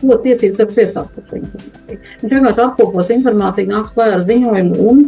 ko 0.01 0.18
tiesības 0.25 0.62
sargs 0.62 0.83
iesāks 0.87 1.20
ar 1.20 1.29
šo 1.29 1.43
informāciju. 1.43 2.03
Viņš 2.22 2.39
vienkārši 2.39 2.66
apkopos 2.68 3.14
informāciju, 3.18 3.72
nāks 3.75 3.97
klājā 3.97 4.18
ar 4.18 4.29
ziņojumu 4.33 4.91
un 4.91 5.07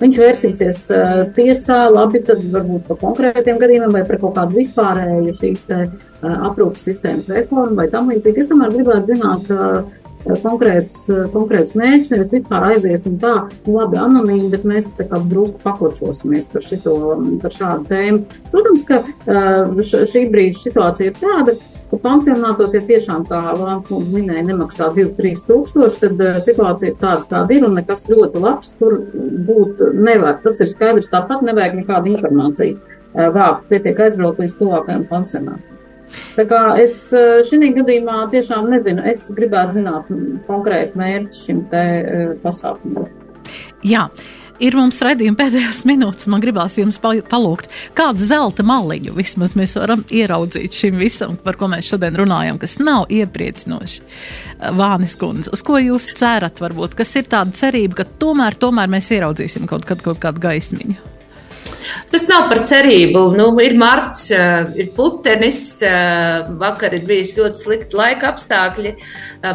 Viņš 0.00 0.16
vērsīsies 0.16 0.78
uh, 0.96 1.08
tiesā, 1.36 1.82
labi, 1.92 2.22
tad 2.24 2.40
varbūt 2.54 2.86
par 2.88 2.96
konkrētiem 3.02 3.58
gadījumiem 3.60 3.98
vai 3.98 4.00
par 4.08 4.16
kaut 4.22 4.38
kādu 4.38 4.56
vispārēju 4.56 5.34
šīs 5.36 5.66
te 5.68 5.80
uh, 5.84 6.36
aprūpas 6.48 6.86
sistēmas 6.88 7.28
reformu 7.28 7.76
vai 7.76 7.90
tam 7.92 8.08
līdzīgi. 8.08 8.40
Es 8.40 8.48
tomēr 8.48 8.72
gribētu 8.72 9.12
zināt, 9.12 9.50
uh, 9.52 9.82
konkrēts, 10.24 11.06
konkrēts 11.32 11.74
mērķis, 11.78 12.12
nevis 12.12 12.32
vispār 12.34 12.66
aiziesim 12.74 13.16
tā, 13.22 13.34
nu, 13.66 13.78
labi, 13.78 13.98
anonīmi, 14.00 14.50
bet 14.52 14.66
mēs 14.68 14.88
tā 14.98 15.06
kā 15.08 15.20
drusku 15.30 15.60
pakočosimies 15.64 16.48
par, 16.52 16.64
šito, 16.66 16.94
par 17.42 17.56
šādu 17.56 17.88
tēmu. 17.88 18.40
Protams, 18.52 18.86
ka 18.88 19.02
šī 20.10 20.26
brīža 20.32 20.66
situācija 20.66 21.10
ir 21.10 21.16
tāda, 21.18 21.56
ka 21.90 21.98
pansionātos, 22.04 22.76
ja 22.76 22.82
tiešām 22.86 23.24
tā 23.26 23.40
Lāns 23.58 23.88
mums 23.90 24.12
minēja, 24.12 24.44
nemaksā 24.52 24.92
2-3 24.94 25.42
tūkstoši, 25.48 26.02
tad 26.04 26.22
situācija 26.44 26.92
ir 26.92 27.00
tāda, 27.00 27.24
kāda 27.32 27.56
ir 27.56 27.66
un 27.66 27.74
nekas 27.80 28.06
ļoti 28.12 28.44
labs 28.44 28.76
tur 28.78 29.00
būt 29.48 29.82
nevar. 29.96 30.38
Tas 30.44 30.60
ir 30.62 30.70
skaidrs, 30.70 31.10
tāpat 31.10 31.42
nevajag 31.48 31.80
nekādu 31.80 32.14
informāciju 32.14 32.78
vākt, 33.34 33.66
pietiek 33.72 34.06
aizbraukt 34.06 34.44
līdz 34.44 34.54
tuvākajam 34.60 35.08
pansionātam. 35.10 35.69
Tā 36.36 36.46
kā 36.50 36.64
es 36.82 36.96
eh, 37.16 37.40
šī 37.46 37.72
gadījumā 37.76 38.24
tiešām 38.32 38.68
nezinu, 38.72 39.04
es 39.10 39.28
gribētu 39.36 39.80
zināt 39.80 40.10
konkrētu 40.48 41.00
mērķi 41.00 41.40
šim 41.44 41.64
te 41.72 41.86
eh, 42.00 42.28
pasākumam. 42.44 43.08
Jā. 43.86 44.08
Ir 44.60 44.74
mums 44.76 44.98
redzējuma 45.00 45.38
pēdējās 45.38 45.78
minūtes, 45.88 46.26
man 46.28 46.42
gribās 46.42 46.74
jums 46.76 46.98
palūgt, 47.00 47.70
kādu 47.96 48.20
zelta 48.20 48.60
maliņu 48.68 49.14
vismaz 49.16 49.54
mēs 49.56 49.72
varam 49.80 50.02
ieraudzīt 50.12 50.76
šim 50.76 50.98
visam, 51.00 51.38
par 51.40 51.56
ko 51.56 51.70
mēs 51.72 51.88
šodien 51.88 52.18
runājam, 52.20 52.58
kas 52.60 52.76
nav 52.76 53.08
iepriecinoši. 53.08 54.02
Vānis 54.76 55.16
kundze, 55.16 55.48
uz 55.56 55.64
ko 55.64 55.80
jūs 55.80 56.10
cerat 56.20 56.60
varbūt, 56.60 56.98
kas 56.98 57.14
ir 57.16 57.32
tāda 57.32 57.56
cerība, 57.56 58.02
ka 58.02 58.08
tomēr, 58.20 58.60
tomēr 58.60 58.92
mēs 58.92 59.08
ieraudzīsim 59.16 59.64
kaut, 59.70 59.88
kad, 59.88 60.04
kaut 60.04 60.20
kādu 60.20 60.44
gaismiņu? 60.44 61.19
Tas 62.10 62.24
nav 62.26 62.48
par 62.50 62.60
cerību. 62.66 63.22
Nu, 63.38 63.48
ir 63.62 63.76
marts, 63.78 64.28
ir 64.30 64.90
putenis, 64.96 65.60
vakar 66.60 66.96
ir 66.96 67.04
bijis 67.06 67.36
ļoti 67.38 67.62
slikti 67.64 67.98
laika 67.98 68.32
apstākļi, 68.32 68.94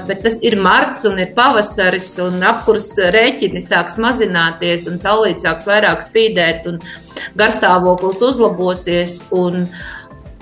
bet 0.07 0.23
tas 0.23 0.39
ir 0.45 0.55
marts 0.59 1.03
un 1.09 1.19
ir 1.19 1.33
pavasaris 1.35 2.13
un 2.23 2.39
apkurs 2.47 2.93
rēķini 3.15 3.63
sāks 3.63 3.99
mazināties 4.01 4.87
un 4.91 5.01
saulīt 5.01 5.43
sāks 5.43 5.67
vairāk 5.67 6.05
spīdēt 6.05 6.69
un 6.71 6.79
garstāvoklis 7.39 8.23
uzlabosies. 8.31 9.21
Un, 9.35 9.67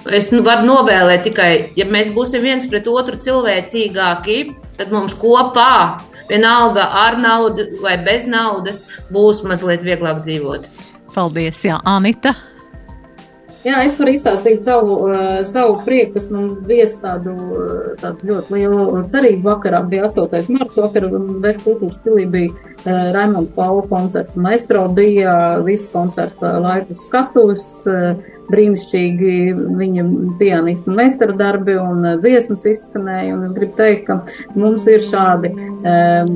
Es 0.03 0.25
nu, 0.33 0.41
varu 0.43 0.65
novēlēt 0.67 1.21
tikai, 1.23 1.51
ja 1.79 1.85
mēs 1.87 2.09
būsim 2.11 2.41
viens 2.43 2.65
pret 2.67 2.89
otru 2.91 3.15
cilvēcīgāki, 3.23 4.35
tad 4.75 4.91
mums 4.91 5.15
kopā, 5.15 6.01
vienalga 6.27 6.89
ar 7.05 7.15
naudu 7.15 7.69
vai 7.79 7.95
bez 8.03 8.27
naudas, 8.27 8.83
būs 9.13 9.39
mazliet 9.47 9.85
vieglāk 9.87 10.19
dzīvot. 10.25 10.67
Paldies, 11.13 11.61
Jā, 11.65 11.77
Anita. 11.85 12.33
Jā, 13.63 13.77
es 13.87 13.95
varu 13.95 14.11
izstāstīt 14.11 14.65
savu, 14.65 14.95
uh, 15.07 15.37
savu 15.47 15.77
prieku, 15.85 16.17
kas 16.17 16.25
man 16.33 16.49
vies 16.67 16.97
tādu, 16.99 17.31
uh, 17.31 17.93
tādu 18.01 18.27
ļoti 18.27 18.57
lielu 18.57 19.03
cerību. 19.13 19.39
Vakarā 19.45 19.79
bija 19.87 20.09
8. 20.09 20.49
marts, 20.51 20.81
vakar 20.83 21.07
Vēja 21.13 21.61
kultūras 21.61 22.01
pilī 22.03 22.25
bija 22.33 22.51
uh, 22.51 23.13
Raimonda 23.15 23.53
Paula 23.55 23.85
koncerts. 23.87 24.35
Maestro 24.35 24.83
bija 24.91 25.61
visu 25.63 25.87
koncerta 25.93 26.57
laiku 26.59 26.97
skatuves, 27.05 27.69
brīnišķīgi 28.49 29.35
viņa 29.79 30.07
pianismu 30.41 30.97
meistara 30.97 31.35
darbi 31.39 31.77
un 31.79 32.03
dziesmas 32.19 32.67
izskanēja. 32.67 33.37
Un 33.37 33.47
es 33.47 33.55
gribu 33.55 33.77
teikt, 33.79 34.09
ka 34.09 34.57
mums 34.59 34.89
ir 34.91 35.05
šādi 35.07 35.53
um, 35.55 36.33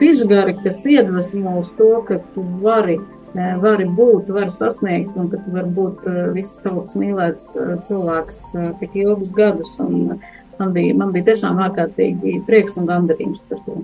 dižgari, 0.00 0.56
kas 0.64 0.80
iedvesmo 0.88 1.58
uz 1.60 1.74
to, 1.76 1.98
ka 2.08 2.22
tu 2.32 2.46
vari 2.64 2.96
vari 3.34 3.86
būt, 3.88 4.30
vari 4.34 4.52
sasniegt, 4.52 5.16
un 5.16 5.30
ka 5.32 5.40
tu 5.44 5.54
vari 5.54 5.72
būt 5.78 6.04
viss 6.36 6.60
tauts 6.64 6.96
mīlēts 6.98 7.54
cilvēks 7.88 8.44
tik 8.82 9.00
ilgus 9.04 9.32
gadus. 9.36 9.78
Un 9.82 10.18
man 10.58 10.76
bija, 10.76 10.94
man 10.98 11.14
bija 11.14 11.32
tiešām 11.32 11.60
ārkārtīgi 11.66 12.40
prieks 12.46 12.78
un 12.80 12.88
gandarījums 12.90 13.44
par 13.48 13.64
to. 13.66 13.82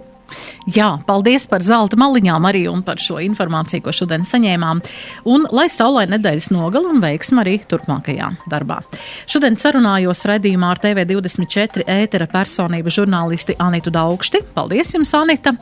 Jā, 0.69 0.89
paldies 1.09 1.47
par 1.49 1.63
zelta 1.65 1.97
maliņām 1.97 2.45
arī 2.45 2.67
un 2.69 2.83
par 2.85 3.01
šo 3.01 3.17
informāciju, 3.25 3.81
ko 3.87 3.93
šodien 3.97 4.27
saņēmām. 4.29 4.83
Un 5.33 5.47
lai 5.55 5.69
saulē 5.73 6.05
nedēļas 6.13 6.51
nogal 6.53 6.91
un 6.91 7.01
veiksma 7.01 7.41
arī 7.41 7.57
turpmākajā 7.71 8.29
darbā. 8.53 8.83
Šodien 9.31 9.57
sarunājos 9.61 10.27
redījumā 10.29 10.75
ar 10.75 10.83
TV24 10.85 11.89
ētera 11.89 12.29
personību 12.29 12.93
žurnālisti 12.93 13.57
Anitu 13.65 13.95
Daugšti. 13.95 14.43
Paldies 14.57 14.93
jums, 14.93 15.15
Anita! 15.17 15.57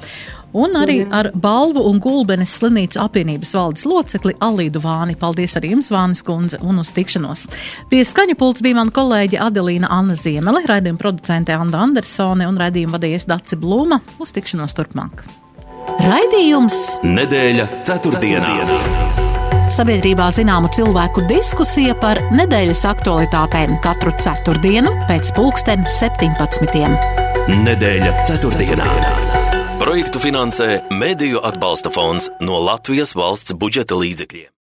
Un 0.57 0.77
arī 0.79 1.01
ar 1.13 1.31
balvu 1.35 1.83
un 1.91 1.99
gulbenes 2.01 2.55
slimnīcu 2.59 3.01
apvienības 3.03 3.53
valdes 3.57 3.87
locekli 3.89 4.37
Alīdu 4.45 4.81
Vāni. 4.85 5.17
Paldies 5.19 5.57
arī 5.59 5.75
jums, 5.75 5.91
Vānis 5.93 6.23
kundze, 6.27 6.61
un 6.65 6.81
uz 6.81 6.93
tikšanos. 6.97 7.47
Pie 7.91 8.05
skaņu 8.07 8.39
pults 8.41 8.65
bija 8.65 8.79
mana 8.79 8.95
kolēģe 8.95 9.41
Adelīna 9.43 9.91
Anna 9.93 10.17
Ziemele, 10.17 10.65
raidījuma 10.69 11.03
producente 11.03 11.57
Anda 11.57 11.83
Andersone 11.85 12.49
un 12.49 12.61
raidījuma 12.61 12.97
vadījies 12.97 13.29
Daci 13.29 13.59
Blūma. 13.61 14.01
Uz 14.23 14.33
tikšanos 14.37 14.77
turpmāk. 14.79 15.27
Raidījums 16.07 17.01
Nedēļa 17.05 17.71
ceturtdienā. 17.87 18.57
ceturtdienā. 18.61 19.25
Sabiedrībā 19.77 20.29
zināma 20.31 20.71
cilvēku 20.71 21.25
diskusija 21.27 21.97
par 21.99 22.21
nedēļas 22.33 22.85
aktualitātēm 22.87 23.81
katru 23.85 24.15
ceturtdienu 24.23 24.93
pēc 25.11 25.33
pulksten 25.37 25.83
17. 25.99 26.87
Nedēļa 27.67 28.15
ceturtdienā. 28.29 28.87
ceturtdienā. 28.87 29.36
Projektu 29.77 30.17
finansē 30.23 30.67
Mēdīju 30.89 31.43
atbalsta 31.45 31.91
fonds 31.93 32.31
no 32.41 32.57
Latvijas 32.65 33.13
valsts 33.13 33.53
budžeta 33.61 33.99
līdzekļiem. 34.01 34.49